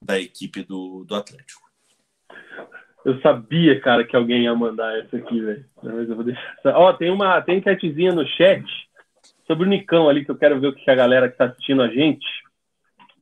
[0.00, 1.68] da equipe do, do Atlético.
[3.04, 5.64] Eu sabia, cara, que alguém ia mandar essa aqui, velho.
[5.82, 6.44] Mas eu vou deixar.
[6.66, 8.64] Ó, tem uma tem enquetezinha no chat
[9.44, 11.82] sobre o Nicão ali que eu quero ver o que a galera que está assistindo
[11.82, 12.26] a gente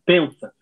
[0.05, 0.53] pensa.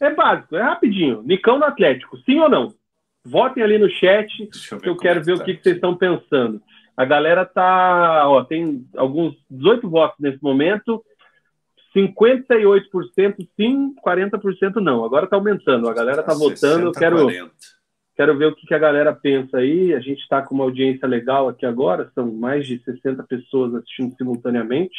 [0.00, 1.22] É básico, é rapidinho.
[1.22, 2.79] Nicão no Atlético, sim ou não?
[3.24, 5.42] Votem ali no chat eu que eu quero é ver tá.
[5.42, 6.60] o que, que vocês estão pensando.
[6.96, 11.04] A galera tá, ó, tem alguns 18 votos nesse momento.
[11.94, 15.04] 58% sim, 40% não.
[15.04, 15.88] Agora está aumentando.
[15.88, 16.86] A galera está votando.
[16.86, 17.50] Eu quero 40.
[18.20, 19.94] Quero ver o que, que a galera pensa aí.
[19.94, 24.14] A gente está com uma audiência legal aqui agora, são mais de 60 pessoas assistindo
[24.14, 24.94] simultaneamente.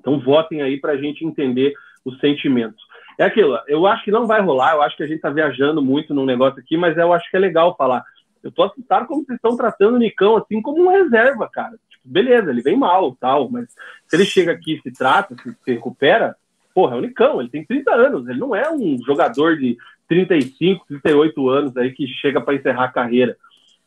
[0.00, 1.72] Então votem aí para a gente entender
[2.04, 2.83] os sentimentos.
[3.18, 5.80] É aquilo, eu acho que não vai rolar, eu acho que a gente está viajando
[5.82, 8.02] muito num negócio aqui, mas eu acho que é legal falar.
[8.42, 11.78] Eu tô assustado como vocês estão tratando o Nicão assim como um reserva, cara.
[11.88, 13.70] Tipo, beleza, ele vem mal, tal, mas
[14.06, 16.36] se ele chega aqui, se trata, se, se recupera,
[16.74, 19.76] porra, é o Nicão, ele tem 30 anos, ele não é um jogador de
[20.08, 23.36] 35, 38 anos aí que chega para encerrar a carreira.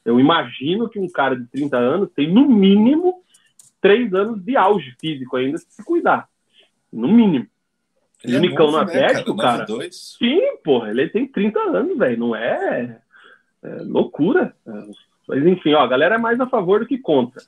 [0.04, 3.22] Eu imagino que um cara de 30 anos tem, no mínimo,
[3.82, 6.28] três anos de auge físico ainda se cuidar.
[6.92, 7.46] No mínimo.
[8.24, 9.66] Ele é Unicão no né, Atlético, né, cara.
[9.66, 12.18] cara sim, porra, ele tem 30 anos, velho.
[12.18, 13.00] Não é,
[13.64, 14.56] é loucura.
[15.28, 17.42] Mas enfim, ó, a galera é mais a favor do que contra.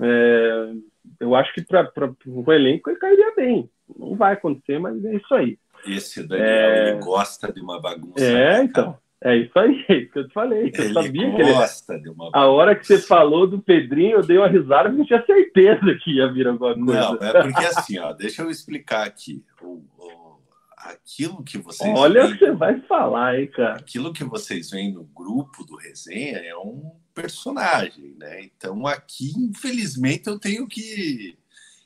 [0.00, 0.72] É,
[1.18, 1.90] eu acho que para
[2.26, 3.68] o elenco ele cairia bem.
[3.98, 5.58] Não vai acontecer, mas é isso aí.
[5.86, 6.90] Esse Daniel, é...
[6.90, 8.24] ele gosta de uma bagunça.
[8.24, 8.98] É, né, então.
[9.22, 10.72] É isso aí, é isso que eu te falei.
[10.74, 12.00] Eu ele sabia que ele.
[12.00, 15.06] De uma a hora que você falou do Pedrinho, eu dei uma risada porque eu
[15.06, 17.12] tinha certeza que ia vir alguma coisa.
[17.12, 19.44] Não, é porque assim, ó, deixa eu explicar aqui.
[19.60, 20.38] O, o,
[20.76, 21.90] aquilo que vocês.
[21.94, 23.74] Olha o que você vai falar, hein, cara.
[23.74, 28.42] Aquilo que vocês veem no grupo do resenha é um personagem, né?
[28.42, 31.36] Então aqui, infelizmente, eu tenho que.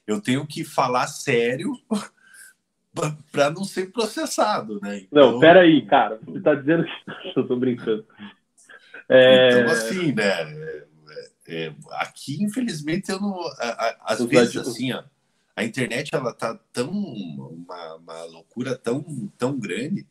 [0.06, 1.72] Eu tenho que falar sério
[3.30, 4.98] para não ser processado, né?
[4.98, 5.32] Então...
[5.32, 6.18] Não, peraí, cara.
[6.24, 8.06] Você está dizendo que eu tô brincando.
[9.08, 9.60] É...
[9.60, 10.24] Então, assim, né?
[10.24, 10.84] É,
[11.46, 13.38] é, aqui, infelizmente, eu não.
[14.00, 15.02] às vezes, assim, ó,
[15.54, 16.90] a internet ela tá tão.
[16.90, 19.02] Uma, uma loucura tão,
[19.36, 20.06] tão grande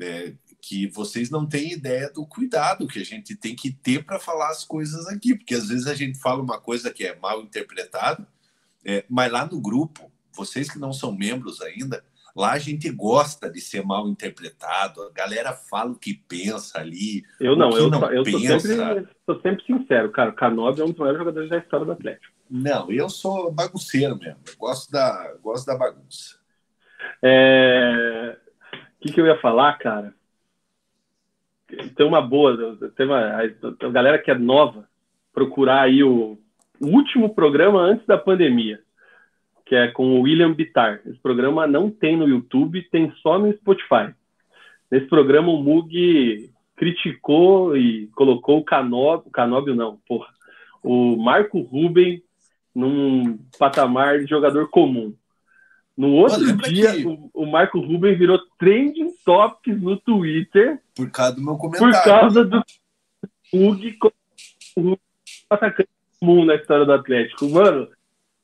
[0.00, 4.18] é, que vocês não têm ideia do cuidado que a gente tem que ter para
[4.18, 7.42] falar as coisas aqui, porque às vezes a gente fala uma coisa que é mal
[7.42, 8.26] interpretada,
[8.84, 12.04] é, mas lá no grupo, vocês que não são membros ainda,
[12.36, 17.22] Lá a gente gosta de ser mal interpretado, a galera fala o que pensa ali.
[17.38, 18.54] Eu não, eu, não eu pensa.
[18.54, 20.30] Tô, sempre, tô sempre sincero, cara.
[20.30, 22.34] O Canobi é um dos maiores jogadores da história do Atlético.
[22.50, 24.40] Não, eu sou bagunceiro mesmo.
[24.48, 26.40] Eu gosto da, gosto da bagunça.
[27.22, 28.36] É...
[28.72, 30.12] O que, que eu ia falar, cara?
[31.96, 34.88] Tem uma boa, tem uma a galera que é nova,
[35.32, 36.38] procurar aí o,
[36.80, 38.83] o último programa antes da pandemia
[39.64, 41.00] que é com o William Bittar.
[41.06, 44.14] Esse programa não tem no YouTube, tem só no Spotify.
[44.90, 50.28] Nesse programa, o Mug criticou e colocou o Canóbio, Canóbio não, porra,
[50.82, 52.22] o Marco Ruben
[52.74, 55.14] num patamar de jogador comum.
[55.96, 57.06] No outro dia, que...
[57.06, 60.80] o, o, Marco Ruben virou trending topics no Twitter.
[60.94, 61.94] Por causa do meu comentário.
[61.94, 62.62] Por causa do
[63.52, 63.98] Mug
[65.48, 65.88] atacante
[66.18, 67.48] comum na história do Atlético.
[67.48, 67.88] Mano,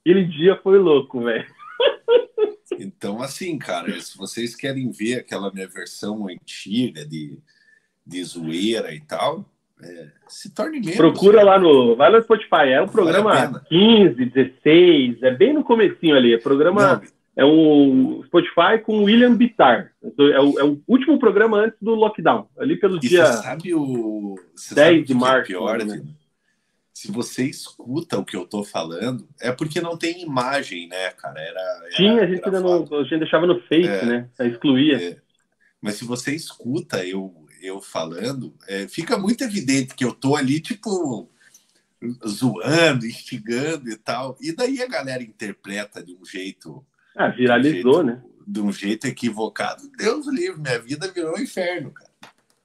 [0.00, 1.46] Aquele dia foi louco, velho.
[2.78, 7.38] Então, assim, cara, se vocês querem ver aquela minha versão antiga de,
[8.06, 9.44] de zoeira e tal,
[9.82, 10.96] é, se torne membro.
[10.96, 11.96] Procura lá no.
[11.96, 12.70] Vai no Spotify.
[12.72, 16.34] É um programa vale 15, 16, é bem no comecinho ali.
[16.34, 16.96] É programa.
[16.96, 19.92] Não, é um Spotify com William Bittar.
[20.02, 23.26] É o, é o, último programa antes do lockdown, ali pelo e dia.
[23.26, 24.36] Você sabe o.
[24.54, 25.52] Você 10 sabe de é março.
[25.52, 26.02] É pior, né?
[27.00, 31.40] Se você escuta o que eu tô falando, é porque não tem imagem, né, cara?
[31.40, 32.82] Era, era Tinha, a gente ainda não.
[32.82, 34.28] A gente deixava no Face, é, né?
[34.40, 35.02] Excluía.
[35.02, 35.16] É.
[35.80, 40.60] Mas se você escuta eu, eu falando, é, fica muito evidente que eu tô ali,
[40.60, 41.26] tipo,
[42.28, 44.36] zoando, instigando e tal.
[44.38, 46.84] E daí a galera interpreta de um jeito
[47.16, 48.22] ah, viralizou, de um jeito, né?
[48.46, 49.90] De um jeito equivocado.
[49.96, 52.10] Deus livre, minha vida virou um inferno, cara.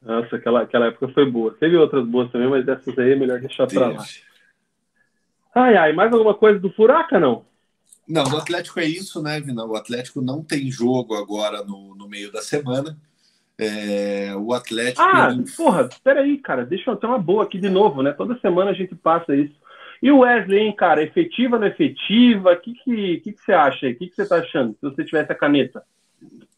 [0.01, 1.55] Nossa, aquela, aquela época foi boa.
[1.57, 4.03] Teve outras boas também, mas dessas aí é melhor deixar para lá.
[5.55, 7.45] Ai, ai, mais alguma coisa do Furaca, não?
[8.05, 9.63] Não, do Atlético é isso, né, Vina?
[9.65, 12.97] O Atlético não tem jogo agora no, no meio da semana.
[13.57, 15.01] É, o Atlético.
[15.01, 18.11] Ah, porra, peraí, cara, deixa eu ter uma boa aqui de novo, né?
[18.11, 19.55] Toda semana a gente passa isso.
[20.03, 22.51] E o Wesley, hein, cara, efetiva não efetiva?
[22.51, 23.93] O que, que, que, que você acha aí?
[23.93, 25.81] O que, que você tá achando se você tivesse a caneta?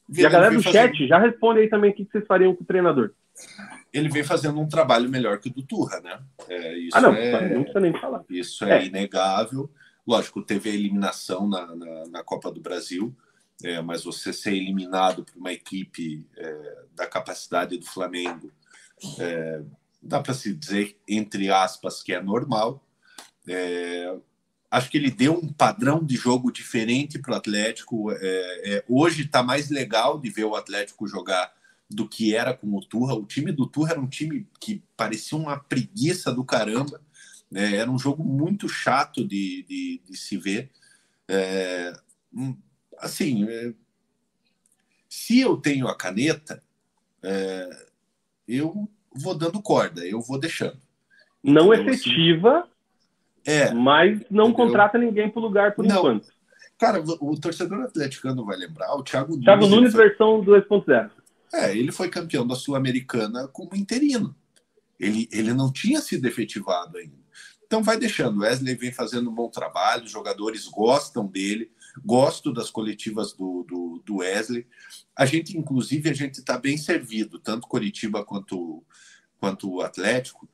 [0.09, 2.67] E a galera do chat já responde aí também o que, vocês fariam com o
[2.67, 3.11] treinador.
[3.93, 6.19] Ele vem fazendo um trabalho melhor que o do Turra, né?
[6.47, 8.23] É, isso ah, não, é, não precisa nem falar.
[8.29, 8.85] Isso é, é.
[8.85, 9.69] inegável.
[10.05, 13.13] Lógico, teve a eliminação na, na, na Copa do Brasil,
[13.63, 18.51] é, mas você ser eliminado por uma equipe é, da capacidade do Flamengo,
[19.19, 19.61] é,
[20.01, 22.83] dá para se dizer, entre aspas, que é normal.
[24.69, 28.11] Acho que ele deu um padrão de jogo diferente para o Atlético.
[28.11, 31.53] É, é, hoje está mais legal de ver o Atlético jogar
[31.89, 33.15] do que era com o Turra.
[33.15, 37.01] O time do Turra era um time que parecia uma preguiça do caramba.
[37.49, 37.77] Né?
[37.77, 40.69] Era um jogo muito chato de, de, de se ver.
[41.29, 41.93] É,
[42.33, 42.55] hum,
[42.99, 43.73] assim, é,
[45.07, 46.61] se eu tenho a caneta,
[47.23, 47.87] é,
[48.47, 50.79] eu vou dando corda, eu vou deixando.
[51.43, 52.69] Não então, efetiva, assim,
[53.47, 54.53] é, mas não entendeu?
[54.53, 55.97] contrata ninguém para o lugar por não.
[55.97, 56.27] enquanto.
[56.77, 59.45] Cara, o, torcedor atleticano vai lembrar, o Thiago Nunes.
[59.45, 60.09] Thiago Nunes, foi...
[60.09, 61.09] versão 2.0.
[61.53, 64.35] É, ele foi campeão da Sul-Americana como interino.
[64.99, 67.15] Ele, ele não tinha sido efetivado ainda.
[67.65, 68.41] Então vai deixando.
[68.41, 71.71] Wesley vem fazendo um bom trabalho, os jogadores gostam dele,
[72.03, 74.67] gosto das coletivas do, do, do Wesley.
[75.15, 78.83] A gente, inclusive, a gente está bem servido, tanto Curitiba quanto,
[79.39, 80.47] quanto o Atlético,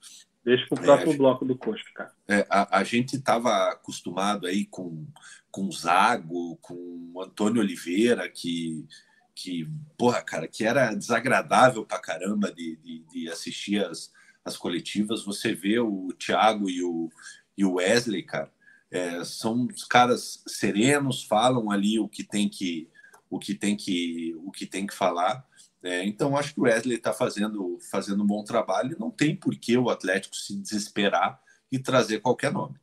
[0.44, 2.12] Deixa para o próximo é, bloco do Coxa, cara.
[2.28, 5.08] É, a, a, gente estava acostumado aí com,
[5.50, 6.74] com o Zago, com
[7.14, 8.86] o Antônio Oliveira, que,
[9.34, 14.12] que, porra, cara, que era desagradável pra caramba de, de, de assistir as,
[14.44, 15.24] as coletivas.
[15.24, 17.10] Você vê o Thiago e o,
[17.58, 18.52] e o Wesley, cara,
[18.92, 22.90] é, são os caras serenos, falam ali o que tem que
[23.30, 25.44] o que tem que o que tem que falar
[25.84, 29.36] é, então, acho que o Wesley está fazendo, fazendo um bom trabalho e não tem
[29.36, 31.40] por que o Atlético se desesperar
[31.70, 32.76] e trazer qualquer nome.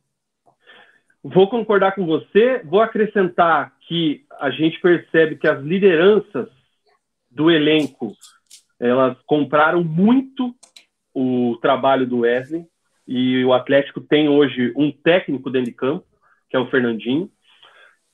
[1.23, 2.61] Vou concordar com você.
[2.63, 6.47] Vou acrescentar que a gente percebe que as lideranças
[7.29, 8.15] do elenco
[8.79, 10.55] elas compraram muito
[11.13, 12.65] o trabalho do Wesley
[13.07, 16.05] e o Atlético tem hoje um técnico dentro de campo,
[16.49, 17.29] que é o Fernandinho,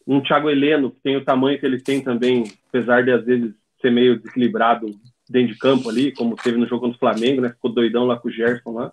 [0.06, 3.54] um Thiago Heleno, que tem o tamanho que ele tem também, apesar de às vezes
[3.82, 4.92] ser meio desequilibrado
[5.30, 7.50] dentro de campo ali, como teve no jogo contra o Flamengo, né?
[7.50, 8.92] Ficou doidão lá com o Gerson lá.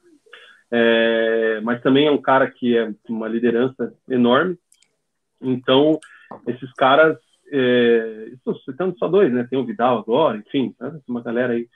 [0.70, 4.56] É, mas também é um cara que é uma liderança enorme.
[5.40, 5.98] Então,
[6.48, 7.16] esses caras,
[7.52, 8.32] é,
[8.64, 9.46] citando só dois, né?
[9.48, 10.98] Tem o Vidal agora, enfim, né?
[11.06, 11.68] uma galera aí.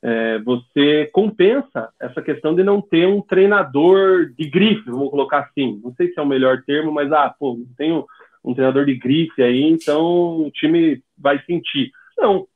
[0.00, 5.80] É, você compensa essa questão de não ter um treinador de grife, vamos colocar assim.
[5.82, 8.06] Não sei se é o melhor termo, mas ah, pô, tenho
[8.44, 11.90] um treinador de grife aí, então o time vai sentir.
[12.18, 12.46] Não.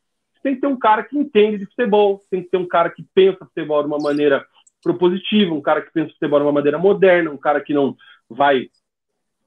[0.42, 3.04] Tem que ter um cara que entende de futebol, tem que ter um cara que
[3.14, 4.44] pensa futebol de uma maneira
[4.82, 7.96] propositiva, um cara que pensa futebol de uma maneira moderna, um cara que não
[8.28, 8.68] vai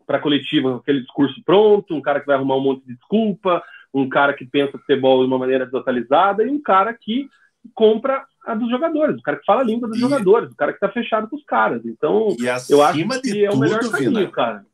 [0.08, 2.96] para a coletiva com aquele discurso pronto, um cara que vai arrumar um monte de
[2.96, 3.62] desculpa,
[3.94, 7.28] um cara que pensa futebol de uma maneira desatualizada e um cara que
[7.74, 10.02] compra a dos jogadores, o cara que fala a língua dos e...
[10.02, 11.84] jogadores, o cara que está fechado com os caros.
[11.86, 12.36] Então,
[12.70, 14.66] eu acho que é o melhor caminho, Vina, cara.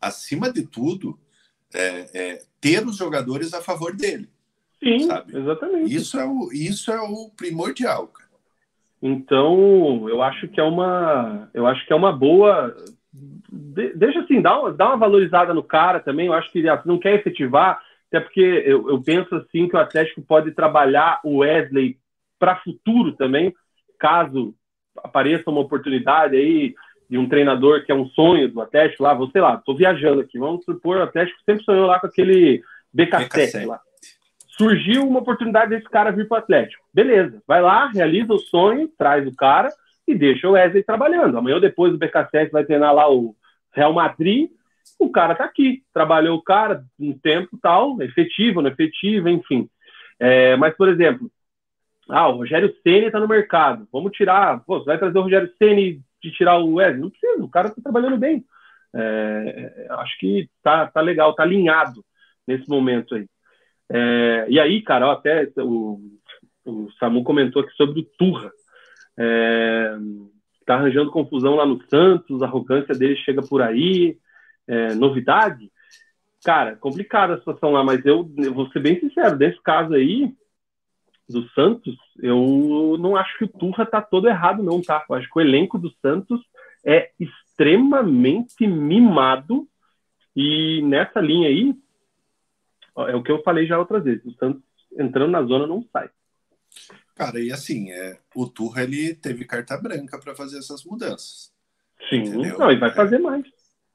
[0.00, 1.18] Acima de tudo,
[1.74, 4.28] é, é ter os jogadores a favor dele.
[4.82, 5.36] Sim, sabe?
[5.36, 5.94] exatamente.
[5.94, 8.28] Isso é o, isso é o primordial, cara.
[9.00, 12.74] Então, eu acho que é uma, eu acho que é uma boa.
[13.50, 16.26] De, deixa assim, dá uma, dá uma valorizada no cara também.
[16.26, 19.80] Eu acho que ele não quer efetivar, até porque eu, eu penso assim que o
[19.80, 21.98] Atlético pode trabalhar o Wesley
[22.38, 23.54] para futuro também,
[23.98, 24.54] caso
[24.96, 26.74] apareça uma oportunidade aí
[27.08, 30.20] de um treinador que é um sonho do Atlético lá, vou sei lá, tô viajando
[30.20, 32.62] aqui, vamos supor, o Atlético sempre sonhou lá com aquele
[32.94, 33.80] BK7 lá.
[34.58, 36.84] Surgiu uma oportunidade desse cara vir para o Atlético.
[36.92, 39.68] Beleza, vai lá, realiza o sonho, traz o cara
[40.06, 41.38] e deixa o Wesley trabalhando.
[41.38, 43.36] Amanhã ou depois o BK7 vai treinar lá o
[43.72, 44.50] Real Madrid,
[44.98, 49.68] o cara tá aqui, trabalhou o cara um tempo tal, efetivo, não efetivo, enfim.
[50.18, 51.30] É, mas, por exemplo,
[52.08, 53.86] ah, o Rogério Ceni está no mercado.
[53.92, 54.60] Vamos tirar.
[54.64, 57.00] Pô, você vai trazer o Rogério Ceni de tirar o Wesley?
[57.00, 58.44] Não precisa, o cara está trabalhando bem.
[58.94, 62.04] É, é, acho que tá, tá legal, tá alinhado
[62.46, 63.28] nesse momento aí.
[63.90, 66.00] É, e aí, cara, até o,
[66.64, 68.50] o Samu comentou aqui sobre o Turra.
[69.18, 69.96] É,
[70.66, 74.18] tá arranjando confusão lá no Santos, a arrogância dele chega por aí,
[74.66, 75.70] é, novidade.
[76.44, 80.32] Cara, complicada a situação lá, mas eu, eu vou ser bem sincero, desse caso aí,
[81.28, 85.04] do Santos, eu não acho que o Turra tá todo errado, não, tá?
[85.08, 86.40] Eu acho que o elenco do Santos
[86.84, 89.68] é extremamente mimado
[90.34, 91.74] e nessa linha aí,
[93.06, 94.62] é o que eu falei já outras vezes, o Santos
[94.98, 96.10] entrando na zona não sai.
[97.14, 101.52] Cara, e assim, é, o Turra ele teve carta branca para fazer essas mudanças.
[102.08, 102.58] Sim, entendeu?
[102.58, 103.44] não, e vai é, fazer mais.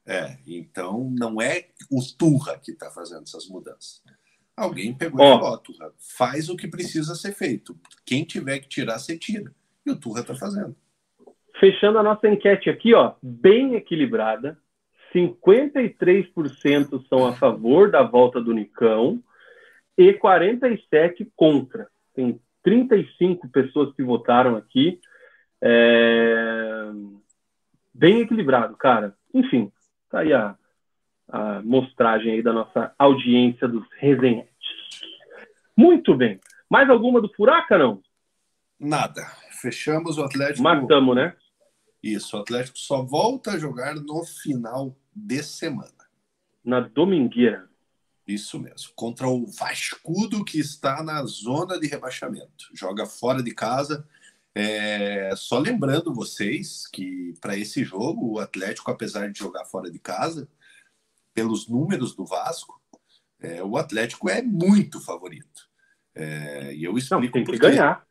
[0.06, 4.04] É, então não é o Turra que está fazendo essas mudanças.
[4.56, 5.36] Alguém pegou oh.
[5.36, 7.78] e falou, Turra, faz o que precisa ser feito.
[8.06, 9.54] Quem tiver que tirar, você tira.
[9.86, 10.76] E o Turra está fazendo.
[11.60, 14.58] Fechando a nossa enquete aqui, ó, bem equilibrada.
[15.14, 19.22] 53% são a favor da volta do Nicão
[19.98, 21.88] e 47% contra.
[22.16, 25.00] Tem 35 pessoas que votaram aqui.
[25.62, 26.92] É...
[27.94, 29.16] Bem equilibrado, cara.
[29.34, 29.72] Enfim,
[30.10, 30.56] tá aí a,
[31.30, 34.52] a mostragem aí da nossa audiência dos resenhetes.
[35.78, 36.40] Muito bem.
[36.70, 38.02] Mais alguma do Furaca, não?
[38.80, 39.22] Nada.
[39.62, 40.64] Fechamos o Atlético.
[40.64, 41.36] Matamos, né?
[42.02, 45.92] Isso, o Atlético só volta a jogar no final de semana.
[46.64, 47.70] Na domingueira.
[48.28, 48.92] Isso mesmo.
[48.96, 52.70] Contra o Vascudo, que está na zona de rebaixamento.
[52.74, 54.08] Joga fora de casa.
[54.56, 55.32] É...
[55.36, 60.48] Só lembrando vocês que para esse jogo, o Atlético, apesar de jogar fora de casa,
[61.34, 62.82] pelos números do Vasco,
[63.40, 65.70] é, o Atlético é muito favorito.
[66.16, 68.08] É, e eu explico não, tem que ganhar.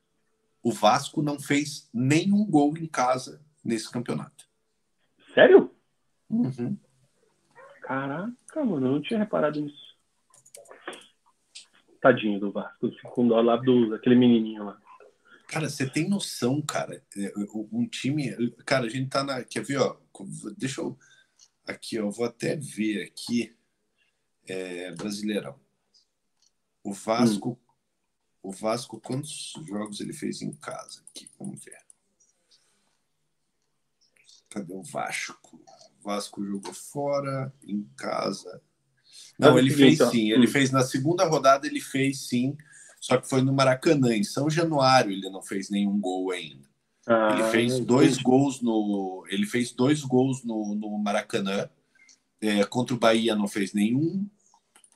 [0.62, 4.46] O Vasco não fez nenhum gol em casa nesse campeonato.
[5.34, 5.70] Sério?
[6.28, 6.76] Uhum.
[7.82, 9.92] Caraca, mano, eu não tinha reparado nisso.
[12.00, 14.80] Tadinho do Vasco, com dó lá do aquele menininho lá.
[15.46, 17.04] Cara, você tem noção, cara?
[17.16, 17.32] É,
[17.70, 18.34] um time.
[18.64, 19.44] Cara, a gente tá na.
[19.44, 19.96] Quer ver, ó?
[20.56, 20.98] Deixa eu
[21.66, 23.56] Aqui, eu vou até ver aqui.
[24.46, 25.58] É, Brasileirão.
[26.82, 27.50] O Vasco.
[27.50, 27.72] Hum.
[28.42, 31.00] O Vasco, quantos jogos ele fez em casa?
[31.08, 31.78] Aqui, vamos ver.
[34.50, 35.64] Cadê o Vasco?
[36.02, 38.60] Vasco jogou fora, em casa.
[39.38, 40.30] Não, ele fez sim.
[40.30, 40.50] Ele hum.
[40.50, 42.56] fez na segunda rodada, ele fez sim.
[43.00, 46.70] Só que foi no Maracanã, em São Januário, ele não fez nenhum gol ainda.
[47.06, 49.24] Ah, ele fez dois gols no.
[49.28, 51.68] Ele fez dois gols no, no Maracanã.
[52.40, 54.26] É, contra o Bahia não fez nenhum.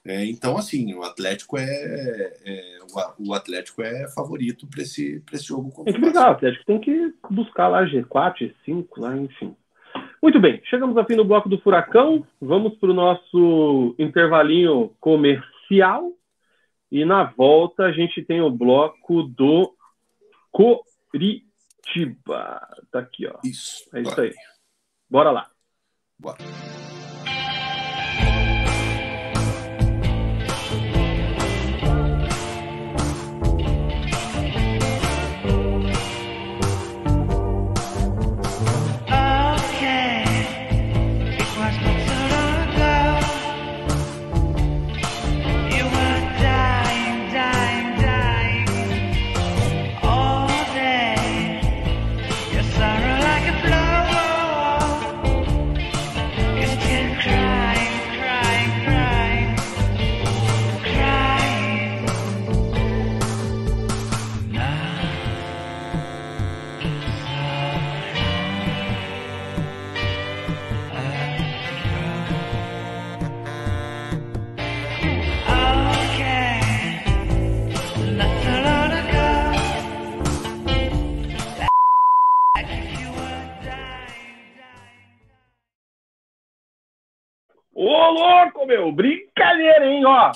[0.04, 5.44] É, então, assim, o Atlético é, é o, o, Atlético é favorito para esse, esse
[5.44, 5.84] jogo.
[5.84, 9.56] Tem que brigar, o Atlético tem que buscar lá G4, G5, lá, enfim.
[10.26, 12.26] Muito bem, chegamos ao fim do bloco do Furacão.
[12.40, 16.10] Vamos para o nosso intervalinho comercial.
[16.90, 19.72] E na volta a gente tem o bloco do
[20.50, 20.80] Cori
[21.12, 22.60] Curitiba.
[22.90, 23.38] Tá aqui, ó.
[23.44, 23.88] Isso.
[23.94, 24.34] É isso aí.
[25.08, 25.48] Bora lá.
[26.18, 26.38] Bora.
[87.96, 88.92] Ô, louco, meu!
[88.92, 90.04] Brincadeira, hein?
[90.04, 90.32] Ó,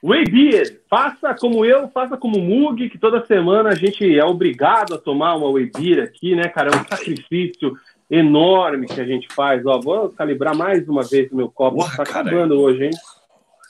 [0.00, 4.94] Waybeer, faça como eu, faça como o Mug, que toda semana a gente é obrigado
[4.94, 6.70] a tomar uma Waybeer aqui, né, cara?
[6.70, 7.76] É um sacrifício
[8.08, 9.66] enorme que a gente faz.
[9.66, 11.78] Ó, vou calibrar mais uma vez o meu copo.
[11.78, 12.90] Porra, tá acabando hoje, hein?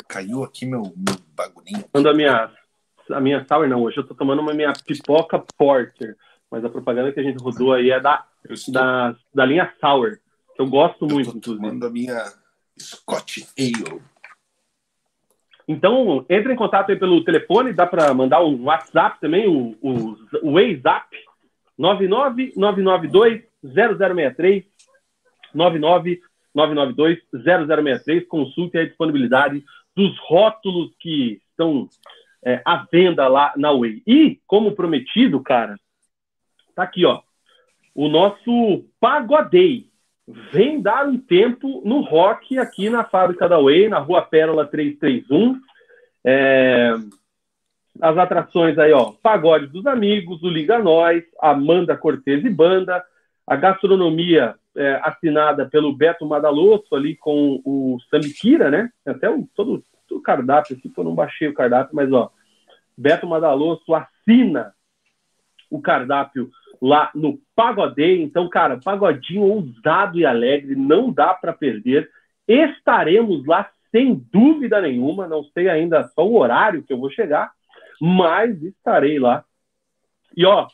[0.07, 1.85] Caiu aqui meu, meu bagulhinho.
[1.91, 2.51] Quando a minha,
[3.11, 3.83] a minha sour, não.
[3.83, 6.15] Hoje eu tô tomando uma minha pipoca porter.
[6.51, 8.25] Mas a propaganda que a gente rodou aí é da,
[8.69, 10.19] da, da linha sour.
[10.55, 11.63] Que eu gosto eu muito, tô inclusive.
[11.63, 12.44] tomando a minha
[12.79, 14.01] Scotch Ale.
[15.67, 20.15] Então, entre em contato aí pelo telefone, dá para mandar um WhatsApp também, o, o,
[20.43, 21.17] o WhatsApp,
[21.79, 24.67] 999920063,
[25.55, 29.65] 999920063, consulte a disponibilidade
[29.97, 31.89] dos rótulos que estão
[32.45, 34.03] é, à venda lá na Way.
[34.07, 35.77] E, como prometido, cara,
[36.75, 37.23] tá aqui, ó,
[37.95, 39.89] o nosso Pagodei
[40.27, 45.61] vem dar um tempo no rock aqui na fábrica da Way, na Rua Pérola 331.
[46.25, 46.93] É...
[48.01, 53.05] As atrações aí, ó, Pagode dos Amigos, o Liga Nós, Amanda Cortez e Banda,
[53.47, 58.91] a gastronomia é, assinada pelo Beto Madalosso ali com o Samikira, né?
[59.07, 62.33] Até o, todo, todo o cardápio aqui, eu não baixei o cardápio, mas ó,
[62.99, 64.75] Beto Madalosso assina
[65.71, 66.51] o cardápio
[66.81, 68.23] lá no Pagodeio.
[68.23, 72.11] Então, cara, pagodinho ousado e alegre, não dá para perder.
[72.47, 77.53] Estaremos lá sem dúvida nenhuma, não sei ainda só o horário que eu vou chegar,
[78.01, 79.45] mas estarei lá.
[80.37, 80.67] E ó,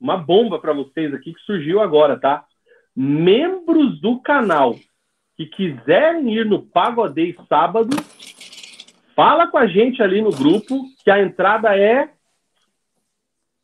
[0.00, 2.44] uma bomba para vocês aqui que surgiu agora, tá?
[2.94, 4.74] Membros do canal
[5.36, 7.94] que quiserem ir no Pagodeio sábado,
[9.14, 12.15] fala com a gente ali no grupo que a entrada é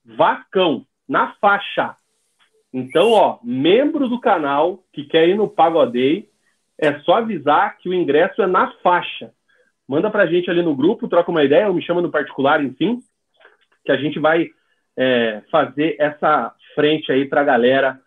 [0.05, 1.97] vacão na faixa.
[2.73, 6.31] Então, ó, membro do canal que quer ir no Pagodei,
[6.79, 9.33] é só avisar que o ingresso é na faixa.
[9.87, 12.99] Manda pra gente ali no grupo, troca uma ideia, ou me chama no particular, enfim,
[13.85, 14.49] que a gente vai
[14.97, 18.01] é, fazer essa frente aí pra galera.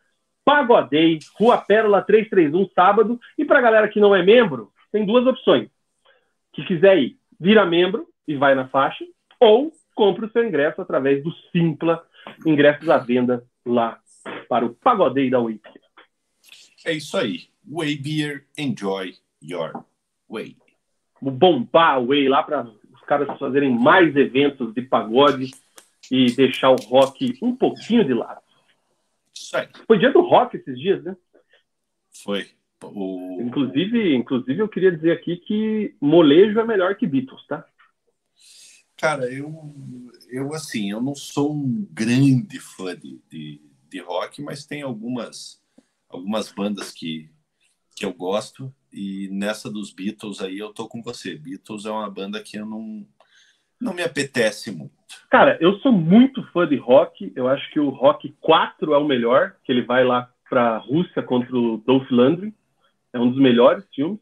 [0.44, 3.20] Pagodei, Rua Pérola 331, sábado.
[3.38, 5.70] E pra galera que não é membro, tem duas opções.
[6.54, 9.06] Que quiser ir, vira membro e vai na faixa,
[9.40, 12.06] ou compra o seu ingresso através do Simpla
[12.46, 14.00] ingressos à venda lá
[14.48, 15.82] para o Pagodeio da Way Beer.
[16.86, 17.48] É isso aí.
[17.68, 19.84] Way Beer, enjoy your
[20.30, 20.56] way.
[21.22, 25.52] Bombar o Way lá para os caras fazerem mais eventos de pagode
[26.12, 28.42] e deixar o rock um pouquinho de lado.
[29.34, 29.68] Isso aí.
[29.88, 31.16] Foi dia do rock esses dias, né?
[32.24, 32.48] Foi.
[32.84, 33.42] O...
[33.42, 37.66] Inclusive, inclusive, eu queria dizer aqui que molejo é melhor que Beatles, tá?
[38.98, 39.72] Cara, eu,
[40.30, 45.62] eu assim, eu não sou um grande fã de, de, de rock, mas tem algumas,
[46.10, 47.30] algumas bandas que,
[47.96, 48.74] que eu gosto.
[48.92, 51.36] E nessa dos Beatles aí eu tô com você.
[51.36, 53.06] Beatles é uma banda que eu não,
[53.80, 54.94] não me apetece muito.
[55.30, 57.34] Cara, eu sou muito fã de rock.
[57.36, 60.78] Eu acho que o Rock 4 é o melhor, que ele vai lá para a
[60.78, 62.54] Rússia contra o Dolph Lundgren.
[63.12, 64.20] É um dos melhores filmes.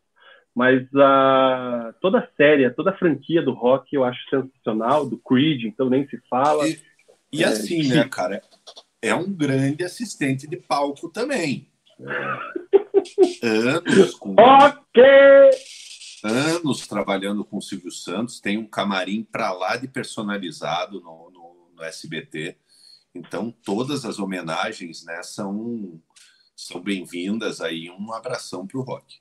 [0.56, 5.64] Mas a, toda a série, toda a franquia do rock eu acho sensacional, do Creed,
[5.64, 6.68] então nem se fala.
[6.68, 6.80] E,
[7.32, 8.42] e é, assim, né, cara?
[9.02, 11.68] É um grande assistente de palco também.
[13.42, 14.36] É, anos com.
[14.40, 15.04] Ok!
[16.24, 21.72] Anos trabalhando com o Silvio Santos, tem um camarim para lá de personalizado no, no,
[21.76, 22.56] no, SBT.
[23.14, 26.02] Então, todas as homenagens né, são,
[26.56, 27.90] são bem-vindas aí.
[27.90, 29.18] Um abração para o rock.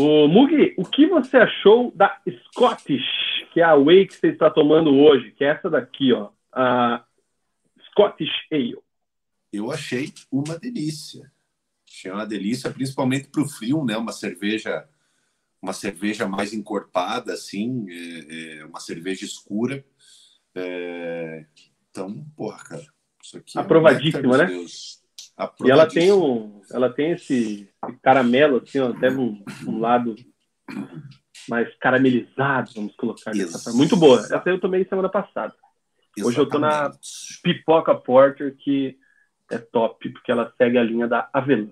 [0.00, 3.02] O Mugi, o que você achou da Scottish,
[3.52, 7.04] que é a whey que você está tomando hoje, que é essa daqui, ó, a
[7.90, 8.78] Scottish Ale?
[9.52, 11.32] Eu achei uma delícia.
[11.84, 13.96] Achei uma delícia, principalmente para o frio, né?
[13.96, 14.88] Uma cerveja,
[15.60, 19.84] uma cerveja mais encorpada, assim, é, é uma cerveja escura.
[20.54, 21.44] É...
[21.90, 22.86] Então, porra, cara,
[23.20, 23.58] isso aqui.
[23.58, 24.44] Aprovadíssima, é né?
[24.44, 24.97] Deus.
[25.64, 30.16] E ela tem um, ela tem esse, esse caramelo, assim, ó, até um, um, lado
[31.48, 33.32] mais caramelizado, vamos colocar
[33.72, 34.20] Muito boa.
[34.20, 35.54] Essa eu tomei semana passada.
[36.16, 36.24] Exatamente.
[36.24, 36.90] Hoje eu tô na
[37.42, 38.98] Pipoca Porter, que
[39.50, 41.70] é top, porque ela segue a linha da avelã.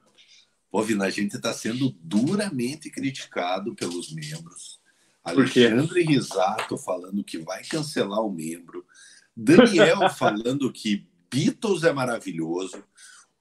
[0.71, 4.81] Pô, Vina, a gente está sendo duramente criticado pelos membros.
[5.25, 8.87] Alexandre Risato falando que vai cancelar o membro.
[9.37, 12.83] Daniel falando que Beatles é maravilhoso.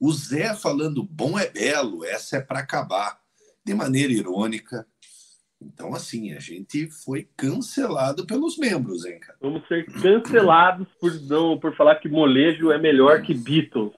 [0.00, 3.18] O Zé falando bom é belo, essa é para acabar,
[3.64, 4.86] de maneira irônica.
[5.60, 9.38] Então, assim, a gente foi cancelado pelos membros, hein, cara?
[9.40, 13.92] Vamos ser cancelados por, não, por falar que molejo é melhor que Beatles.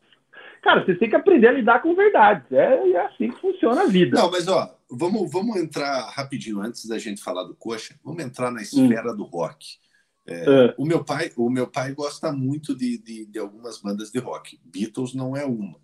[0.62, 2.50] Cara, vocês têm que aprender a lidar com verdades.
[2.52, 4.18] É, é assim que funciona a vida.
[4.18, 7.94] Não, mas ó, vamos, vamos entrar rapidinho antes da gente falar do coxa.
[8.04, 9.16] Vamos entrar na esfera hum.
[9.16, 9.78] do rock.
[10.26, 10.74] É, é.
[10.76, 14.60] O meu pai, o meu pai gosta muito de, de, de algumas bandas de rock.
[14.62, 15.78] Beatles não é uma.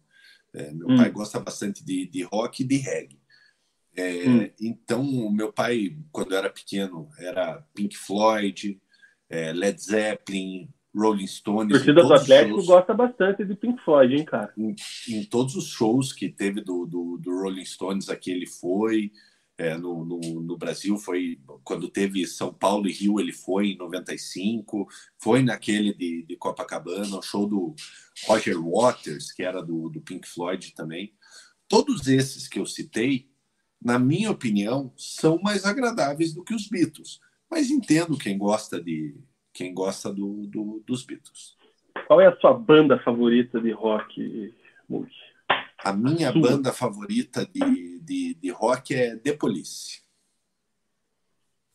[0.55, 0.97] É, meu hum.
[0.97, 3.19] pai gosta bastante de, de rock e de reggae.
[3.97, 4.51] É, hum.
[4.61, 8.81] Então, meu pai, quando eu era pequeno, era Pink Floyd,
[9.29, 11.75] é, Led Zeppelin, Rolling Stones.
[11.75, 14.53] A torcida do Atlético shows, gosta bastante de Pink Floyd, hein, cara?
[14.57, 14.75] Em,
[15.09, 19.11] em todos os shows que teve do, do, do Rolling Stones, aqui ele foi.
[19.57, 23.77] É, no, no, no, Brasil foi quando teve São Paulo e Rio ele foi em
[23.77, 27.73] 95 foi naquele de, de Copacabana o show do
[28.27, 31.15] Roger Waters que era do, do Pink Floyd também.
[31.69, 33.29] Todos esses que eu citei
[33.81, 37.21] na minha opinião são mais agradáveis do que os Beatles.
[37.49, 39.15] Mas entendo quem gosta de
[39.53, 41.57] quem gosta do, do dos Beatles.
[42.09, 44.53] Qual é a sua banda favorita de rock
[44.89, 45.09] Mug?
[45.85, 46.41] A minha Sim.
[46.41, 50.03] banda favorita de, de, de rock é The Police.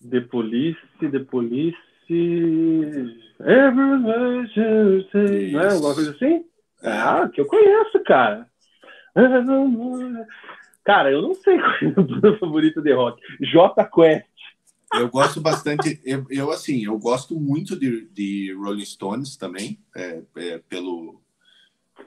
[0.09, 1.77] The Police, The Police.
[3.39, 5.51] Everywhere you say.
[5.51, 6.43] Não é alguma coisa assim?
[6.81, 6.91] É.
[6.91, 8.49] Ah, que eu conheço, cara.
[10.83, 13.21] Cara, eu não sei qual é a banda favorita de rock.
[13.41, 14.25] J Quest.
[14.95, 20.23] Eu gosto bastante, eu, eu, assim, eu gosto muito de, de Rolling Stones também, é,
[20.35, 21.21] é, pelo,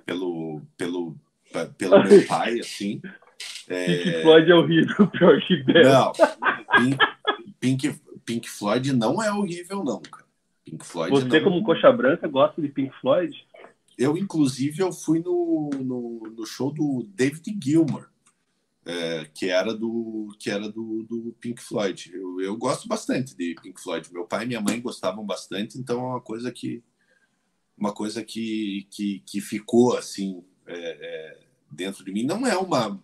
[0.05, 1.15] pelo, pelo
[1.79, 3.01] pelo meu pai, assim.
[3.69, 3.87] É...
[3.87, 5.85] Pink Floyd é horrível, pior que Bell.
[5.85, 6.13] Não,
[6.79, 6.99] Pink,
[7.61, 10.27] Pink, Pink, Floyd não é horrível, não, cara.
[10.65, 11.45] Pink Floyd Você, não...
[11.45, 13.37] como coxa branca, gosta de Pink Floyd?
[13.99, 18.09] Eu, inclusive, eu fui no, no, no show do David Gilmour,
[18.85, 22.11] é, que era do que era do, do Pink Floyd.
[22.13, 24.13] Eu, eu gosto bastante de Pink Floyd.
[24.13, 26.83] Meu pai e minha mãe gostavam bastante, então é uma coisa que
[27.77, 31.39] uma coisa que, que, que ficou assim é, é,
[31.71, 32.25] dentro de mim.
[32.25, 33.01] Não é uma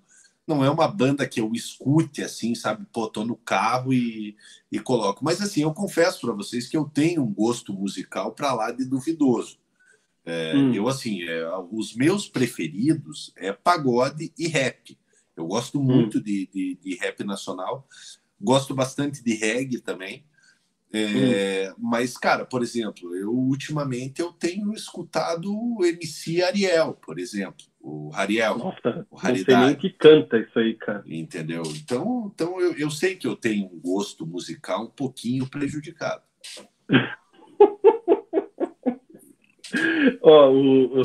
[0.48, 2.86] não é uma banda que eu escute assim, sabe?
[2.90, 4.34] Pô, tô no carro e,
[4.72, 5.22] e coloco.
[5.22, 8.86] Mas assim, eu confesso para vocês que eu tenho um gosto musical para lá de
[8.86, 9.58] duvidoso.
[10.24, 10.72] É, hum.
[10.72, 14.98] Eu assim, é, os meus preferidos é pagode e rap.
[15.36, 15.84] Eu gosto hum.
[15.84, 16.22] muito hum.
[16.22, 17.86] de, de, de, rap nacional.
[18.40, 20.24] Gosto bastante de reggae também.
[20.92, 21.74] É, hum.
[21.78, 28.10] Mas, cara, por exemplo, eu ultimamente eu tenho escutado o MC Ariel, por exemplo, o
[28.14, 28.56] Ariel.
[28.58, 31.02] Nossa, o não sei nem que canta isso aí, cara.
[31.06, 31.62] Entendeu?
[31.76, 36.22] Então, então eu, eu sei que eu tenho um gosto musical um pouquinho prejudicado.
[40.22, 41.02] Ó, o, o,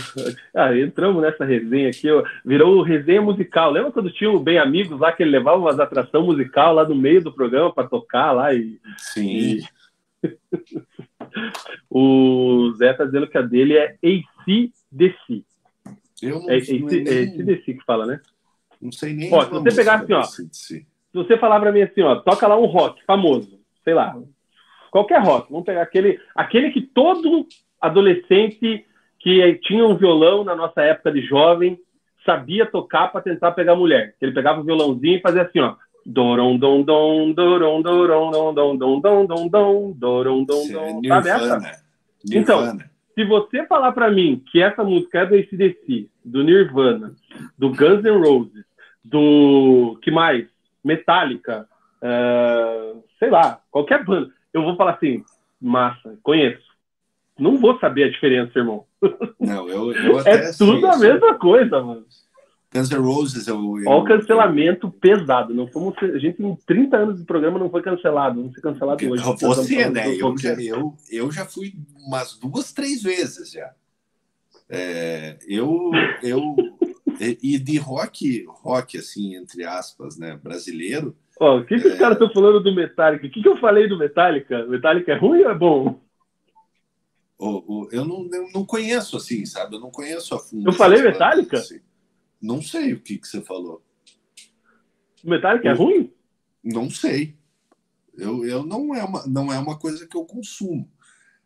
[0.56, 3.72] ah, entramos nessa resenha aqui, ó, virou resenha musical.
[3.72, 6.95] Lembra quando tinha o Bem Amigos lá, que ele levava umas atração musical lá no
[6.95, 8.53] meio do programa para tocar lá?
[8.53, 9.27] E, Sim.
[9.27, 9.64] E...
[11.90, 15.44] o Zé tá dizendo que a dele é AC/DC.
[16.22, 17.07] Eu não, é, AC, nem...
[17.07, 18.22] é AC/DC que fala, né?
[18.81, 19.34] Não sei nem.
[19.34, 22.57] Ó, se você pegar assim, ó, se você falar para mim assim, ó, toca lá
[22.57, 24.18] um rock famoso, sei lá,
[24.90, 27.45] qualquer rock, vamos pegar aquele, aquele que todo
[27.84, 28.85] adolescente
[29.19, 31.77] que tinha um violão na nossa época de jovem
[32.26, 34.15] sabia tocar para tentar pegar mulher.
[34.22, 35.76] Ele pegava o violãozinho e fazia assim, ó.
[36.05, 41.01] Doron dom dom doron doron dom dom dom dom dom dom doron dom dom.
[41.07, 41.84] Sabe essa?
[42.30, 42.77] Então,
[43.14, 47.14] se você falar para mim que essa música é do ACDC, do Nirvana,
[47.57, 48.65] do Guns N' Roses,
[49.03, 50.45] do que mais?
[50.84, 51.68] Metallica,
[52.01, 55.23] uh, sei lá, qualquer banda, eu vou falar assim,
[55.61, 56.62] massa, conheço
[57.38, 58.85] não vou saber a diferença, irmão.
[59.39, 62.05] Não, eu, eu até É tudo a mesma coisa, mano.
[62.73, 65.53] Guns N' Roses, eu, eu, Olha o cancelamento pesado.
[65.53, 68.39] Não fomos, a gente, em 30 anos de programa, não foi cancelado.
[68.39, 69.23] Vamos ser cancelado hoje.
[69.23, 70.07] Você, né?
[70.15, 71.73] Eu já, eu, eu já fui
[72.07, 73.72] umas duas, três vezes já.
[74.68, 75.91] É, eu,
[76.23, 76.55] eu
[77.19, 81.15] e de rock, rock assim, entre aspas, né, brasileiro.
[81.39, 81.91] Ó, o que, que é...
[81.91, 83.27] os caras estão falando do Metallica?
[83.27, 84.65] O que, que eu falei do Metallica?
[84.65, 86.01] Metallica é ruim ou é bom?
[87.44, 89.76] O, o, eu, não, eu não conheço assim, sabe?
[89.76, 90.70] Eu não conheço a fundo.
[90.70, 91.57] Eu falei Metallica?
[91.57, 91.82] Assim.
[92.41, 93.84] Não sei o que, que você falou.
[95.22, 96.10] Metallica é ruim?
[96.64, 97.36] Não sei.
[98.18, 100.90] Eu, eu não, é uma, não é uma coisa que eu consumo.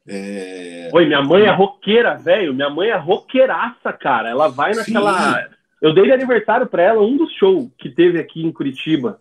[0.08, 0.92] É...
[0.94, 2.54] Oi, minha mãe é roqueira, velho.
[2.54, 4.30] Minha mãe é roqueiraça, cara.
[4.30, 5.42] Ela vai naquela.
[5.42, 5.56] Sim.
[5.82, 9.20] Eu dei de aniversário para ela um dos shows que teve aqui em Curitiba.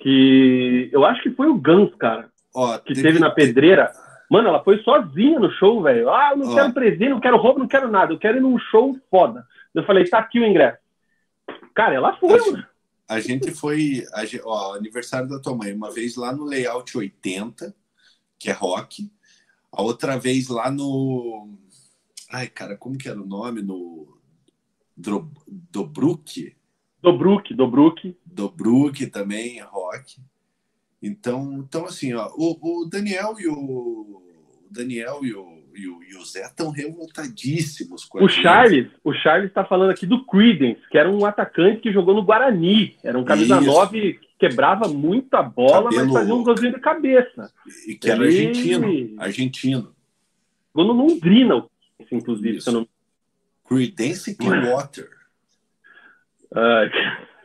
[0.00, 2.28] Que eu acho que foi o Guns, cara.
[2.52, 3.92] Ó, que teve, teve na pedreira.
[4.30, 6.10] Mano, ela foi sozinha no show, velho.
[6.10, 8.12] Ah, eu não quero presente, não quero roubo, não quero nada.
[8.12, 9.46] Eu quero ir num show foda.
[9.74, 10.78] Eu falei, tá aqui o ingresso.
[11.74, 12.66] Cara, ela foi, a mano.
[13.08, 17.74] A gente foi, a, ó, aniversário da tua mãe, uma vez lá no Layout 80,
[18.38, 19.08] que é rock.
[19.70, 21.56] A outra vez lá no.
[22.32, 23.62] Ai, cara, como que era o nome?
[23.62, 24.18] No.
[24.96, 26.56] Do, Dobruck?
[27.00, 28.18] Dobruck, Dobruck.
[28.24, 30.16] Dobruck também, rock.
[31.02, 34.22] Então, então assim, ó, o, o Daniel e o, o
[34.70, 39.48] Daniel e o, e o, e o Zé estão revoltadíssimos com O Charles, o Charles
[39.48, 42.96] está falando aqui do Creedence, que era um atacante que jogou no Guarani.
[43.04, 43.66] Era um camisa Isso.
[43.66, 46.04] 9 que quebrava muita bola, Cabelo...
[46.04, 47.52] mas fazia um golzinho de cabeça.
[47.86, 48.48] E que era Ele...
[48.48, 49.20] argentino.
[49.20, 49.94] Argentino.
[50.74, 51.64] Jogou no Londrina,
[52.10, 52.56] inclusive.
[52.56, 52.72] Isso.
[52.72, 52.88] Não...
[53.68, 55.10] Creedence Clearwater.
[56.54, 56.90] Ai,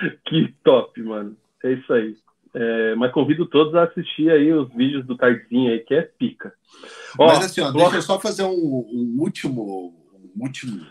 [0.26, 1.36] que top, mano.
[1.64, 2.16] É isso aí.
[2.54, 6.52] É, mas convido todos a assistir aí os vídeos do Tardinho aí, que é pica.
[7.18, 10.86] Ó, mas assim, ó, deixa eu só fazer um, um último, um último,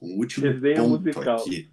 [0.00, 0.46] um último
[0.76, 1.36] ponto musical.
[1.36, 1.68] aqui.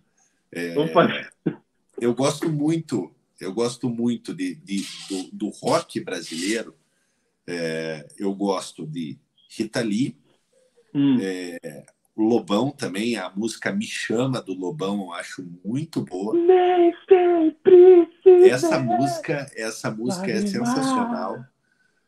[0.51, 0.76] É,
[2.01, 6.76] eu gosto muito, eu gosto muito de, de do, do, rock brasileiro.
[7.45, 9.18] É, eu gosto de
[9.49, 10.18] Rita Lee,
[10.93, 11.18] hum.
[11.22, 11.85] é,
[12.18, 16.34] Lobão também, a música Me Chama do Lobão, eu acho muito boa.
[18.45, 21.45] Essa música, essa música é sensacional.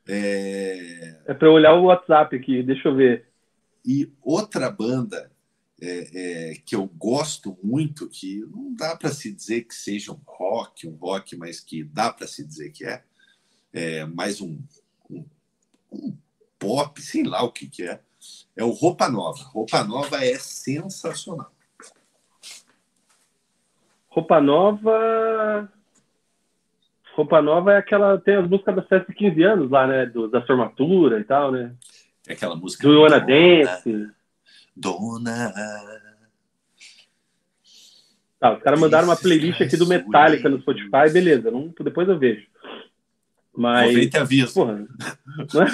[0.07, 3.27] É, é para olhar o WhatsApp aqui, deixa eu ver.
[3.85, 5.31] E outra banda
[5.81, 10.19] é, é, que eu gosto muito, que não dá para se dizer que seja um
[10.26, 13.03] rock, um rock, mas que dá para se dizer que é,
[13.72, 14.60] é mais um,
[15.10, 15.23] um,
[15.91, 16.18] um
[16.57, 17.99] pop, sei lá o que, que é,
[18.56, 19.43] é o Roupa Nova.
[19.43, 21.51] Roupa Nova é sensacional.
[24.10, 25.72] Roupa Nova.
[27.15, 28.18] Roupa Nova é aquela.
[28.18, 30.06] Tem as músicas da festa de 15 anos lá, né?
[30.06, 31.73] Do, da formatura e tal, né?
[32.27, 32.88] É aquela música.
[32.88, 34.10] Do Iona Dance.
[34.76, 35.53] Dona.
[38.40, 41.52] Tá, os caras mandaram uma playlist aqui do Metallica no Spotify, beleza.
[41.52, 42.48] Não, depois eu vejo.
[43.56, 43.86] Mas.
[43.86, 44.53] Vou ver e te aviso.
[44.53, 44.88] Porra,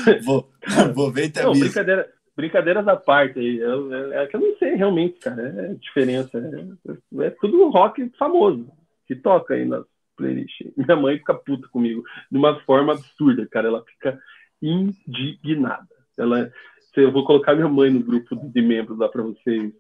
[0.10, 0.20] é?
[0.26, 0.52] vou,
[0.96, 1.54] vou ver e te aviso.
[1.54, 3.62] Não, brincadeira brincadeiras à parte aí.
[3.62, 5.42] É, é, que eu não sei realmente, cara.
[5.42, 6.38] É diferença.
[6.38, 8.68] É, é, tudo rock famoso
[9.08, 10.72] que toca aí nas playlists.
[10.76, 13.68] Minha mãe fica puta comigo de uma forma absurda, cara.
[13.68, 14.20] Ela fica
[14.62, 15.88] indignada.
[16.18, 16.52] Ela,
[16.96, 19.74] eu vou colocar minha mãe no grupo de membros lá para vocês.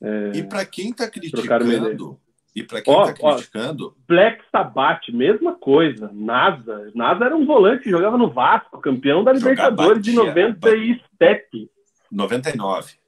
[0.00, 2.18] É, e para quem tá criticando,
[2.54, 3.86] e para quem está criticando.
[3.88, 6.10] Ó, Black Sabbath, mesma coisa.
[6.12, 6.90] NASA.
[6.94, 11.70] NASA era um volante que jogava no Vasco, campeão da Libertadores de 97.
[12.10, 13.01] 99.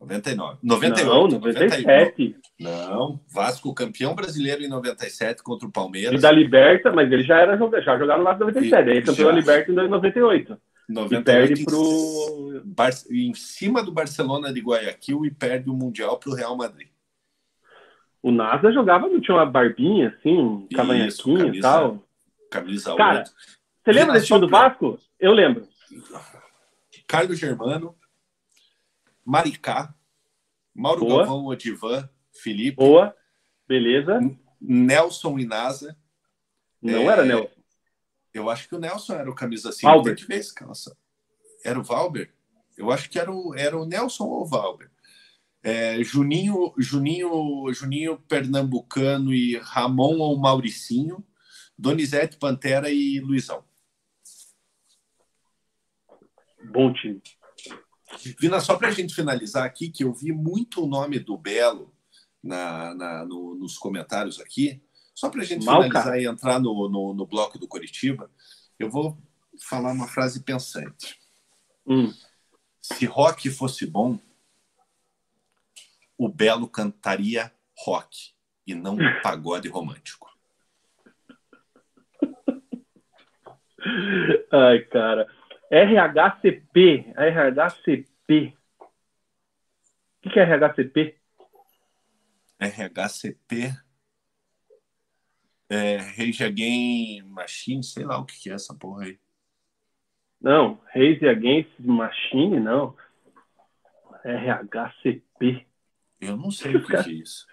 [0.00, 0.58] 99.
[0.62, 1.06] 98.
[1.06, 2.36] Não, 97.
[2.60, 6.18] Não, Vasco campeão brasileiro em 97 contra o Palmeiras.
[6.18, 8.88] E da Liberta, mas ele já era já jogava no Vasco em 97.
[8.88, 9.32] E, aí campeão já.
[9.32, 10.58] da Liberta em 98.
[10.88, 12.62] 98 e perde pro...
[13.10, 16.88] em cima do Barcelona de Guayaquil e perde o Mundial para o Real Madrid.
[18.22, 22.04] O NASA jogava, não tinha uma barbinha, assim, um cavanhaquinho e tal.
[22.50, 23.30] Camisa Cara, 8.
[23.84, 24.98] você lembra desse time do Vasco?
[25.18, 25.66] Eu lembro.
[27.06, 27.94] Carlos Germano,
[29.26, 29.92] Maricá,
[30.72, 31.26] Mauro Boa.
[31.26, 32.76] Galvão, Odivan, Felipe.
[32.76, 33.12] Boa,
[33.66, 34.20] beleza.
[34.60, 35.98] Nelson e NASA.
[36.80, 37.50] Não é, era Nelson.
[38.32, 39.90] Eu acho que o Nelson era o camisa 5.
[39.90, 40.16] Valber.
[41.64, 42.32] Era o Valber?
[42.76, 44.90] Eu acho que era o, era o Nelson ou o Valber.
[45.62, 51.26] É, Juninho, Juninho, Juninho Pernambucano e Ramon ou Mauricinho,
[51.76, 53.64] Donizete Pantera e Luizão.
[56.70, 57.20] Bom time.
[58.38, 61.92] Vina, só para a gente finalizar aqui, que eu vi muito o nome do Belo
[62.42, 64.82] na, na no, nos comentários aqui,
[65.14, 68.30] só para a gente Mal, finalizar e entrar no, no, no, bloco do Curitiba,
[68.78, 69.18] eu vou
[69.60, 71.18] falar uma frase pensante.
[71.86, 72.12] Hum.
[72.80, 74.18] Se rock fosse bom,
[76.16, 78.32] o Belo cantaria rock
[78.66, 80.30] e não pagode romântico.
[84.52, 85.26] Ai, cara.
[85.70, 87.12] RHCP.
[87.16, 88.56] RHCP.
[90.24, 91.16] O que é RHCP?
[92.58, 93.74] RHCP
[95.68, 99.18] é Rage Against Machine, sei lá o que é essa porra aí.
[100.40, 102.94] Não, Rage Against Machine, não.
[104.24, 105.66] RHCP.
[106.20, 107.46] Eu não sei o que, é isso.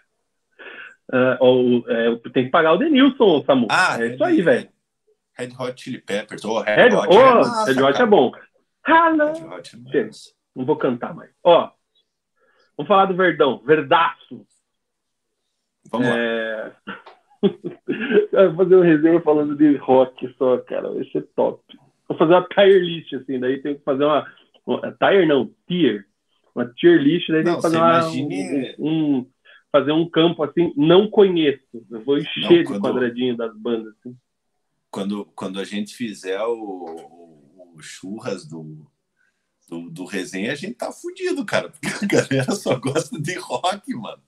[1.11, 3.68] Uh, ou, é, tem que pagar o Denilson, Samu.
[3.69, 4.73] Ah, é isso aí, velho.
[5.38, 6.45] Red Hot Chili Peppers.
[6.45, 8.31] Oh, Red, Red Hot, oh, é massa, Red Hot é bom.
[8.85, 9.34] Hello.
[9.34, 10.10] Red Hot é
[10.55, 11.31] não vou cantar mais.
[11.43, 11.72] Ó,
[12.77, 13.61] vamos falar do Verdão.
[13.65, 14.45] Verdaço.
[15.91, 16.73] Vamos é...
[18.31, 18.47] lá.
[18.47, 20.91] Vou fazer um resenha falando de rock só, cara.
[20.91, 21.61] Vai ser top.
[22.07, 23.39] Vou fazer uma tier list, assim.
[23.39, 24.26] Daí tem que fazer uma.
[24.99, 26.05] Tire não, tier
[26.55, 28.76] uma tier list, daí não, fazer uma, imagine...
[28.77, 29.27] um, um,
[29.72, 31.64] fazer um campo assim, não conheço.
[31.89, 33.93] Eu vou encher não, quando, de quadradinho das bandas.
[33.99, 34.15] Assim.
[34.94, 38.86] Quando, quando a gente fizer o, o, churras do,
[39.68, 43.91] do, do resenha, a gente tá fudido, cara, porque a galera só gosta de rock,
[43.95, 44.22] mano.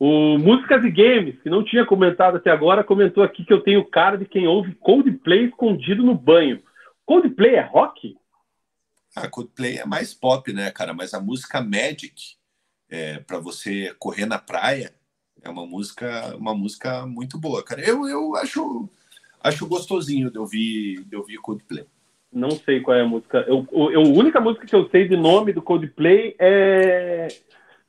[0.00, 3.88] O Músicas e Games, que não tinha comentado até agora, comentou aqui que eu tenho
[3.88, 6.60] cara de quem ouve Coldplay escondido no banho.
[7.04, 8.16] Coldplay é rock?
[9.14, 10.92] Ah, Coldplay é mais pop, né, cara?
[10.92, 12.34] Mas a música Magic,
[12.90, 14.92] é, para você correr na praia,
[15.40, 17.80] é uma música, uma música muito boa, cara.
[17.80, 18.90] Eu, eu acho,
[19.42, 21.84] acho gostosinho de ouvir, de ouvir Coldplay.
[22.32, 23.44] Não sei qual é a música.
[23.48, 27.28] Eu, eu, a única música que eu sei de nome do Coldplay é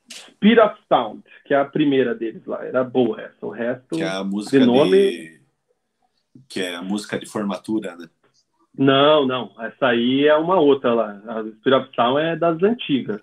[0.09, 2.63] Speed of Sound, que é a primeira deles lá.
[2.65, 3.45] Era boa essa.
[3.45, 3.95] O resto.
[3.95, 4.91] Que é a música de nome.
[4.91, 5.41] De...
[6.47, 8.07] Que é a música de formatura, né?
[8.77, 9.51] Não, não.
[9.59, 11.21] Essa aí é uma outra lá.
[11.27, 13.21] A Speed of Sound é das antigas.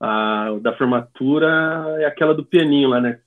[0.00, 3.20] A da formatura é aquela do pianinho lá, né?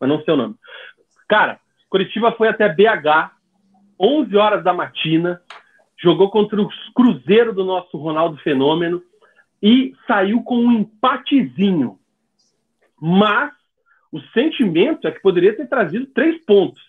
[0.00, 0.54] Mas não sei o nome.
[1.28, 3.32] Cara, Curitiba foi até BH,
[4.00, 5.40] 11 horas da matina,
[6.00, 9.02] jogou contra o Cruzeiro do nosso Ronaldo Fenômeno
[9.62, 11.98] e saiu com um empatezinho.
[13.00, 13.52] Mas
[14.12, 16.82] o sentimento é que poderia ter trazido três pontos.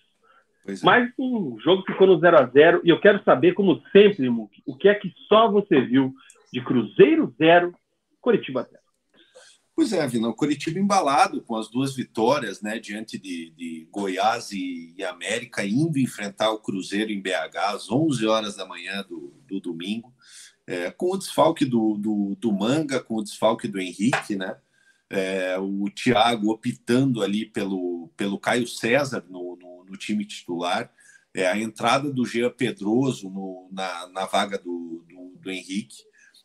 [0.66, 0.74] É.
[0.82, 4.62] Mas o jogo ficou no 0 a 0 e eu quero saber, como sempre, Muk,
[4.66, 6.14] o que é que só você viu
[6.52, 7.74] de Cruzeiro 0,
[8.20, 8.79] Curitiba 0?
[9.80, 14.52] Pois é, Vina, o Curitiba embalado com as duas vitórias, né, diante de, de Goiás
[14.52, 19.32] e, e, América, indo enfrentar o Cruzeiro em BH às 11 horas da manhã do,
[19.48, 20.12] do domingo,
[20.66, 24.54] é, com o desfalque do, do, do, Manga, com o desfalque do Henrique, né,
[25.08, 30.92] é, o Thiago optando ali pelo, pelo Caio César no, no, no time titular,
[31.32, 36.04] é, a entrada do Jean Pedroso no, na, na vaga do, do, do Henrique,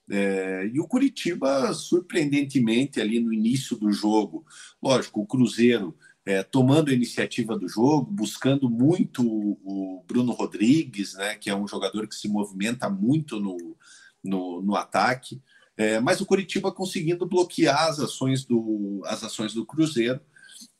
[0.09, 4.45] é, e o Curitiba, surpreendentemente, ali no início do jogo,
[4.81, 5.95] lógico, o Cruzeiro
[6.25, 11.67] é, tomando a iniciativa do jogo, buscando muito o Bruno Rodrigues, né, que é um
[11.67, 13.77] jogador que se movimenta muito no,
[14.23, 15.41] no, no ataque,
[15.77, 20.19] é, mas o Curitiba conseguindo bloquear as ações do, as ações do Cruzeiro,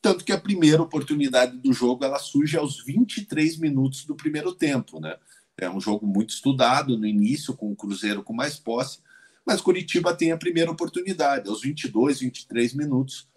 [0.02, 5.00] tanto que a primeira oportunidade do jogo ela surge aos 23 minutos do primeiro tempo,
[5.00, 5.18] né?
[5.58, 9.00] É um jogo muito estudado no início, com o Cruzeiro com mais posse,
[9.46, 13.28] mas Curitiba tem a primeira oportunidade, aos 22, 23 minutos.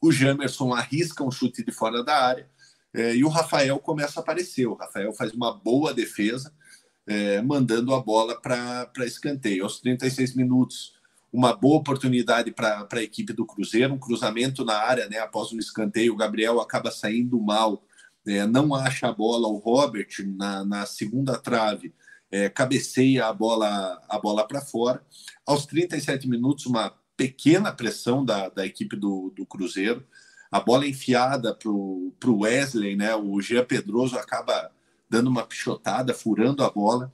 [0.00, 2.48] O Jamerson arrisca um chute de fora da área
[2.94, 4.66] é, e o Rafael começa a aparecer.
[4.66, 6.52] O Rafael faz uma boa defesa,
[7.06, 9.64] é, mandando a bola para escanteio.
[9.64, 10.94] Aos 36 minutos,
[11.32, 15.58] uma boa oportunidade para a equipe do Cruzeiro, um cruzamento na área, né, após um
[15.58, 16.14] escanteio.
[16.14, 17.84] O Gabriel acaba saindo mal,
[18.26, 19.48] é, não acha a bola.
[19.48, 21.92] O Robert, na, na segunda trave,
[22.30, 25.04] é, cabeceia a bola, a bola para fora.
[25.46, 30.06] Aos 37 minutos, uma pequena pressão da, da equipe do, do Cruzeiro.
[30.50, 33.14] A bola enfiada para o Wesley, né?
[33.16, 34.70] O Jean Pedroso acaba
[35.08, 37.12] dando uma pichotada, furando a bola.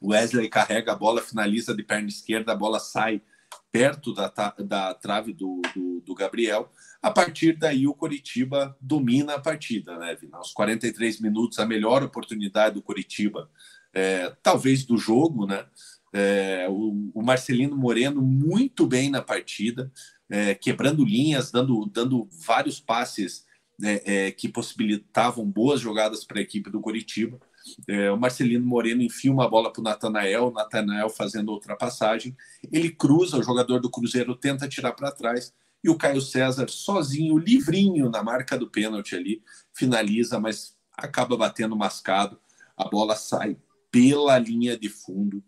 [0.00, 3.22] O Wesley carrega a bola, finaliza de perna esquerda, a bola sai
[3.70, 6.72] perto da, da trave do, do, do, Gabriel.
[7.02, 10.38] A partir daí, o Coritiba domina a partida, né, Vina?
[10.38, 13.50] Aos 43 minutos, a melhor oportunidade do Coritiba,
[13.96, 15.64] é, talvez do jogo, né?
[16.12, 19.90] É, o, o, Marcelino Moreno muito bem na partida,
[20.28, 23.46] é, quebrando linhas, dando, dando vários passes
[23.78, 27.40] né, é, que possibilitavam boas jogadas para a equipe do Coritiba.
[27.88, 32.36] É, o Marcelino Moreno enfia uma bola para o Natanael, Natanael fazendo ultrapassagem.
[32.70, 37.38] Ele cruza, o jogador do Cruzeiro tenta tirar para trás e o Caio César, sozinho,
[37.38, 39.42] livrinho na marca do pênalti ali,
[39.72, 42.38] finaliza, mas acaba batendo mascado.
[42.76, 43.56] A bola sai
[43.90, 45.42] pela linha de fundo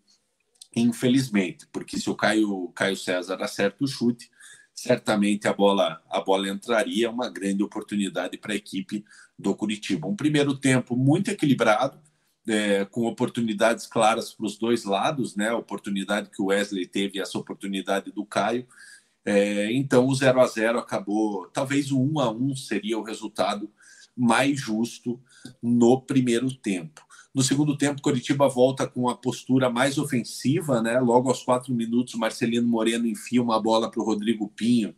[0.75, 4.31] infelizmente, porque se o Caio, Caio César acerta o chute,
[4.75, 9.05] certamente a bola, a bola entraria, uma grande oportunidade para a equipe
[9.39, 10.07] do Curitiba.
[10.07, 11.99] Um primeiro tempo muito equilibrado,
[12.47, 15.51] é, com oportunidades claras para os dois lados, né?
[15.51, 18.67] A oportunidade que o Wesley teve e essa oportunidade do Caio.
[19.25, 23.71] É, então o 0 a 0 acabou, talvez o 1 a 1 seria o resultado
[24.17, 25.21] mais justo
[25.63, 27.08] no primeiro tempo.
[27.35, 30.99] No segundo tempo, Coritiba volta com a postura mais ofensiva, né?
[30.99, 34.95] Logo aos quatro minutos, Marcelino Moreno enfia uma bola para o Rodrigo Pinho,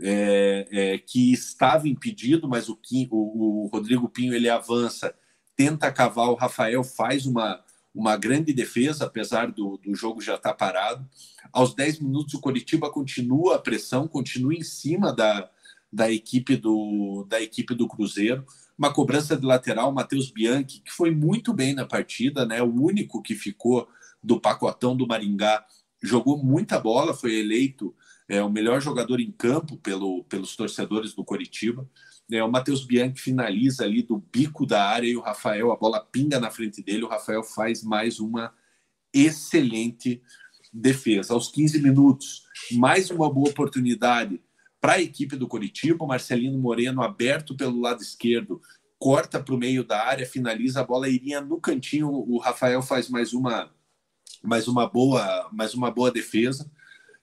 [0.00, 2.78] é, é, que estava impedido, mas o,
[3.10, 5.14] o, o, Rodrigo Pinho ele avança,
[5.56, 7.62] tenta cavar, o Rafael faz uma,
[7.94, 11.04] uma grande defesa, apesar do, do jogo já estar tá parado.
[11.52, 15.50] Aos 10 minutos, o Coritiba continua a pressão, continua em cima da,
[15.92, 18.46] da equipe do, da equipe do Cruzeiro
[18.78, 22.62] uma cobrança de lateral, Matheus Bianchi, que foi muito bem na partida, né?
[22.62, 23.88] O único que ficou
[24.22, 25.64] do pacotão do Maringá,
[26.02, 27.94] jogou muita bola, foi eleito
[28.28, 31.88] é, o melhor jogador em campo pelo, pelos torcedores do Coritiba.
[32.30, 36.00] É, o Matheus Bianchi finaliza ali do bico da área e o Rafael, a bola
[36.00, 38.52] pinga na frente dele, o Rafael faz mais uma
[39.12, 40.20] excelente
[40.72, 41.32] defesa.
[41.32, 42.42] Aos 15 minutos,
[42.72, 44.40] mais uma boa oportunidade
[44.86, 48.62] para a equipe do Curitiba, Marcelino Moreno aberto pelo lado esquerdo,
[49.00, 52.08] corta para o meio da área, finaliza a bola, iria no cantinho.
[52.08, 53.68] O Rafael faz mais uma,
[54.44, 56.70] mais uma boa, mais uma boa defesa.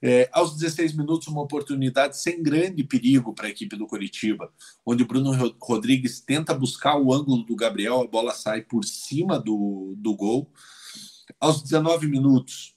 [0.02, 4.52] É, aos 16 minutos, uma oportunidade sem grande perigo para a equipe do Curitiba,
[4.84, 9.40] onde o Bruno Rodrigues tenta buscar o ângulo do Gabriel, a bola sai por cima
[9.40, 10.52] do, do gol.
[11.40, 12.76] Aos 19 minutos,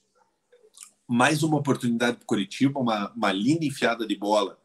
[1.05, 4.57] mais uma oportunidade para o Curitiba, uma, uma linda enfiada de bola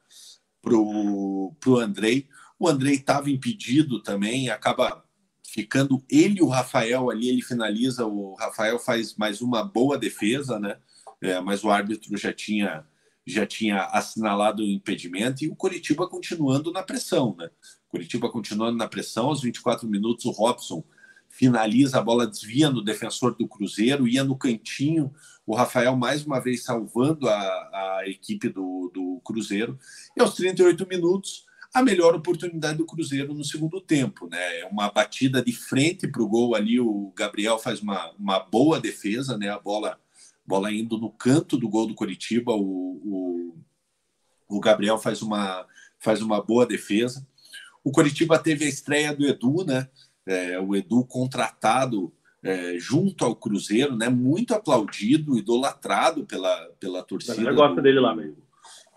[0.63, 2.29] para o Andrei.
[2.59, 5.05] O Andrei estava impedido também, acaba
[5.45, 10.59] ficando ele e o Rafael ali, ele finaliza, o Rafael faz mais uma boa defesa,
[10.59, 10.79] né?
[11.23, 12.85] é, mas o árbitro já tinha
[13.25, 17.49] já tinha assinalado o impedimento e o Curitiba continuando na pressão, né?
[17.89, 20.83] Curitiba continuando na pressão, aos 24 minutos o Robson
[21.33, 25.13] finaliza, a bola desvia no defensor do Cruzeiro, ia no cantinho,
[25.47, 29.79] o Rafael mais uma vez salvando a, a equipe do, do Cruzeiro,
[30.17, 34.61] e aos 38 minutos a melhor oportunidade do Cruzeiro no segundo tempo, né?
[34.61, 38.79] É uma batida de frente para o gol ali, o Gabriel faz uma, uma boa
[38.79, 39.49] defesa, né?
[39.49, 39.99] A bola
[40.45, 43.55] bola indo no canto do gol do Coritiba, o, o,
[44.49, 45.67] o Gabriel faz uma,
[45.99, 47.27] faz uma boa defesa.
[47.83, 49.89] O Coritiba teve a estreia do Edu, né?
[50.27, 52.13] É, o Edu contratado
[52.43, 54.09] é, junto ao Cruzeiro, né?
[54.09, 57.41] Muito aplaudido, idolatrado pela, pela torcida.
[57.41, 58.39] Eu gosto dele lá mesmo.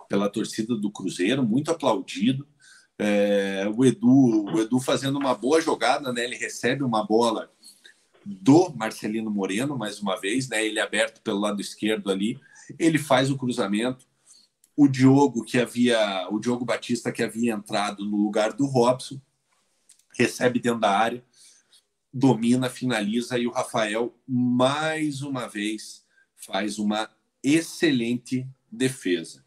[0.09, 2.47] Pela torcida do Cruzeiro, muito aplaudido.
[2.97, 6.23] É, o Edu, o Edu fazendo uma boa jogada, né?
[6.23, 7.51] Ele recebe uma bola
[8.25, 10.65] do Marcelino Moreno, mais uma vez, né?
[10.65, 12.39] Ele aberto pelo lado esquerdo ali,
[12.79, 14.05] ele faz o cruzamento.
[14.75, 19.21] O Diogo que havia, o Diogo Batista que havia entrado no lugar do Robson,
[20.17, 21.23] recebe dentro da área,
[22.11, 26.03] domina, finaliza e o Rafael mais uma vez
[26.35, 27.09] faz uma
[27.43, 29.43] excelente defesa.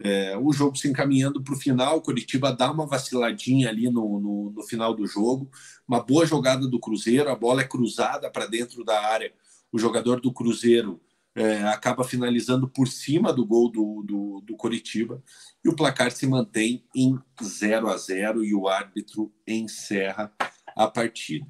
[0.00, 4.20] É, o jogo se encaminhando para o final, o Curitiba dá uma vaciladinha ali no,
[4.20, 5.50] no, no, final do jogo,
[5.86, 9.32] uma boa jogada do Cruzeiro, a bola é cruzada para dentro da área,
[9.70, 11.00] o jogador do Cruzeiro
[11.34, 15.22] é, acaba finalizando por cima do gol do, do, do Curitiba
[15.64, 20.32] e o placar se mantém em 0 a 0 e o árbitro encerra
[20.76, 21.46] a partida.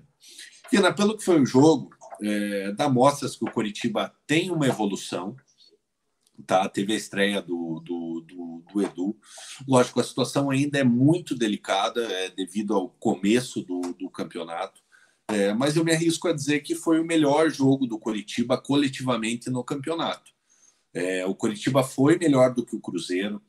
[0.72, 1.90] E pelo que foi o jogo,
[2.22, 5.36] é, dá mostras que o Curitiba tem uma evolução,
[6.46, 6.68] tá?
[6.68, 9.16] Teve a estreia do, do, do, do, Edu.
[9.66, 14.80] Lógico, a situação ainda é muito delicada é, devido ao começo do, do campeonato,
[15.28, 19.50] é, mas eu me arrisco a dizer que foi o melhor jogo do Coritiba coletivamente
[19.50, 20.30] no campeonato.
[20.94, 23.40] É, o Coritiba foi melhor do que o Cruzeiro.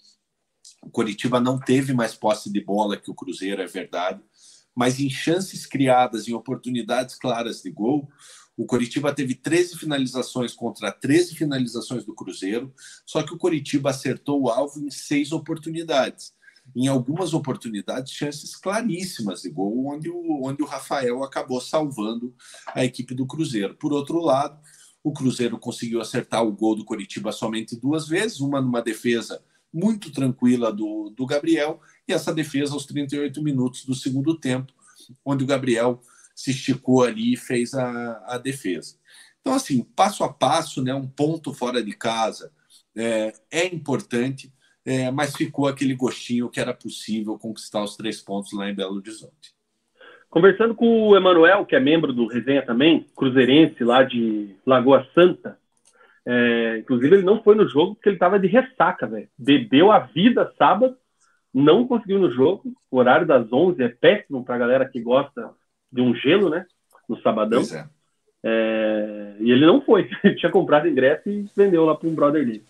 [0.83, 4.21] O Coritiba não teve mais posse de bola que o Cruzeiro, é verdade,
[4.75, 8.09] mas em chances criadas, em oportunidades claras de gol,
[8.55, 12.73] o Coritiba teve 13 finalizações contra 13 finalizações do Cruzeiro,
[13.05, 16.33] só que o Coritiba acertou o alvo em seis oportunidades.
[16.75, 22.33] Em algumas oportunidades, chances claríssimas de gol, onde o, onde o Rafael acabou salvando
[22.67, 23.75] a equipe do Cruzeiro.
[23.75, 24.59] Por outro lado,
[25.03, 29.43] o Cruzeiro conseguiu acertar o gol do Coritiba somente duas vezes, uma numa defesa
[29.73, 34.71] muito tranquila do, do Gabriel, e essa defesa aos 38 minutos do segundo tempo,
[35.25, 36.01] onde o Gabriel
[36.35, 38.95] se esticou ali e fez a, a defesa.
[39.41, 42.51] Então, assim, passo a passo, né, um ponto fora de casa
[42.95, 44.53] é, é importante,
[44.85, 48.95] é, mas ficou aquele gostinho que era possível conquistar os três pontos lá em Belo
[48.95, 49.53] Horizonte.
[50.29, 55.59] Conversando com o Emanuel, que é membro do Resenha também, cruzeirense lá de Lagoa Santa,
[56.25, 59.27] é, inclusive ele não foi no jogo porque ele estava de ressaca, velho.
[59.37, 60.95] Bebeu a vida sábado,
[61.53, 62.63] não conseguiu no jogo.
[62.89, 65.51] O horário das 11 é péssimo para a galera que gosta
[65.91, 66.65] de um gelo, né?
[67.07, 67.61] No sabadão.
[67.61, 67.85] É.
[68.45, 70.09] É, e ele não foi.
[70.23, 72.65] Ele tinha comprado ingresso e vendeu lá para um brother dele.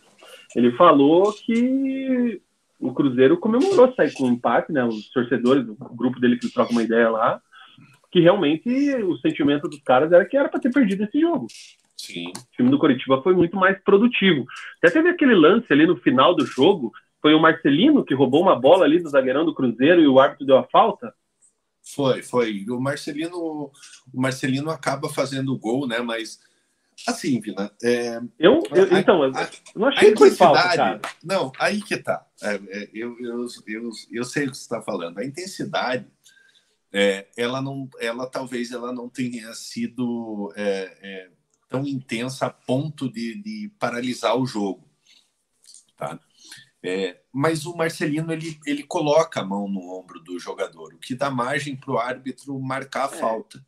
[0.55, 2.39] Ele falou que
[2.79, 4.83] o Cruzeiro comemorou sair com um empate, né?
[4.83, 7.41] Os torcedores, o grupo dele que troca uma ideia lá,
[8.11, 8.69] que realmente
[9.03, 11.47] o sentimento dos caras era que era para ter perdido esse jogo.
[12.05, 12.27] Sim.
[12.29, 14.45] O time do Coritiba foi muito mais produtivo.
[14.77, 18.59] Até teve aquele lance ali no final do jogo, foi o Marcelino que roubou uma
[18.59, 21.13] bola ali do zagueirão do Cruzeiro e o árbitro deu a falta.
[21.81, 22.65] Foi, foi.
[22.69, 23.71] O Marcelino, o
[24.21, 25.99] Marcelino acaba fazendo o gol, né?
[25.99, 26.41] Mas
[27.07, 27.71] assim, Vina.
[27.81, 29.31] É, eu, eu a, então, eu
[29.73, 31.01] não achei que foi falta, cara.
[31.23, 32.25] Não, aí que tá.
[32.41, 35.19] É, é, eu, eu, eu, eu sei o que você está falando.
[35.19, 36.05] A intensidade,
[36.91, 41.29] é, ela não, ela talvez ela não tenha sido é, é,
[41.73, 44.87] tão intensa a ponto de, de paralisar o jogo,
[45.97, 46.19] tá?
[46.83, 51.15] É, mas o Marcelino ele, ele coloca a mão no ombro do jogador, o que
[51.15, 53.17] dá margem para o árbitro marcar a é.
[53.17, 53.65] falta.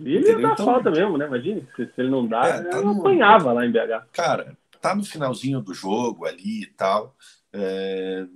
[0.00, 1.26] E ele ia dar então, falta mesmo, né?
[1.26, 2.98] Imagina, se, se ele não dá, é, tá ele no...
[2.98, 4.08] apanhava lá em BH.
[4.12, 7.14] Cara, tá no finalzinho do jogo ali e tal.
[7.52, 8.26] É...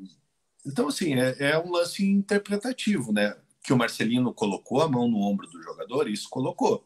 [0.64, 3.34] Então, assim, é, é, um lance interpretativo, né?
[3.62, 6.84] que o Marcelino colocou a mão no ombro do jogador, isso colocou.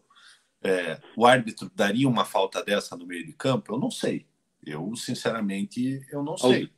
[0.64, 3.74] É, o árbitro daria uma falta dessa no meio de campo?
[3.74, 4.26] Eu não sei.
[4.64, 6.70] Eu, sinceramente, eu não sei.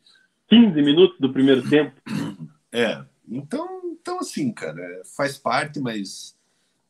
[0.48, 1.94] 15 minutos do primeiro tempo.
[2.72, 6.36] É, então, então assim, cara, faz parte, mas,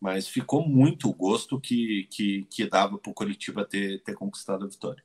[0.01, 4.65] mas ficou muito o gosto que, que, que dava para o Curitiba ter, ter conquistado
[4.65, 5.03] a vitória.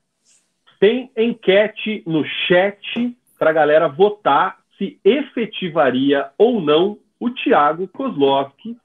[0.79, 8.75] Tem enquete no chat para a galera votar se efetivaria ou não o Thiago Kozlowski,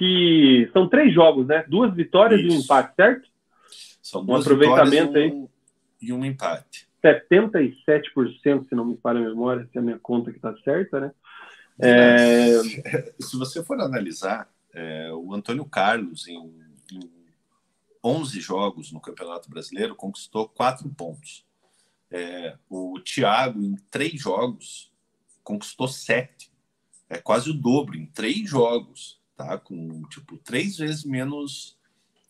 [0.00, 1.62] que são três jogos, né?
[1.68, 2.50] Duas vitórias Isso.
[2.50, 3.28] e um empate, certo?
[4.02, 5.48] São duas um aproveitamento e um, aí.
[6.00, 6.88] E um empate.
[7.04, 11.12] 77%, se não me falha a memória, se a minha conta que está certa, né?
[11.78, 12.62] É...
[13.20, 16.38] Se você for analisar, é, o Antônio Carlos, em,
[16.92, 17.10] em
[18.02, 21.44] 11 jogos no Campeonato Brasileiro, conquistou quatro pontos.
[22.10, 24.90] É, o Thiago, em três jogos,
[25.44, 26.50] conquistou sete.
[27.08, 29.56] É quase o dobro em três jogos, tá?
[29.56, 31.76] Com tipo três vezes menos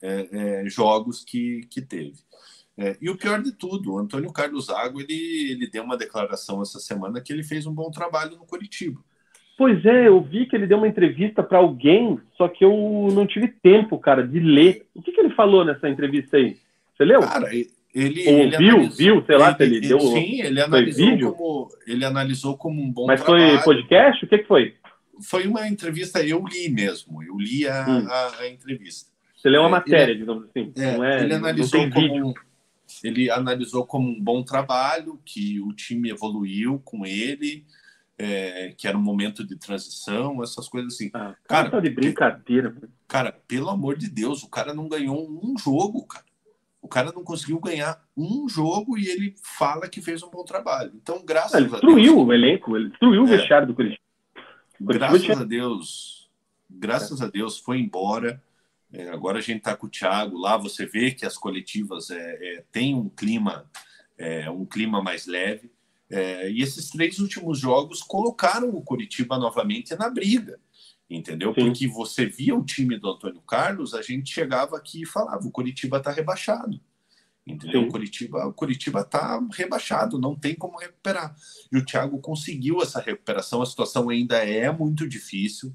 [0.00, 0.28] é,
[0.62, 2.14] é, jogos que, que teve.
[2.78, 6.62] É, e o pior de tudo, o Antônio Carlos Zago, ele, ele deu uma declaração
[6.62, 9.00] essa semana que ele fez um bom trabalho no Curitiba.
[9.58, 13.26] Pois é, eu vi que ele deu uma entrevista para alguém, só que eu não
[13.26, 14.86] tive tempo, cara, de ler.
[14.94, 16.56] O que, que ele falou nessa entrevista aí?
[16.96, 17.20] Você leu?
[17.20, 20.00] Cara, ele, ele viu, analisou, viu, sei lá, ele, ele deu.
[20.00, 21.32] Sim, ele analisou, vídeo?
[21.32, 23.58] como, ele analisou como um bom Mas trabalho.
[23.58, 24.24] foi podcast?
[24.24, 24.74] O que, que foi?
[25.22, 28.06] Foi uma entrevista, eu li mesmo, eu li a, hum.
[28.08, 29.10] a, a entrevista.
[29.36, 30.72] Você leu uma é, matéria, ele, digamos assim.
[30.76, 32.34] É, não é, ele analisou como,
[33.02, 37.64] ele analisou como um bom trabalho, que o time evoluiu com ele,
[38.18, 41.10] é, que era um momento de transição, essas coisas assim.
[41.14, 42.76] Ah, cara, tá de brincadeira.
[43.08, 46.26] Cara, pelo amor de Deus, o cara não ganhou um jogo, cara.
[46.82, 50.92] O cara não conseguiu ganhar um jogo e ele fala que fez um bom trabalho.
[50.94, 51.80] Então, graças ele a Deus.
[51.80, 54.02] Destruiu o elenco, ele destruiu o é, vestiário do Curitiba.
[54.80, 56.30] Graças a Deus,
[56.68, 58.42] graças a Deus foi embora.
[58.92, 60.56] É, agora a gente está com o Thiago lá.
[60.56, 63.70] Você vê que as coletivas é, é têm um clima,
[64.16, 65.70] é, um clima mais leve.
[66.08, 70.58] É, e esses três últimos jogos colocaram o Curitiba novamente na briga
[71.10, 71.52] entendeu?
[71.52, 71.66] Sim.
[71.66, 75.50] Porque você via o time do Antônio Carlos, a gente chegava aqui e falava: o
[75.50, 76.80] Curitiba está rebaixado.
[77.46, 77.82] Entendeu?
[77.82, 81.34] O Curitiba, o Curitiba está rebaixado, não tem como recuperar.
[81.72, 83.62] E o Thiago conseguiu essa recuperação.
[83.62, 85.74] A situação ainda é muito difícil.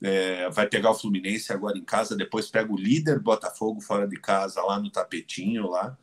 [0.00, 4.16] É, vai pegar o Fluminense agora em casa, depois pega o líder Botafogo fora de
[4.16, 5.98] casa, lá no tapetinho lá.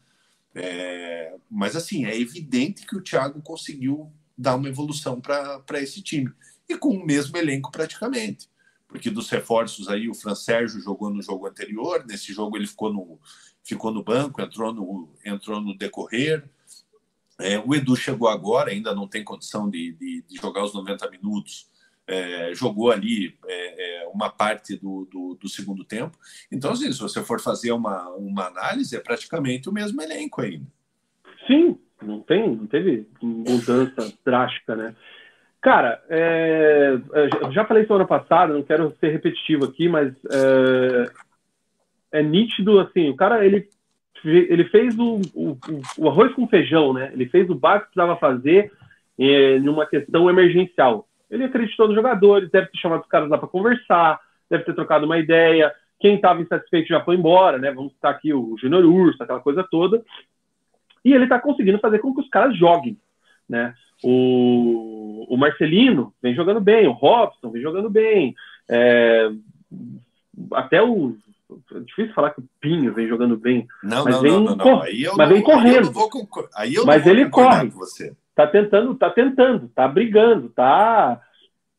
[0.56, 6.32] É, mas assim, é evidente que o Thiago conseguiu dar uma evolução para esse time.
[6.68, 8.52] E com o mesmo elenco praticamente
[8.94, 12.94] porque dos reforços aí o Fran Sérgio jogou no jogo anterior, nesse jogo ele ficou
[12.94, 13.20] no,
[13.64, 16.44] ficou no banco, entrou no, entrou no decorrer.
[17.40, 21.10] É, o Edu chegou agora, ainda não tem condição de, de, de jogar os 90
[21.10, 21.68] minutos,
[22.08, 26.18] é, jogou ali é, é, uma parte do, do, do, segundo tempo.
[26.52, 30.68] Então, assim, se você for fazer uma, uma análise, é praticamente o mesmo elenco ainda.
[31.48, 34.96] Sim, não tem, não teve mudança drástica, né?
[35.62, 36.98] Cara, é,
[37.52, 41.10] já falei semana passada, não quero ser repetitivo aqui, mas é,
[42.14, 43.68] é nítido, assim, o cara, ele,
[44.24, 45.58] ele fez o, o,
[45.98, 47.12] o, arroz com feijão, né?
[47.12, 48.72] Ele fez o básico que precisava fazer
[49.20, 51.08] é, numa questão emergencial.
[51.30, 54.20] Ele acreditou nos jogadores, deve ter chamado os caras lá para conversar,
[54.50, 55.74] deve ter trocado uma ideia.
[56.00, 57.72] Quem estava insatisfeito já foi embora, né?
[57.72, 60.04] Vamos citar aqui o Júnior Urso, aquela coisa toda.
[61.04, 62.98] E ele está conseguindo fazer com que os caras joguem,
[63.50, 63.74] né?
[64.04, 68.36] O, o Marcelino vem jogando bem, o Robson vem jogando bem.
[68.70, 69.32] É,
[70.54, 71.16] até o.
[71.76, 73.68] É difícil falar que o Pinho vem jogando bem.
[73.84, 74.82] Não, mas não, vem não, não, não.
[74.82, 75.88] Aí eu mas não, vem correndo.
[75.88, 77.70] Aí vou, aí eu mas ele corre.
[77.70, 78.16] Com você.
[78.36, 81.22] Tá tentando, tá tentando, tá brigando, tá.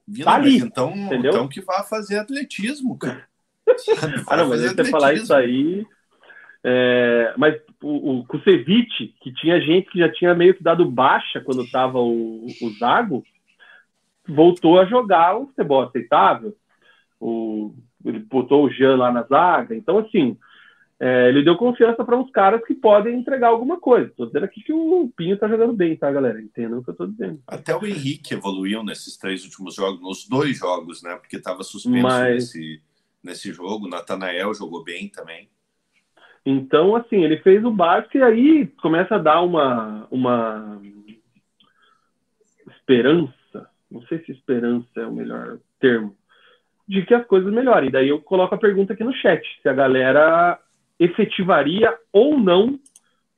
[0.06, 1.32] Vila, tá ali, então, entendeu?
[1.32, 3.26] então que vá fazer atletismo, cara.
[4.28, 5.86] ah, não, mas você falar isso aí.
[6.62, 11.40] É, mas o, o Kusevich, que tinha gente que já tinha meio que dado baixa
[11.40, 13.24] quando estava o, o Zago,
[14.26, 16.54] voltou a jogar o futebol aceitável.
[17.20, 17.74] O,
[18.04, 19.74] ele botou o Jean lá na zaga.
[19.74, 20.36] Então, assim,
[21.00, 24.08] é, ele deu confiança para uns caras que podem entregar alguma coisa.
[24.08, 26.40] Estou dizendo aqui que o Pinho está jogando bem, tá, galera?
[26.40, 27.40] Entendam o que eu estou dizendo.
[27.46, 31.16] Até o Henrique evoluiu nesses três últimos jogos, nos dois jogos, né?
[31.16, 32.34] Porque estava suspenso Mas...
[32.34, 32.82] nesse,
[33.22, 33.88] nesse jogo.
[33.88, 35.48] Natanael jogou bem também.
[36.46, 40.80] Então, assim, ele fez o básico e aí começa a dar uma, uma
[42.66, 46.14] esperança, não sei se esperança é o melhor termo,
[46.86, 47.90] de que as coisas melhorem.
[47.90, 50.58] Daí eu coloco a pergunta aqui no chat, se a galera
[50.98, 52.78] efetivaria ou não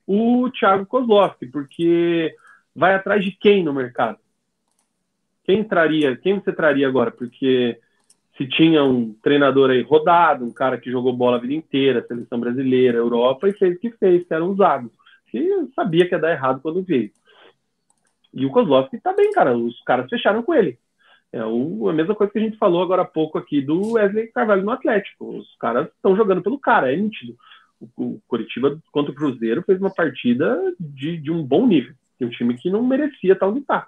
[0.06, 2.35] o Thiago Kozlowski, porque
[2.74, 4.18] vai atrás de quem no mercado?
[5.44, 7.10] Quem traria, quem você traria agora?
[7.10, 7.78] Porque
[8.36, 12.39] se tinha um treinador aí rodado, um cara que jogou bola a vida inteira, seleção
[12.39, 14.90] brasileira, Europa, e fez o que fez, que era um zago.
[15.28, 17.10] Que sabia que ia dar errado quando veio.
[18.35, 19.56] E o Kozlovski tá bem, cara.
[19.56, 20.78] Os caras fecharam com ele.
[21.32, 24.28] É o, a mesma coisa que a gente falou agora há pouco aqui do Wesley
[24.28, 25.36] Carvalho no Atlético.
[25.36, 27.36] Os caras estão jogando pelo cara, é nítido.
[27.80, 31.94] O, o Coritiba contra o Cruzeiro fez uma partida de, de um bom nível.
[32.18, 33.86] De um time que não merecia estar onde está.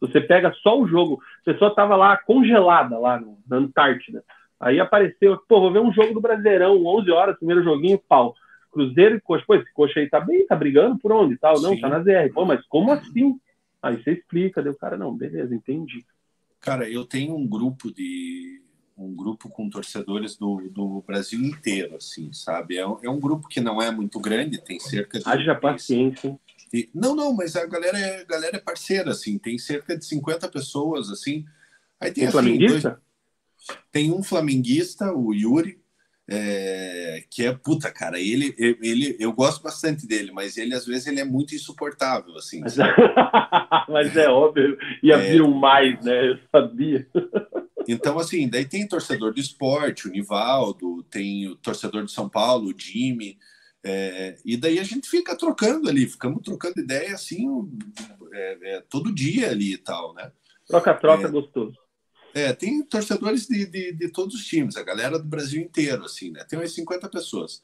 [0.00, 4.24] Você pega só o jogo, a pessoa estava lá congelada, lá no, na Antártida.
[4.58, 8.34] Aí apareceu, pô, vou ver um jogo do Brasileirão, 11 horas, primeiro joguinho, pau.
[8.70, 9.44] Cruzeiro e Coxa.
[9.46, 11.60] Pô, esse Coxa aí tá bem, tá brigando por onde tal?
[11.60, 11.80] Não, Sim.
[11.80, 12.32] tá na ZR.
[12.32, 13.38] Pô, mas como assim?
[13.82, 16.04] Aí você explica, deu cara, não, beleza, entendi.
[16.60, 18.62] Cara, eu tenho um grupo de
[18.96, 22.76] um grupo com torcedores do, do Brasil inteiro, assim, sabe?
[22.76, 25.26] É um, é um grupo que não é muito grande, tem cerca de.
[25.26, 26.38] Haja paciência.
[26.94, 30.48] Não, não, mas a galera é, a galera é parceira, assim, tem cerca de 50
[30.48, 31.46] pessoas, assim.
[31.98, 32.90] Aí tem, assim, flamenguista?
[32.90, 33.78] Dois...
[33.90, 35.79] Tem um flamenguista, o Yuri,
[36.30, 37.24] é...
[37.30, 38.18] que é puta, cara.
[38.18, 42.60] Ele, ele, eu gosto bastante dele, mas ele às vezes ele é muito insuportável, assim.
[42.60, 42.76] Mas,
[43.88, 45.32] mas é óbvio, ia é...
[45.32, 46.30] vir um mais, né?
[46.30, 47.06] Eu sabia.
[47.88, 52.70] Então, assim, daí tem torcedor do esporte, o Nivaldo, tem o torcedor de São Paulo,
[52.70, 53.36] o Jimmy.
[53.82, 57.46] É, e daí a gente fica trocando ali, ficamos trocando ideia assim
[58.32, 60.30] é, é, todo dia ali e tal, né?
[60.68, 61.76] Troca-troca é, gostoso.
[62.32, 66.30] É, tem torcedores de, de, de, todos os times, a galera do Brasil inteiro, assim,
[66.30, 66.44] né?
[66.44, 67.60] Tem umas 50 pessoas.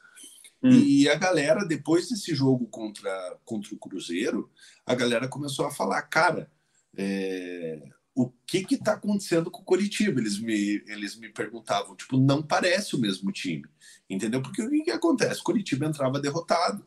[0.61, 0.71] Hum.
[0.71, 4.51] E a galera, depois desse jogo contra, contra o Cruzeiro,
[4.85, 6.51] a galera começou a falar, cara,
[6.95, 7.81] é,
[8.15, 10.19] o que que tá acontecendo com o Coritiba?
[10.19, 13.65] Eles me, eles me perguntavam, tipo, não parece o mesmo time,
[14.09, 14.41] entendeu?
[14.41, 15.39] Porque o que, que acontece?
[15.39, 16.83] O Coritiba entrava derrotado,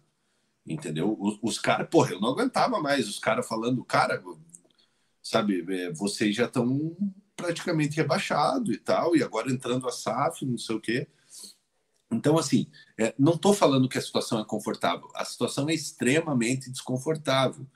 [0.66, 1.16] entendeu?
[1.18, 4.22] Os, os caras, porra, eu não aguentava mais os caras falando, cara,
[5.22, 6.96] sabe, é, vocês já estão
[7.40, 11.08] praticamente rebaixado e tal, e agora entrando a SAF, não sei o quê.
[12.12, 12.66] Então, assim,
[12.98, 17.66] é, não estou falando que a situação é confortável, a situação é extremamente desconfortável.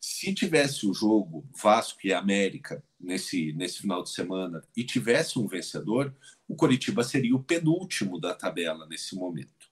[0.00, 5.46] Se tivesse o jogo Vasco e América nesse, nesse final de semana e tivesse um
[5.46, 6.14] vencedor,
[6.46, 9.68] o Coritiba seria o penúltimo da tabela nesse momento.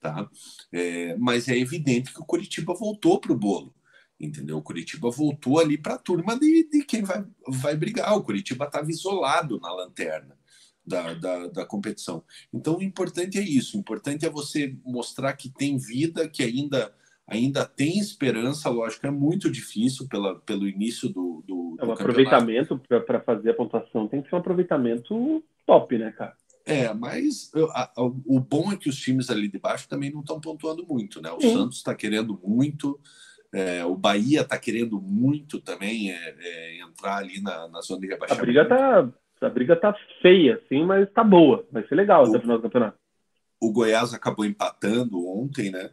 [0.00, 0.30] Tá?
[0.72, 3.74] É, mas é evidente que o Coritiba voltou para o bolo.
[4.20, 4.58] Entendeu?
[4.58, 8.16] O Curitiba voltou ali para a turma de, de quem vai, vai brigar.
[8.16, 10.36] O Curitiba estava isolado na lanterna
[10.84, 12.24] da, da, da, competição.
[12.52, 13.76] Então, o importante é isso.
[13.76, 16.92] O importante é você mostrar que tem vida, que ainda
[17.28, 22.80] ainda tem esperança, lógico, é muito difícil pela, pelo início do, do, é, um aproveitamento
[23.06, 26.34] para fazer a pontuação tem que ser um aproveitamento top, né, cara?
[26.64, 30.20] É, mas a, a, o bom é que os times ali de baixo também não
[30.20, 31.30] estão pontuando muito, né?
[31.30, 31.52] O Sim.
[31.52, 32.98] Santos está querendo muito,
[33.52, 38.06] é, o Bahia está querendo muito também é, é, entrar ali na, na zona de
[38.08, 38.42] rebaixamento.
[38.42, 39.08] A briga tá,
[39.40, 41.66] a briga tá feia, sim, mas tá boa.
[41.72, 42.98] Vai ser legal o, até o final do campeonato.
[43.60, 45.90] O Goiás acabou empatando ontem, né?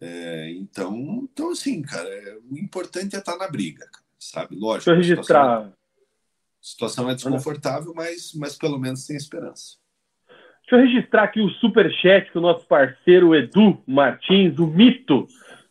[0.00, 3.86] É, então, então, assim, cara, é, o importante é estar tá na briga,
[4.18, 4.56] sabe?
[4.56, 4.90] Lógico.
[4.90, 5.42] Deixa eu registrar.
[5.42, 5.72] A
[6.60, 9.76] situação, a situação é desconfortável, mas, mas pelo menos tem esperança.
[10.62, 15.26] Deixa eu registrar aqui o superchat do nosso parceiro Edu Martins, o Mito,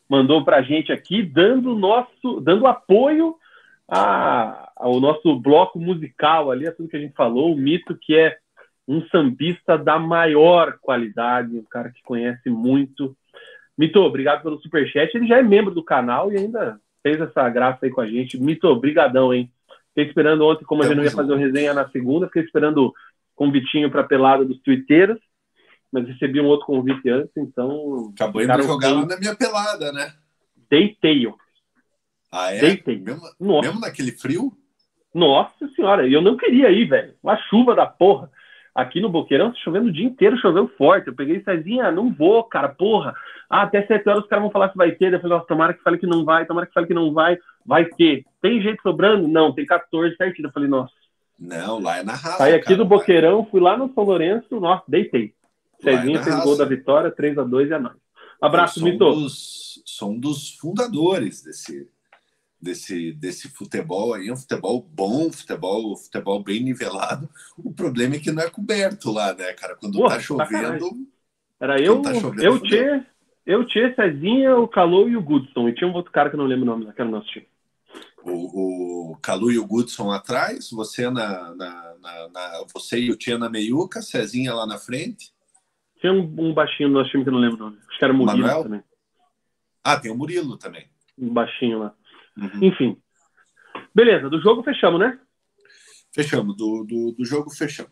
[0.10, 3.36] mandou para a gente aqui, dando nosso, dando apoio
[3.88, 8.16] a, ao nosso bloco musical ali, a tudo que a gente falou, o Mito, que
[8.16, 8.38] é
[8.88, 13.16] um sambista da maior qualidade, um cara que conhece muito
[13.78, 15.16] Mito, obrigado pelo superchat.
[15.16, 18.42] Ele já é membro do canal e ainda fez essa graça aí com a gente.
[18.42, 19.52] Mito, brigadão, hein?
[19.90, 22.92] Fiquei esperando ontem, como a gente não ia fazer o resenha na segunda, fiquei esperando
[23.36, 25.20] convitinho para pelada dos twitteiros,
[25.92, 28.12] mas recebi um outro convite antes, então...
[28.14, 30.14] Acabou indo jogar lá na minha pelada, né?
[30.70, 31.28] Deitei.
[32.32, 32.60] Ah, é?
[32.60, 33.00] Deitei.
[33.00, 33.68] Mesmo, Nossa.
[33.68, 34.52] mesmo naquele frio?
[35.14, 37.16] Nossa senhora, e eu não queria ir, velho.
[37.24, 38.30] Uma chuva da porra.
[38.76, 41.08] Aqui no Boqueirão, chovendo o dia inteiro, choveu forte.
[41.08, 43.16] Eu peguei Cezinha, não vou, cara, porra.
[43.50, 45.10] Ah, até 7 horas os caras vão falar se vai ter.
[45.10, 47.40] Depois, nossa, tomara que fale que não vai, tomara que fale que não vai.
[47.66, 48.24] Vai ter.
[48.40, 49.28] Tem jeito sobrando?
[49.28, 50.50] Não, tem 14 certinho.
[50.50, 50.94] Eu falei, nossa.
[51.40, 52.38] Não, lá é na raça.
[52.38, 53.50] Saí aqui cara, do Boqueirão, vai.
[53.50, 55.34] fui lá no São Lourenço, nossa, deitei.
[55.84, 57.96] É Cezinha é fez gol da vitória, 3x2 e a nós.
[58.42, 58.98] Abraço, Mito.
[58.98, 61.90] Dos, sou um dos fundadores desse,
[62.62, 67.30] desse, desse futebol aí, um futebol bom, futebol, futebol bem nivelado.
[67.58, 69.76] O problema é que não é coberto lá, né, cara?
[69.76, 70.90] Quando Porra, tá chovendo.
[71.60, 73.04] Era eu, tá chovendo, eu, Tchê,
[73.46, 75.68] eu, Tchê, Cezinha, o Calu e o Goodson.
[75.68, 77.28] E tinha um outro cara que eu não lembro o nome, que era o nosso
[77.28, 77.48] time.
[78.24, 83.16] O, o Calu e o Goodson atrás, você na, na, na, na você e o
[83.16, 85.32] Tia na meiuca, Cezinha lá na frente.
[86.00, 87.78] Tinha um, um, baixinho no nosso time que eu não lembro o nome.
[87.88, 88.64] Acho que era o Murilo Manuel?
[88.64, 88.84] também.
[89.84, 90.90] Ah, tem o Murilo também.
[91.18, 91.94] Um baixinho lá.
[92.38, 92.64] Uhum.
[92.64, 92.98] Enfim.
[93.94, 95.20] Beleza, do jogo fechamos, né?
[96.14, 97.92] Fechamos, do, do, do jogo fechamos.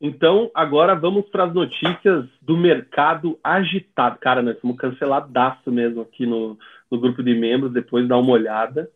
[0.00, 4.18] Então, agora vamos para as notícias do mercado agitado.
[4.18, 6.58] Cara, nós estamos canceladaço mesmo aqui no,
[6.90, 8.90] no grupo de membros, depois dá uma olhada.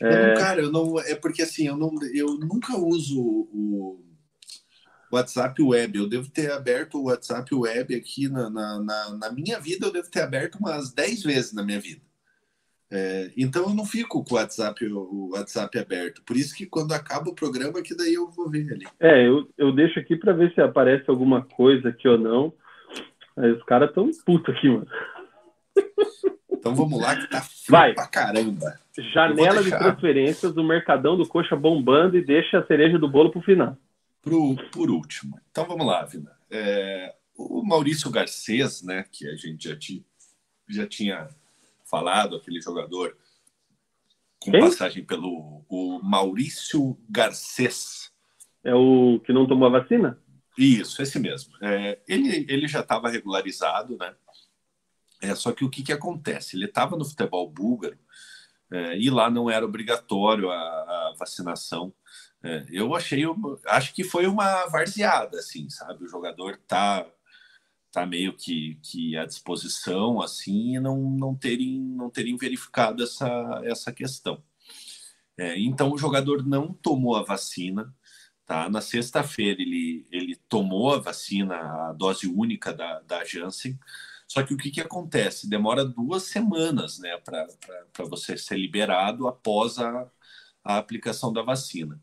[0.00, 0.28] Eu é...
[0.28, 1.00] Não, cara, eu não.
[1.00, 4.05] É porque assim, eu, não, eu nunca uso o
[5.12, 5.98] WhatsApp Web.
[5.98, 9.92] Eu devo ter aberto o WhatsApp Web aqui na, na, na, na minha vida, eu
[9.92, 12.00] devo ter aberto umas 10 vezes na minha vida.
[12.88, 16.22] É, então eu não fico com o WhatsApp, o WhatsApp aberto.
[16.22, 18.86] Por isso que quando acaba o programa, que daí eu vou ver ali.
[19.00, 22.52] É, eu, eu deixo aqui para ver se aparece alguma coisa aqui ou não.
[23.36, 24.86] Aí os caras tão putos aqui, mano.
[26.52, 27.94] Então vamos lá, que tá frio Vai.
[27.94, 28.74] pra caramba.
[28.98, 33.42] Janela de transferências, do Mercadão do Coxa bombando e deixa a cereja do bolo pro
[33.42, 33.76] final.
[34.26, 35.40] Pro, por último.
[35.52, 36.36] Então vamos lá, Vina.
[36.50, 40.04] É, o Maurício Garcês, né, que a gente já, ti,
[40.68, 41.28] já tinha
[41.88, 43.16] falado, aquele jogador
[44.40, 44.58] com Quem?
[44.58, 48.12] passagem pelo o Maurício Garcês.
[48.64, 50.20] É o que não tomou a vacina?
[50.58, 51.54] Isso, esse mesmo.
[51.62, 54.12] É, ele, ele já estava regularizado, né?
[55.22, 56.56] É, só que o que, que acontece?
[56.56, 57.96] Ele estava no futebol búlgaro
[58.72, 61.94] é, e lá não era obrigatório a, a vacinação.
[62.46, 63.24] É, eu achei,
[63.66, 66.04] acho que foi uma varzeada, assim, sabe?
[66.04, 67.04] O jogador tá
[67.90, 73.28] tá meio que, que à disposição assim e não, não terem não terem verificado essa,
[73.64, 74.42] essa questão.
[75.36, 77.94] É, então o jogador não tomou a vacina,
[78.46, 78.68] tá?
[78.70, 81.56] Na sexta-feira ele, ele tomou a vacina,
[81.88, 83.78] a dose única da, da Janssen,
[84.28, 85.48] só que o que, que acontece?
[85.48, 87.46] Demora duas semanas né, para
[88.04, 90.10] você ser liberado após a,
[90.64, 92.00] a aplicação da vacina.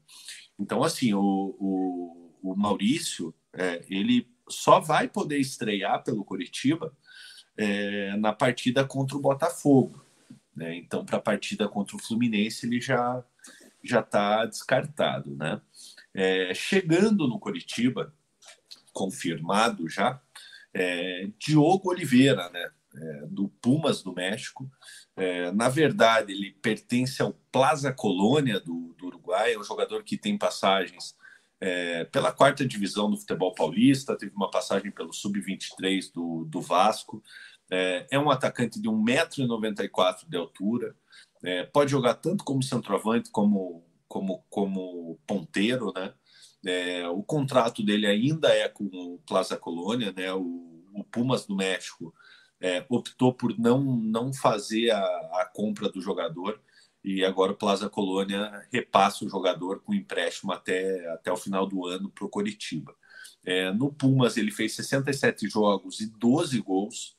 [0.60, 6.96] Então, assim, o, o, o Maurício, é, ele só vai poder estrear pelo Curitiba
[7.58, 10.04] é, na partida contra o Botafogo.
[10.56, 10.76] Né?
[10.76, 13.24] Então, para a partida contra o Fluminense, ele já
[13.84, 15.36] já está descartado.
[15.36, 15.60] Né?
[16.14, 18.14] É, chegando no Curitiba,
[18.94, 20.22] confirmado já,
[20.74, 22.72] é, Diogo Oliveira, né?
[22.96, 24.70] É, do Pumas do México.
[25.16, 30.18] É, na verdade, ele pertence ao Plaza Colônia do, do Uruguai, é um jogador que
[30.18, 31.16] tem passagens
[31.66, 37.24] é, pela quarta divisão do futebol paulista, teve uma passagem pelo sub-23 do, do Vasco.
[37.72, 40.94] É, é, um atacante de 1,94m de altura,
[41.42, 46.14] é, pode jogar tanto como centroavante como, como, como ponteiro, né?
[46.66, 50.34] É, o contrato dele ainda é com o Plaza Colônia, né?
[50.34, 52.14] O, o Pumas do México
[52.64, 55.04] é, optou por não, não fazer a,
[55.42, 56.62] a compra do jogador
[57.04, 61.86] e agora o Plaza Colônia repassa o jogador com empréstimo até, até o final do
[61.86, 62.96] ano para o Coritiba.
[63.44, 67.18] É, no Pumas ele fez 67 jogos e 12 gols,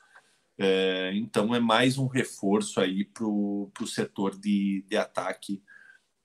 [0.56, 5.62] é, então é mais um reforço aí para o setor de, de ataque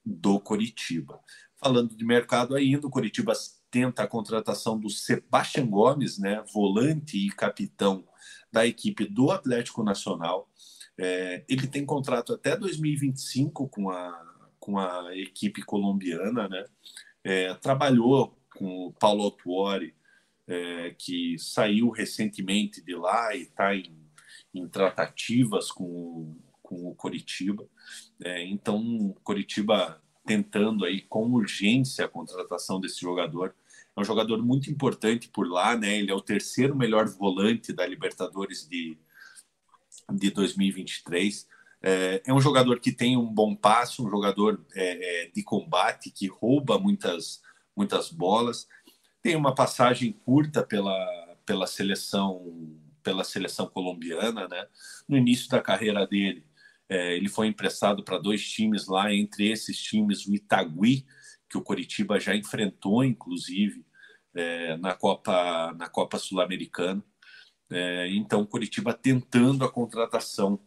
[0.06, 1.20] do Coritiba.
[1.58, 3.34] Falando de mercado ainda, o Coritiba
[3.70, 8.08] tenta a contratação do Sebastião Gomes, né, volante e capitão
[8.52, 10.50] da equipe do Atlético Nacional.
[10.98, 16.66] É, ele tem contrato até 2025 com a, com a equipe colombiana, né?
[17.24, 19.94] É, trabalhou com o Paulo Autuori,
[20.48, 23.96] é, que saiu recentemente de lá e está em,
[24.54, 27.68] em, tratativas com, com o Coritiba.
[28.24, 33.56] É, então, Coritiba tentando aí com urgência a contratação desse jogador.
[33.96, 35.98] É um jogador muito importante por lá, né?
[35.98, 38.98] Ele é o terceiro melhor volante da Libertadores de,
[40.12, 41.48] de 2023.
[41.82, 46.12] É, é um jogador que tem um bom passe, um jogador é, é, de combate,
[46.12, 47.42] que rouba muitas,
[47.76, 48.68] muitas bolas.
[49.22, 54.68] Tem uma passagem curta pela, pela seleção pela seleção colombiana, né?
[55.08, 56.46] No início da carreira dele,
[56.88, 61.06] é, ele foi emprestado para dois times lá, entre esses times o Itagüí,
[61.50, 63.86] que o Coritiba já enfrentou, inclusive,
[64.34, 67.04] é, na Copa na Copa Sul-Americana.
[67.70, 70.60] É, então, Curitiba tentando a contratação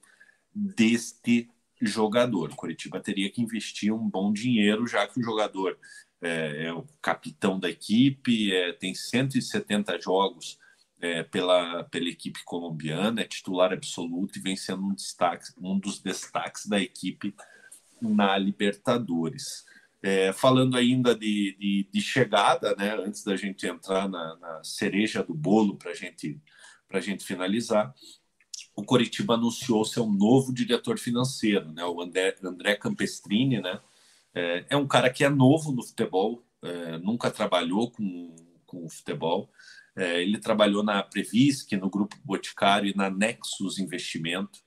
[0.54, 1.48] deste
[1.80, 2.54] jogador.
[2.54, 5.78] Curitiba teria que investir um bom dinheiro, já que o jogador
[6.20, 10.58] é, é o capitão da equipe, é, tem 170 jogos
[11.00, 16.00] é, pela, pela equipe colombiana, é titular absoluto e vem sendo um, destaque, um dos
[16.00, 17.34] destaques da equipe
[18.00, 19.64] na Libertadores.
[20.02, 25.22] É, falando ainda de, de, de, chegada, né, antes da gente entrar na, na cereja
[25.22, 26.40] do bolo para gente
[26.90, 27.94] a gente finalizar,
[28.74, 31.84] o Coritiba anunciou seu novo diretor financeiro, né?
[31.84, 33.80] O André, André Campestrini, né?
[34.34, 38.34] É, é, um cara que é novo no futebol, é, nunca trabalhou com,
[38.66, 39.50] com o futebol.
[39.94, 44.60] É, ele trabalhou na Previsc, no Grupo Boticário e na Nexus Investimento.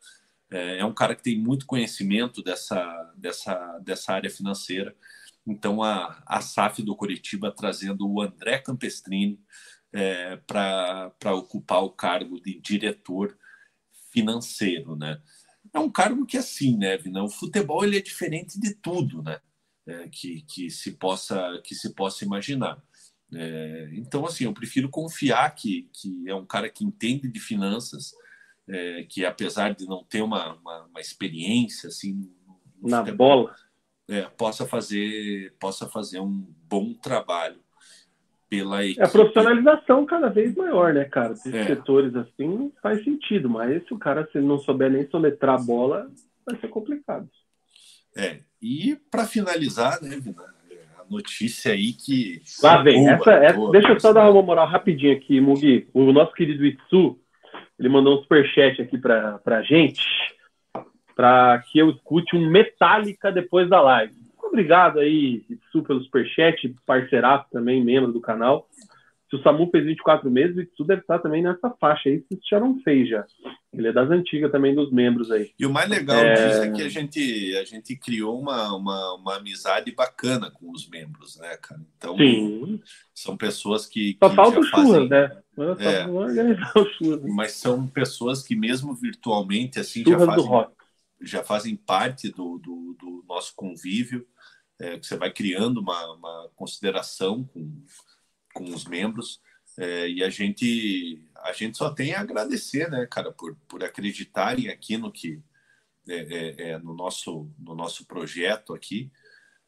[0.52, 4.96] É, é um cara que tem muito conhecimento dessa, dessa, dessa área financeira.
[5.48, 9.40] Então, a, a SAF do Curitiba trazendo o André Campestrini
[9.94, 13.38] é, para ocupar o cargo de diretor
[14.12, 15.22] financeiro, né?
[15.74, 17.24] É um cargo que, assim, né, Vina?
[17.24, 19.40] O futebol ele é diferente de tudo, né?
[19.86, 22.82] É, que, que, se possa, que se possa imaginar.
[23.34, 28.12] É, então, assim, eu prefiro confiar que, que é um cara que entende de finanças,
[28.68, 32.32] é, que apesar de não ter uma, uma, uma experiência assim
[32.82, 33.56] na futebol, bola,
[34.10, 37.60] é, possa fazer possa fazer um bom trabalho
[38.50, 39.02] pela equipe.
[39.02, 41.34] É a profissionalização cada vez maior, né, cara?
[41.34, 41.66] Esses é.
[41.66, 46.10] setores assim faz sentido, mas se o cara se não souber nem soletrar a bola,
[46.46, 47.28] vai ser complicado.
[48.16, 50.44] É, e para finalizar, né, Vina,
[50.98, 52.42] a notícia aí que.
[52.64, 55.88] Lá vem, essa, essa, deixa eu só dar uma moral rapidinho aqui, Mugi.
[55.94, 57.20] O nosso querido Itsu,
[57.78, 60.35] ele mandou um superchat aqui para a gente
[61.16, 64.14] para que eu escute um Metallica depois da live.
[64.44, 68.68] Obrigado aí, Itsu, pelo superchat, parceiraço também, membro do canal.
[69.30, 72.40] Se o Samu fez 24 meses, o Itsu deve estar também nessa faixa aí, se
[72.50, 73.26] já não fez já.
[73.74, 75.52] Ele é das antigas também, dos membros aí.
[75.60, 76.34] E o mais legal é...
[76.34, 80.88] disso é que a gente, a gente criou uma, uma, uma amizade bacana com os
[80.88, 81.82] membros, né, cara?
[81.98, 82.80] Então, Sim.
[83.14, 84.16] são pessoas que.
[84.24, 85.10] Só falta o fazem...
[85.10, 85.32] né?
[85.80, 86.06] É,
[87.34, 90.50] mas são pessoas que, mesmo virtualmente, assim, já fazem
[91.28, 94.28] já fazem parte do, do, do nosso convívio,
[94.80, 97.84] é, que você vai criando uma, uma consideração com,
[98.54, 99.42] com os membros.
[99.78, 104.70] É, e a gente a gente só tem a agradecer, né, cara, por, por acreditarem
[104.70, 105.42] aqui no que
[106.08, 109.12] é, é, é no nosso no nosso projeto aqui.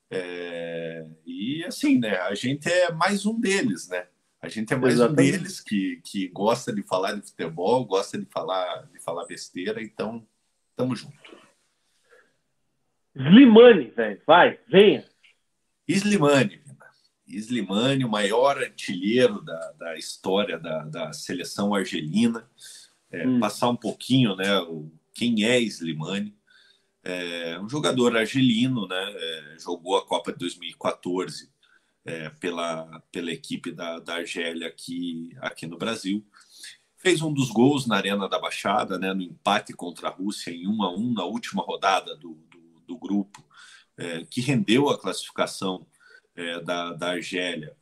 [0.10, 4.08] É, e assim, né, a gente é mais um deles, né?
[4.42, 5.30] A gente é mais Exatamente.
[5.30, 9.82] um deles que, que gosta de falar de futebol, gosta de falar de falar besteira,
[9.82, 10.26] então
[10.76, 11.37] tamo junto.
[13.18, 14.22] Slimane, velho.
[14.26, 15.04] Vai, venha.
[15.88, 16.62] Slimane.
[17.28, 22.48] Slimane, o maior artilheiro da, da história da, da seleção argelina.
[23.12, 23.40] É, hum.
[23.40, 24.60] Passar um pouquinho, né?
[24.60, 26.36] O, quem é Slimane?
[27.04, 29.14] É um jogador argelino, né?
[29.16, 31.50] É, jogou a Copa de 2014
[32.06, 36.26] é, pela, pela equipe da, da Argélia aqui, aqui no Brasil.
[36.98, 39.14] Fez um dos gols na Arena da Baixada, né?
[39.14, 42.38] No empate contra a Rússia em 1 a 1 na última rodada do,
[42.88, 43.44] do grupo,
[43.98, 45.86] é, que rendeu a classificação
[46.36, 47.76] é, da, da Argélia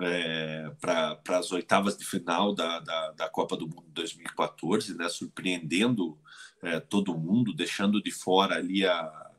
[0.00, 6.18] é, para as oitavas de final da, da, da, Copa do Mundo 2014, né, surpreendendo
[6.62, 9.30] é, todo mundo, deixando de fora ali a,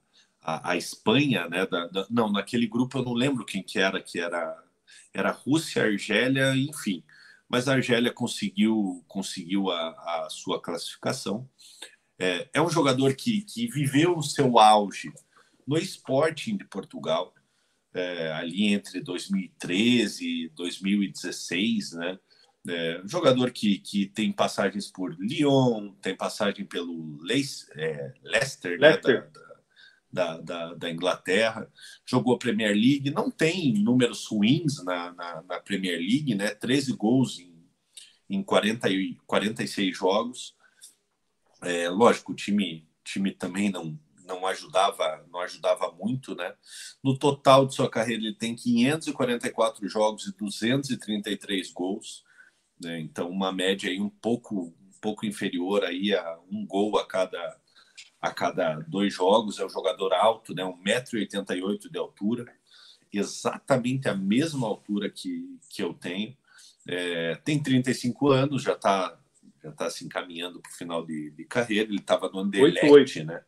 [0.41, 1.67] a, a Espanha, né,
[2.09, 4.63] não, naquele grupo eu não lembro quem que era, que era,
[5.13, 7.03] era Rússia, Argélia, enfim,
[7.49, 11.49] mas a Argélia conseguiu, conseguiu a, a sua classificação.
[12.21, 15.11] É, é um jogador que, que viveu o seu auge
[15.65, 17.33] no Sporting de Portugal,
[17.95, 22.19] é, ali entre 2013 e 2016, né?
[22.67, 27.17] É, um jogador que, que tem passagens por Lyon, tem passagem pelo
[27.75, 29.23] é, Leicester, Leicester.
[29.23, 29.31] Né?
[30.13, 31.67] Da, da, da, da, Inglaterra,
[32.05, 36.53] jogou a Premier League, não tem números ruins na, na, na Premier League, né?
[36.53, 37.65] 13 gols em,
[38.29, 38.87] em 40,
[39.25, 40.60] 46 jogos.
[41.63, 46.53] É, lógico, o time, time também não, não ajudava não ajudava muito, né?
[47.03, 52.23] No total de sua carreira ele tem 544 jogos e 233 gols,
[52.81, 52.99] né?
[52.99, 57.59] Então uma média aí um pouco um pouco inferior aí a um gol a cada
[58.21, 59.59] a cada dois jogos.
[59.59, 60.63] É um jogador alto, né?
[60.63, 62.45] 1,88m de altura,
[63.11, 66.35] exatamente a mesma altura que, que eu tenho.
[66.87, 69.19] É, tem 35 anos, já está
[69.63, 71.89] já está se encaminhando para o final de, de, carreira.
[71.89, 73.43] Ele estava no Anderlecht, né?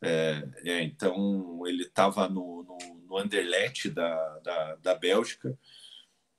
[0.00, 5.58] É, é, então ele estava no, no, no, Anderlecht da, da, da Bélgica.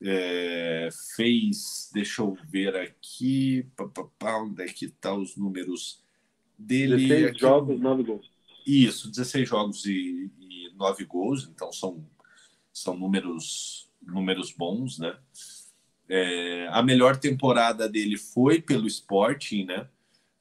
[0.01, 6.01] É, fez, deixa eu ver aqui, pá, pá, pá, onde é que tá os números
[6.57, 6.95] dele?
[6.95, 8.31] 16 aqui, jogos, 9 gols.
[8.65, 12.05] Isso, 16 jogos e, e 9 gols, então são,
[12.71, 15.17] são números, números bons, né?
[16.09, 19.87] É, a melhor temporada dele foi pelo Sporting, né?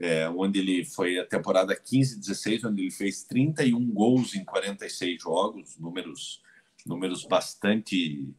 [0.01, 5.77] É, onde ele foi a temporada 15-16, onde ele fez 31 gols em 46 jogos,
[5.77, 6.41] números,
[6.87, 8.33] números bastante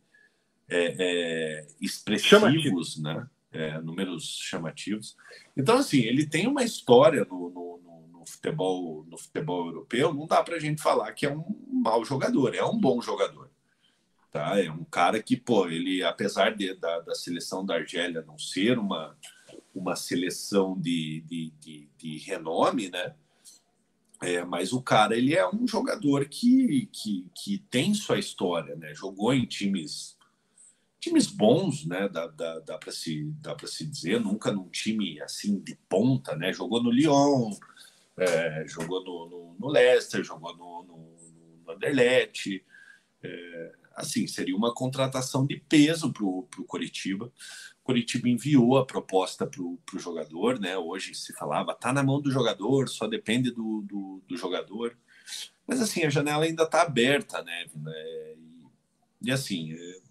[0.67, 3.27] é, é expressivos, né?
[3.51, 5.15] É, números chamativos.
[5.55, 10.13] Então, assim, ele tem uma história no, no, no, futebol, no futebol europeu.
[10.13, 13.48] Não dá para a gente falar que é um mau jogador, é um bom jogador.
[14.31, 14.59] Tá?
[14.61, 18.77] É um cara que, pô, ele, apesar de, da, da seleção da Argélia não ser
[18.77, 19.17] uma,
[19.73, 23.15] uma seleção de, de, de, de renome, né?
[24.21, 28.93] É, mas o cara ele é um jogador que, que, que tem sua história, né?
[28.93, 30.17] Jogou em times
[30.99, 32.09] times bons, né?
[32.09, 36.35] Dá, dá, dá para se dá para se dizer, nunca num time assim de ponta,
[36.35, 36.51] né?
[36.51, 37.51] Jogou no Lyon,
[38.17, 42.63] é, jogou no, no, no, Leicester, jogou no, no, no Anderlecht.
[43.23, 47.31] É, assim, seria uma contratação de peso para o Coritiba.
[47.83, 50.77] Curitiba enviou a proposta para o jogador, né?
[50.77, 54.97] Hoje se falava, tá na mão do jogador, só depende do, do, do jogador.
[55.67, 57.65] Mas assim, a janela ainda está aberta, né?
[57.65, 60.01] E, e assim, é,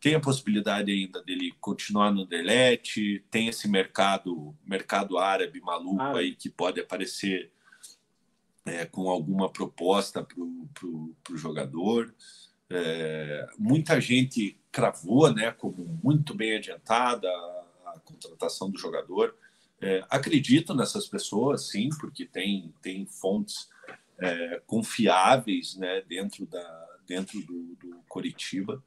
[0.00, 6.18] tem a possibilidade ainda dele continuar no Derlete, tem esse mercado, mercado árabe maluco ah.
[6.18, 7.52] aí que pode aparecer
[8.64, 12.14] é, com alguma proposta para o jogador.
[12.74, 19.36] É, muita gente cravou né, como muito bem adiantada a, contratação do jogador.
[19.78, 23.68] É, acredito nessas pessoas, sim, porque tem, tem fontes
[24.18, 28.82] é, confiáveis né, dentro, da, dentro do, do Coritiba.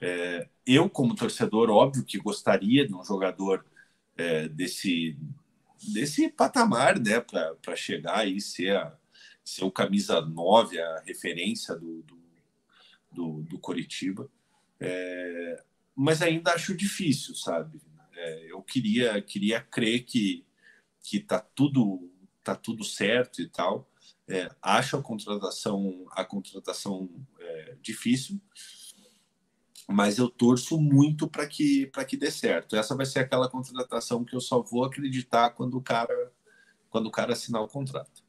[0.00, 3.66] É, eu, como torcedor, óbvio que gostaria de um jogador
[4.16, 5.18] é, desse,
[5.92, 8.96] desse patamar né, para chegar e ser, a,
[9.44, 12.19] ser o camisa 9, a referência do, do
[13.10, 14.30] do, do Coritiba.
[14.78, 15.62] É,
[15.94, 17.80] mas ainda acho difícil, sabe?
[18.14, 20.44] É, eu queria queria crer que
[21.02, 22.10] que tá tudo
[22.42, 23.88] tá tudo certo e tal.
[24.28, 28.40] É, acho a contratação a contratação é, difícil,
[29.88, 32.76] mas eu torço muito para que para que dê certo.
[32.76, 36.32] Essa vai ser aquela contratação que eu só vou acreditar quando o cara
[36.88, 38.19] quando o cara assinar o contrato.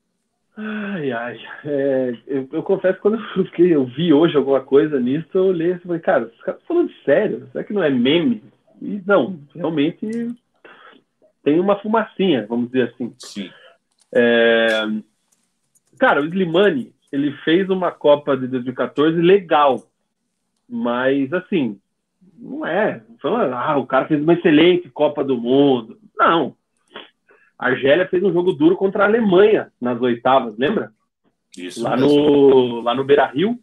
[0.63, 1.39] Ai, ai.
[1.65, 5.45] É, eu, eu, confesso que quando eu, fiquei, eu vi hoje alguma coisa nisso, eu
[5.45, 8.43] olhei e falei, cara, os caras falando sério, será que não é meme?
[8.79, 10.27] E não, realmente
[11.43, 13.11] tem uma fumacinha, vamos dizer assim.
[13.17, 13.49] Sim.
[14.13, 14.67] É,
[15.97, 19.83] cara, o Slimani, ele fez uma Copa de 2014 legal,
[20.69, 21.79] mas assim,
[22.37, 23.01] não é.
[23.19, 25.97] Falando, ah, o cara fez uma excelente Copa do Mundo.
[26.15, 26.55] Não,
[27.61, 30.91] a Argélia fez um jogo duro contra a Alemanha nas oitavas, lembra?
[31.55, 31.83] Isso.
[31.83, 33.59] Lá no, lá no Beira Rio.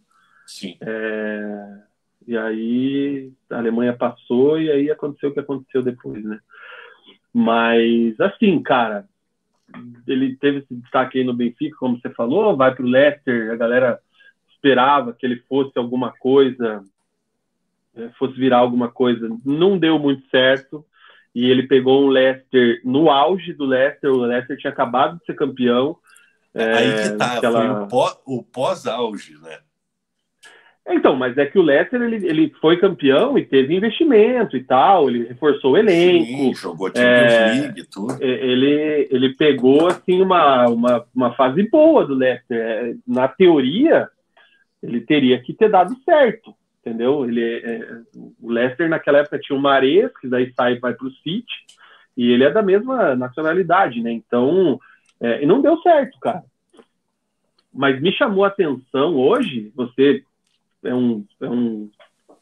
[0.47, 0.77] Sim.
[0.81, 1.78] É,
[2.25, 6.39] e aí a Alemanha passou e aí aconteceu o que aconteceu depois, né?
[7.35, 9.05] Mas, assim, cara,
[10.07, 13.57] ele teve esse destaque aí no Benfica, como você falou, vai para o Leicester, a
[13.57, 13.99] galera
[14.55, 16.85] esperava que ele fosse alguma coisa,
[17.97, 20.86] é, fosse virar alguma coisa, não deu muito certo
[21.39, 24.10] e ele pegou um Leicester no auge do Leicester.
[24.10, 25.97] O Leicester tinha acabado de ser campeão.
[26.52, 27.89] É, Aí que tá, aquela...
[27.89, 29.58] foi o pós-auge, né?
[30.89, 35.08] Então, mas é que o Leicester ele, ele foi campeão e teve investimento e tal,
[35.08, 36.25] ele reforçou o elenco.
[36.25, 38.17] Sim, jogou Champions é, League tudo.
[38.20, 42.58] Ele, ele pegou assim uma, uma, uma fase boa do Leicester.
[42.58, 44.08] É, na teoria,
[44.83, 46.57] ele teria que ter dado certo
[46.89, 47.25] entendeu?
[47.25, 48.00] Ele é, é,
[48.41, 51.52] o Leicester naquela época tinha o Mares, que daí sai e vai para o City,
[52.17, 54.10] e ele é da mesma nacionalidade, né?
[54.10, 54.81] Então,
[55.20, 56.42] é, e não deu certo, cara.
[57.73, 60.23] Mas me chamou a atenção hoje, você
[60.83, 61.91] é um, é um,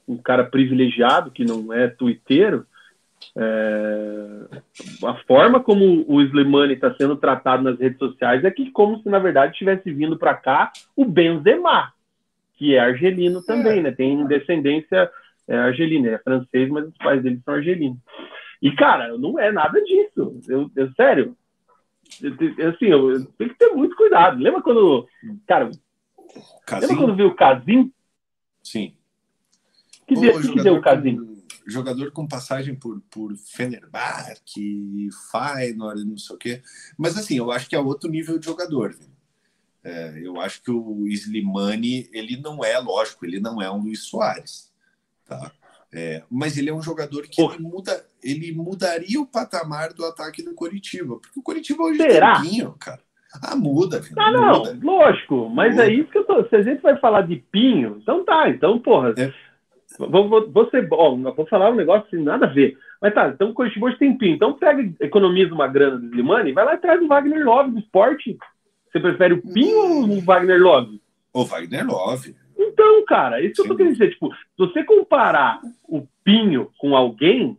[0.07, 2.65] um cara privilegiado que não é tuiteiro,
[3.35, 4.27] é,
[5.05, 9.09] a forma como o Slimani está sendo tratado nas redes sociais é que como se
[9.09, 11.93] na verdade tivesse vindo para cá o Benzema,
[12.57, 13.83] que é argelino também, é.
[13.83, 13.93] né?
[13.93, 15.11] Tem descendência
[15.49, 17.99] é, argelina, é francês, mas os pais dele são argelinos.
[18.61, 20.41] E, cara, não é nada disso.
[20.49, 21.37] Eu, eu sério,
[22.23, 24.43] eu, assim, eu, eu tenho que ter muito cuidado.
[24.43, 25.07] Lembra quando,
[25.47, 25.71] cara,
[26.67, 26.87] Casim?
[26.87, 27.93] lembra quando viu o Casim?
[28.63, 28.95] Sim.
[30.07, 31.37] Que, Pô, dia, que deu o Casim?
[31.67, 36.63] jogador com passagem por, por Fenerbahçe, Feyenoord, não sei o quê.
[36.97, 38.93] Mas assim, eu acho que é outro nível de jogador.
[38.93, 39.16] Viu?
[39.87, 44.01] É, eu acho que o Slimani, ele não é, lógico, ele não é um Luiz
[44.05, 44.73] Soares,
[45.25, 45.53] tá?
[45.95, 50.43] É, mas ele é um jogador que ele, muda, ele mudaria o patamar do ataque
[50.43, 52.41] do Coritiba, porque o Coritiba hoje Será?
[52.41, 53.01] tem Pinho, cara.
[53.43, 54.79] Ah, muda, filho, Ah, não, muda.
[54.83, 55.87] lógico, mas muda.
[55.87, 56.45] é isso que eu tô.
[56.49, 59.15] Se a gente vai falar de Pinho, então tá, então, porra.
[59.17, 59.33] É.
[59.99, 62.77] Vou, vou, vou, ser, ó, vou falar um negócio sem nada a ver.
[63.01, 64.35] Mas tá, então o Coritiba hoje tem Pinho.
[64.35, 67.79] Então pega, economiza uma grana do Slimani, vai lá e traz o Wagner Love do
[67.79, 68.37] esporte
[68.97, 71.01] você prefere o Pinho ou o Wagner Love?
[71.33, 72.35] O Wagner Love.
[72.59, 73.63] Então, cara, isso Sim.
[73.63, 74.11] que eu tô querendo dizer.
[74.11, 77.59] Tipo, se você comparar o Pinho com alguém,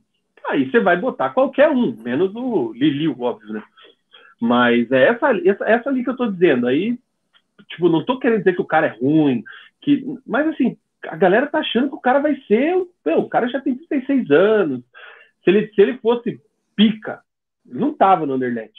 [0.49, 3.63] aí você vai botar qualquer um, menos o Liliu, óbvio, né?
[4.39, 6.67] Mas é essa, essa, essa ali que eu tô dizendo.
[6.67, 6.97] Aí,
[7.69, 9.43] tipo, não tô querendo dizer que o cara é ruim,
[9.81, 12.75] que, mas assim, a galera tá achando que o cara vai ser.
[13.05, 14.81] Meu, o cara já tem 36 anos.
[15.43, 16.41] Se ele, se ele fosse
[16.75, 17.21] pica,
[17.67, 18.73] ele não tava no Undernet.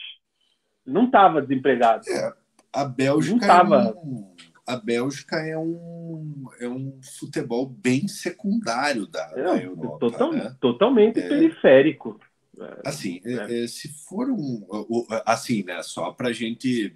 [0.85, 2.03] Não tava desempregado.
[2.09, 2.33] É.
[2.71, 4.35] A Bélgica é um,
[4.69, 9.97] a Bélgica é um, é um futebol bem secundário da, é, da Europa.
[9.99, 10.55] Total, né?
[10.61, 12.19] Totalmente é, periférico.
[12.85, 13.65] Assim, é.
[13.67, 14.67] se for um.
[15.25, 15.81] Assim, né?
[15.81, 16.95] Só para gente.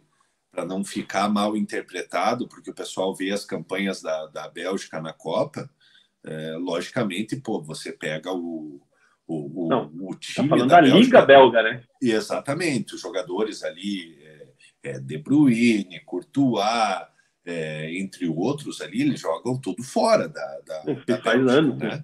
[0.51, 5.11] Para não ficar mal interpretado, porque o pessoal vê as campanhas da, da Bélgica na
[5.11, 5.67] Copa,
[6.59, 8.79] logicamente, pô, você pega o,
[9.27, 11.83] o, Não, o tá time falando da, da, Bélgica, Liga Belga, né?
[11.99, 14.15] Exatamente, os jogadores ali,
[14.83, 17.07] é, é, De Bruyne, Courtois,
[17.45, 22.03] é, entre outros ali, eles jogam tudo fora da, da, da faz Bélgica, anos, né?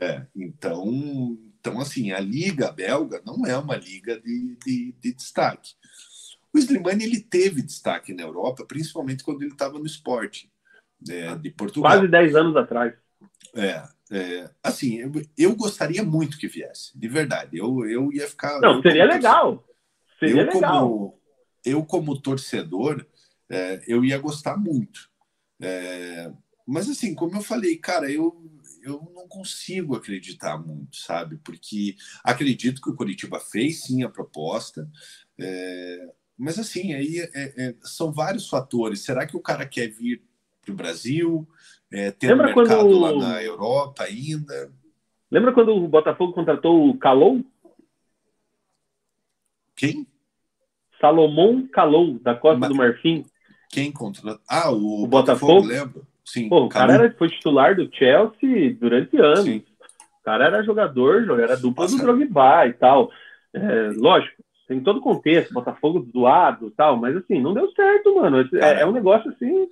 [0.00, 5.72] É, então, então, assim, a Liga Belga não é uma liga de, de, de destaque.
[6.52, 10.50] O Slimani, ele teve destaque na Europa, principalmente quando ele estava no esporte
[11.08, 11.92] é, de Portugal.
[11.92, 12.94] Quase 10 anos atrás.
[13.54, 17.56] É, é, assim, eu, eu, gostaria muito que viesse, de verdade.
[17.56, 18.60] Eu, eu ia ficar.
[18.60, 19.64] Não, seria legal.
[20.18, 20.88] Seria eu, legal.
[20.88, 21.20] Como,
[21.64, 23.06] eu, como torcedor,
[23.48, 25.10] é, eu ia gostar muito.
[25.60, 26.32] É,
[26.66, 28.50] mas, assim, como eu falei, cara, eu,
[28.82, 31.38] eu não consigo acreditar muito, sabe?
[31.38, 34.90] Porque acredito que o Curitiba fez sim a proposta.
[35.38, 37.30] É, mas, assim, aí é,
[37.68, 39.00] é, são vários fatores.
[39.00, 40.22] Será que o cara quer vir
[40.62, 41.48] para o Brasil?
[41.92, 44.72] é, ter Lembra um mercado quando- lá na Europa ainda.
[45.30, 47.44] Lembra quando o Botafogo contratou o Calou?
[49.76, 50.06] Quem?
[51.00, 53.24] Salomão Calou, da Costa Mas- do Marfim.
[53.70, 54.38] Quem contra?
[54.48, 55.66] Ah, o, O Botafogo, Botafogo?
[55.66, 56.06] lembro.
[56.24, 59.44] Sim, Pô, o cara era, foi titular do Chelsea durante anos.
[59.44, 59.64] Sim.
[60.20, 61.96] O cara era jogador, era dupla Nossa.
[61.96, 63.10] do Drogba e tal.
[63.52, 68.14] É, lógico, tem todo o contexto, Botafogo zoado e tal, mas assim, não deu certo,
[68.16, 68.48] mano.
[68.54, 69.68] É, é um negócio assim,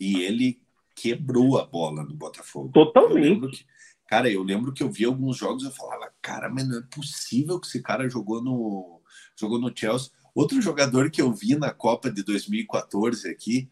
[0.00, 0.58] E ele
[0.96, 2.70] quebrou a bola no Botafogo.
[2.72, 3.42] Totalmente.
[3.42, 3.64] Eu que-
[4.08, 6.82] cara, eu lembro que eu vi alguns jogos e eu falava, cara, mas não é
[6.94, 9.01] possível que esse cara jogou no,
[9.36, 10.10] jogou no Chelsea.
[10.34, 13.70] Outro jogador que eu vi na Copa de 2014 aqui,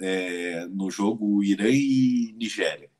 [0.00, 2.90] é, no jogo Irã e Nigéria.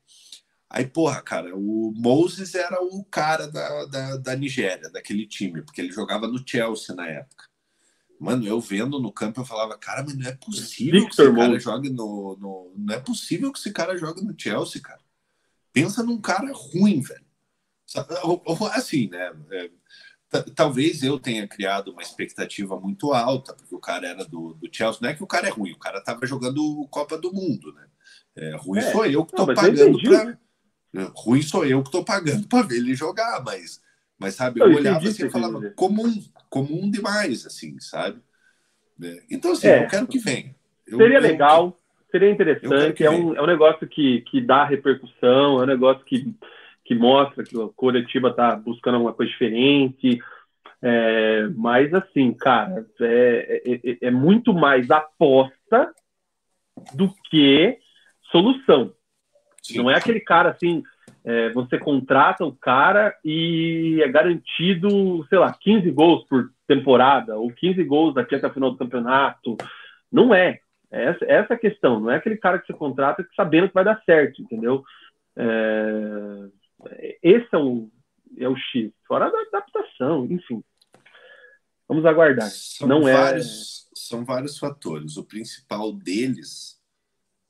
[0.69, 5.79] Aí, porra, cara, o Moses era o cara da, da, da Nigéria, daquele time, porque
[5.79, 7.45] ele jogava no Chelsea na época.
[8.19, 11.35] Mano, eu vendo no campo, eu falava, cara, mas não é possível que Victor esse
[11.35, 11.63] cara Moses.
[11.63, 12.73] jogue no, no.
[12.75, 14.99] Não é possível que esse cara jogue no Chelsea, cara.
[15.71, 17.25] Pensa num cara ruim, velho.
[18.73, 19.31] Assim, né?
[19.51, 19.69] É,
[20.55, 24.99] Talvez eu tenha criado uma expectativa muito alta, porque o cara era do, do Chelsea.
[25.01, 27.85] Não é que o cara é ruim, o cara tava jogando Copa do Mundo, né?
[28.35, 28.91] É, ruim É.
[28.91, 30.07] sou eu que eu pagando entendi.
[30.09, 30.37] pra.
[31.15, 33.81] Ruim sou eu que tô pagando pra ver ele jogar, mas,
[34.19, 35.75] mas sabe, eu, Eu olhava entendi assim e falava, dizer.
[35.75, 38.19] comum, comum demais, assim, sabe?
[39.01, 39.85] É, Então, assim, É.
[39.85, 40.55] eu quero que venha.
[40.85, 41.79] Eu- seria eu- legal,
[42.11, 42.93] seria interessante.
[42.93, 46.33] que É um, é um negócio que, que dá repercussão, é um negócio que,
[46.87, 50.19] que mostra que o Curitiba tá buscando alguma coisa diferente.
[50.81, 55.93] É, mas, assim, cara, é, é- é muito mais aposta
[56.93, 57.77] do que
[58.31, 58.93] solução.
[59.61, 59.79] Sim.
[59.79, 60.81] Não é aquele cara assim,
[61.25, 67.51] é, você contrata o cara e é garantido, sei lá, 15 gols por temporada, ou
[67.51, 69.57] 15 gols daqui até o final do campeonato.
[70.09, 70.59] Não é.
[70.89, 71.99] Essa, essa é a questão.
[71.99, 74.83] Não é aquele cara que você contrata sabendo que vai dar certo, entendeu?
[75.35, 76.47] É,
[77.23, 77.89] esse é o,
[78.37, 78.91] é o X.
[79.07, 80.63] Fora da adaptação, enfim.
[81.87, 82.49] Vamos aguardar.
[82.49, 85.17] São Não é- vários, são vários fatores.
[85.17, 86.81] O principal deles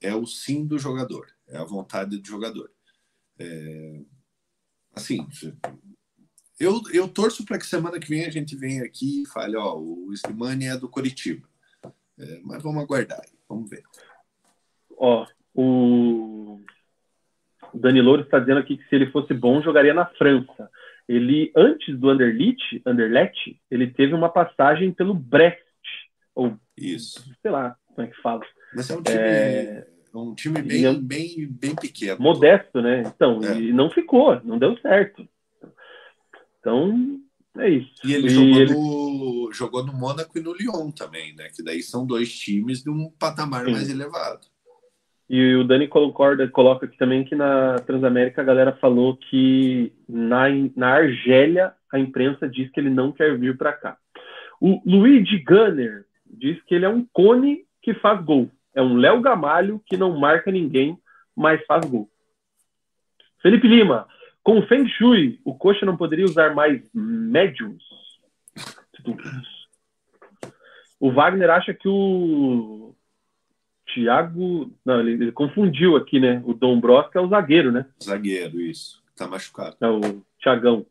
[0.01, 2.71] é o sim do jogador, é a vontade do jogador.
[3.39, 4.01] É,
[4.93, 5.27] assim,
[6.59, 9.75] eu, eu torço para que semana que vem a gente venha aqui e fale, ó,
[9.77, 11.47] o Slimani é do Coritiba.
[12.19, 13.83] É, mas vamos aguardar, vamos ver.
[14.97, 16.59] Ó, o
[17.73, 20.69] o Dani Louro está dizendo aqui que se ele fosse bom, jogaria na França.
[21.07, 25.57] Ele, antes do Anderlecht, Anderlecht ele teve uma passagem pelo Brest,
[26.35, 27.23] ou Isso.
[27.41, 28.41] sei lá como é que fala.
[28.75, 32.19] Mas é um time, É, um time e é- bem, bem, bem pequeno.
[32.19, 33.03] Modesto, né?
[33.05, 33.57] Então, É.
[33.59, 35.27] e não ficou, não deu certo.
[36.59, 37.19] Então,
[37.57, 37.89] é isso.
[38.03, 41.49] E ele, E jogou, ele- No, jogou no Mônaco e no Lyon também, né?
[41.55, 43.71] Que daí são dois times de um patamar Sim.
[43.71, 44.45] mais elevado.
[45.29, 50.45] E o Dani concorda, coloca aqui também que na Transamérica a galera falou que na,
[50.75, 53.97] na Argélia a imprensa diz que ele não quer vir para cá.
[54.59, 58.49] O Luigi Gunner diz que ele é um cone que faz gol.
[58.73, 60.97] É um Léo Gamalho que não marca ninguém,
[61.35, 62.09] mas faz gol.
[63.41, 64.07] Felipe Lima,
[64.43, 67.83] com o Feng Shui, o Coxa não poderia usar mais médiums?
[70.99, 72.95] O Wagner acha que o
[73.93, 74.71] Thiago.
[74.85, 76.41] Não, ele, ele confundiu aqui, né?
[76.45, 77.85] O Dom Brosca é o zagueiro, né?
[78.03, 79.01] Zagueiro, isso.
[79.15, 79.75] Tá machucado.
[79.81, 80.85] É o Thiagão.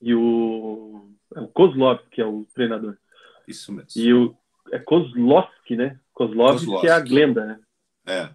[0.00, 1.08] E o.
[1.34, 2.96] É o Kozlov, que é o treinador.
[3.46, 3.88] Isso mesmo.
[3.96, 4.34] E o,
[4.70, 5.98] é Kozlowski, né?
[6.12, 6.88] Kozlowski, Kozlowski.
[6.88, 7.60] é a Glenda, né?
[8.06, 8.28] É.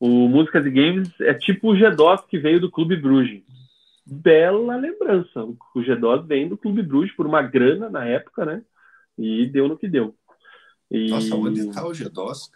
[0.00, 3.42] O Músicas e Games é tipo o G-DOS que veio do Clube Bruges.
[4.06, 5.44] Bela lembrança.
[5.74, 8.62] O G-DOS vem do Clube Bruges por uma grana na época, né?
[9.18, 10.14] E deu no que deu.
[10.90, 11.10] E...
[11.10, 12.50] Nossa, onde tá o G-DOS?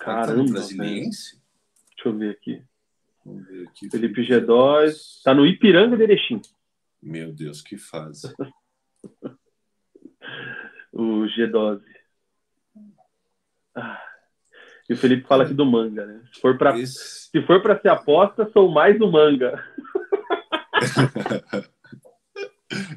[0.00, 0.52] Caramba.
[0.52, 1.38] Brasiliense?
[1.94, 2.62] Deixa eu ver aqui.
[3.24, 3.90] Vamos ver aqui.
[3.90, 6.40] Felipe G2 tá no Ipiranga de Erechim.
[7.00, 8.34] Meu Deus, que fase.
[10.92, 11.82] o G12.
[13.74, 14.02] Ah.
[14.88, 16.22] E o Felipe fala aqui do manga, né?
[16.32, 17.30] Se for para Esse...
[17.30, 19.64] se for para ser aposta, sou mais do manga.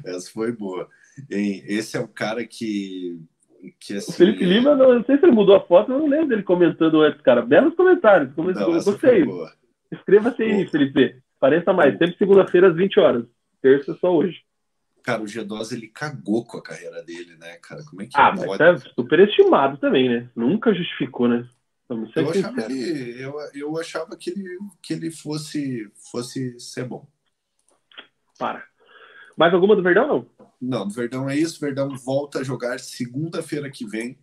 [0.04, 0.88] Essa foi boa.
[1.30, 3.18] Esse é o cara que
[3.78, 4.44] que assim, o Felipe.
[4.44, 7.20] Lima, não, não, sei se ele mudou a foto, eu não lembro dele comentando antes,
[7.20, 7.42] cara.
[7.42, 8.34] Belos comentários.
[8.34, 9.24] Comentou, não, gostei.
[9.92, 11.22] Inscreva-se aí, Felipe.
[11.38, 11.96] Pareça mais.
[11.98, 13.24] Sempre segunda-feira às 20 horas.
[13.60, 14.42] Terça só hoje.
[15.02, 17.84] Cara, o G2 ele cagou com a carreira dele, né, cara?
[17.84, 20.28] Como é que Ah, mas é super estimado também, né?
[20.34, 21.48] Nunca justificou, né?
[21.88, 27.06] eu achava, ele, eu, eu achava que ele, que ele fosse, fosse ser bom.
[28.36, 28.64] Para.
[29.36, 30.26] Mais alguma do Verdão, não?
[30.60, 31.60] Não, do Verdão é isso.
[31.60, 34.18] Verdão volta a jogar segunda-feira que vem,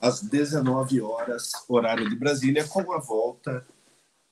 [0.00, 3.66] às 19 horas, horário de Brasília, com a volta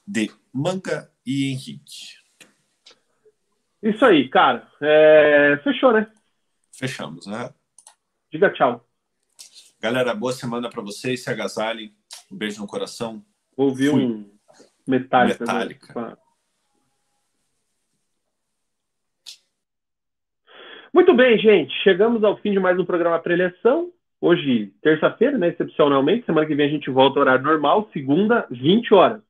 [0.07, 2.25] de Manga e Henrique.
[3.83, 4.69] Isso aí, cara.
[4.81, 5.61] É...
[5.63, 6.11] Fechou, né?
[6.73, 7.53] Fechamos, né?
[8.33, 8.87] Diga tchau.
[9.81, 11.23] Galera, boa semana para vocês.
[11.23, 11.95] Se agasalhem.
[12.33, 13.25] Um beijo no coração.
[13.57, 14.31] Ouvi um
[14.87, 15.41] Metallica.
[15.41, 16.01] Metallica.
[16.01, 16.17] Né?
[20.95, 21.75] Muito bem, gente.
[21.83, 23.91] Chegamos ao fim de mais um programa pré-eleição.
[24.21, 25.49] Hoje, terça-feira, né?
[25.49, 26.25] Excepcionalmente.
[26.25, 29.21] Semana que vem a gente volta ao horário normal, segunda, 20 horas.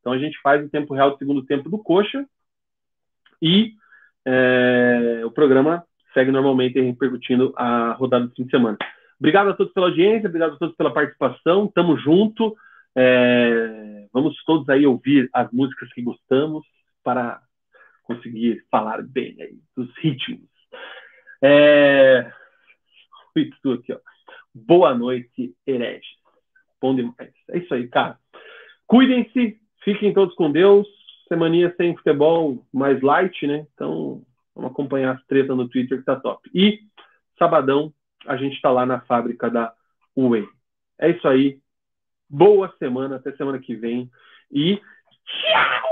[0.00, 2.24] Então a gente faz o tempo real do segundo tempo do Coxa.
[3.42, 3.74] E
[4.24, 5.84] é, o programa
[6.14, 8.78] segue normalmente repercutindo a rodada do fim de semana.
[9.18, 11.70] Obrigado a todos pela audiência, obrigado a todos pela participação.
[11.74, 12.56] Tamo junto.
[12.96, 16.64] É, vamos todos aí ouvir as músicas que gostamos
[17.04, 17.42] para
[18.04, 20.49] conseguir falar bem aí dos ritmos.
[21.42, 22.30] É...
[23.62, 23.98] Tudo aqui, ó.
[24.54, 26.06] Boa noite, hereges.
[26.80, 27.32] Bom demais.
[27.50, 28.18] É isso aí, cara.
[28.86, 30.86] Cuidem-se, fiquem todos com Deus.
[31.28, 33.66] Semaninha sem futebol mais light, né?
[33.72, 34.22] Então,
[34.54, 36.50] vamos acompanhar as tretas no Twitter que tá top.
[36.52, 36.80] E,
[37.38, 37.92] sabadão,
[38.26, 39.72] a gente está lá na fábrica da
[40.16, 40.46] Whey.
[40.98, 41.60] É isso aí.
[42.28, 44.10] Boa semana, até semana que vem.
[44.50, 44.76] E
[45.24, 45.89] tchau!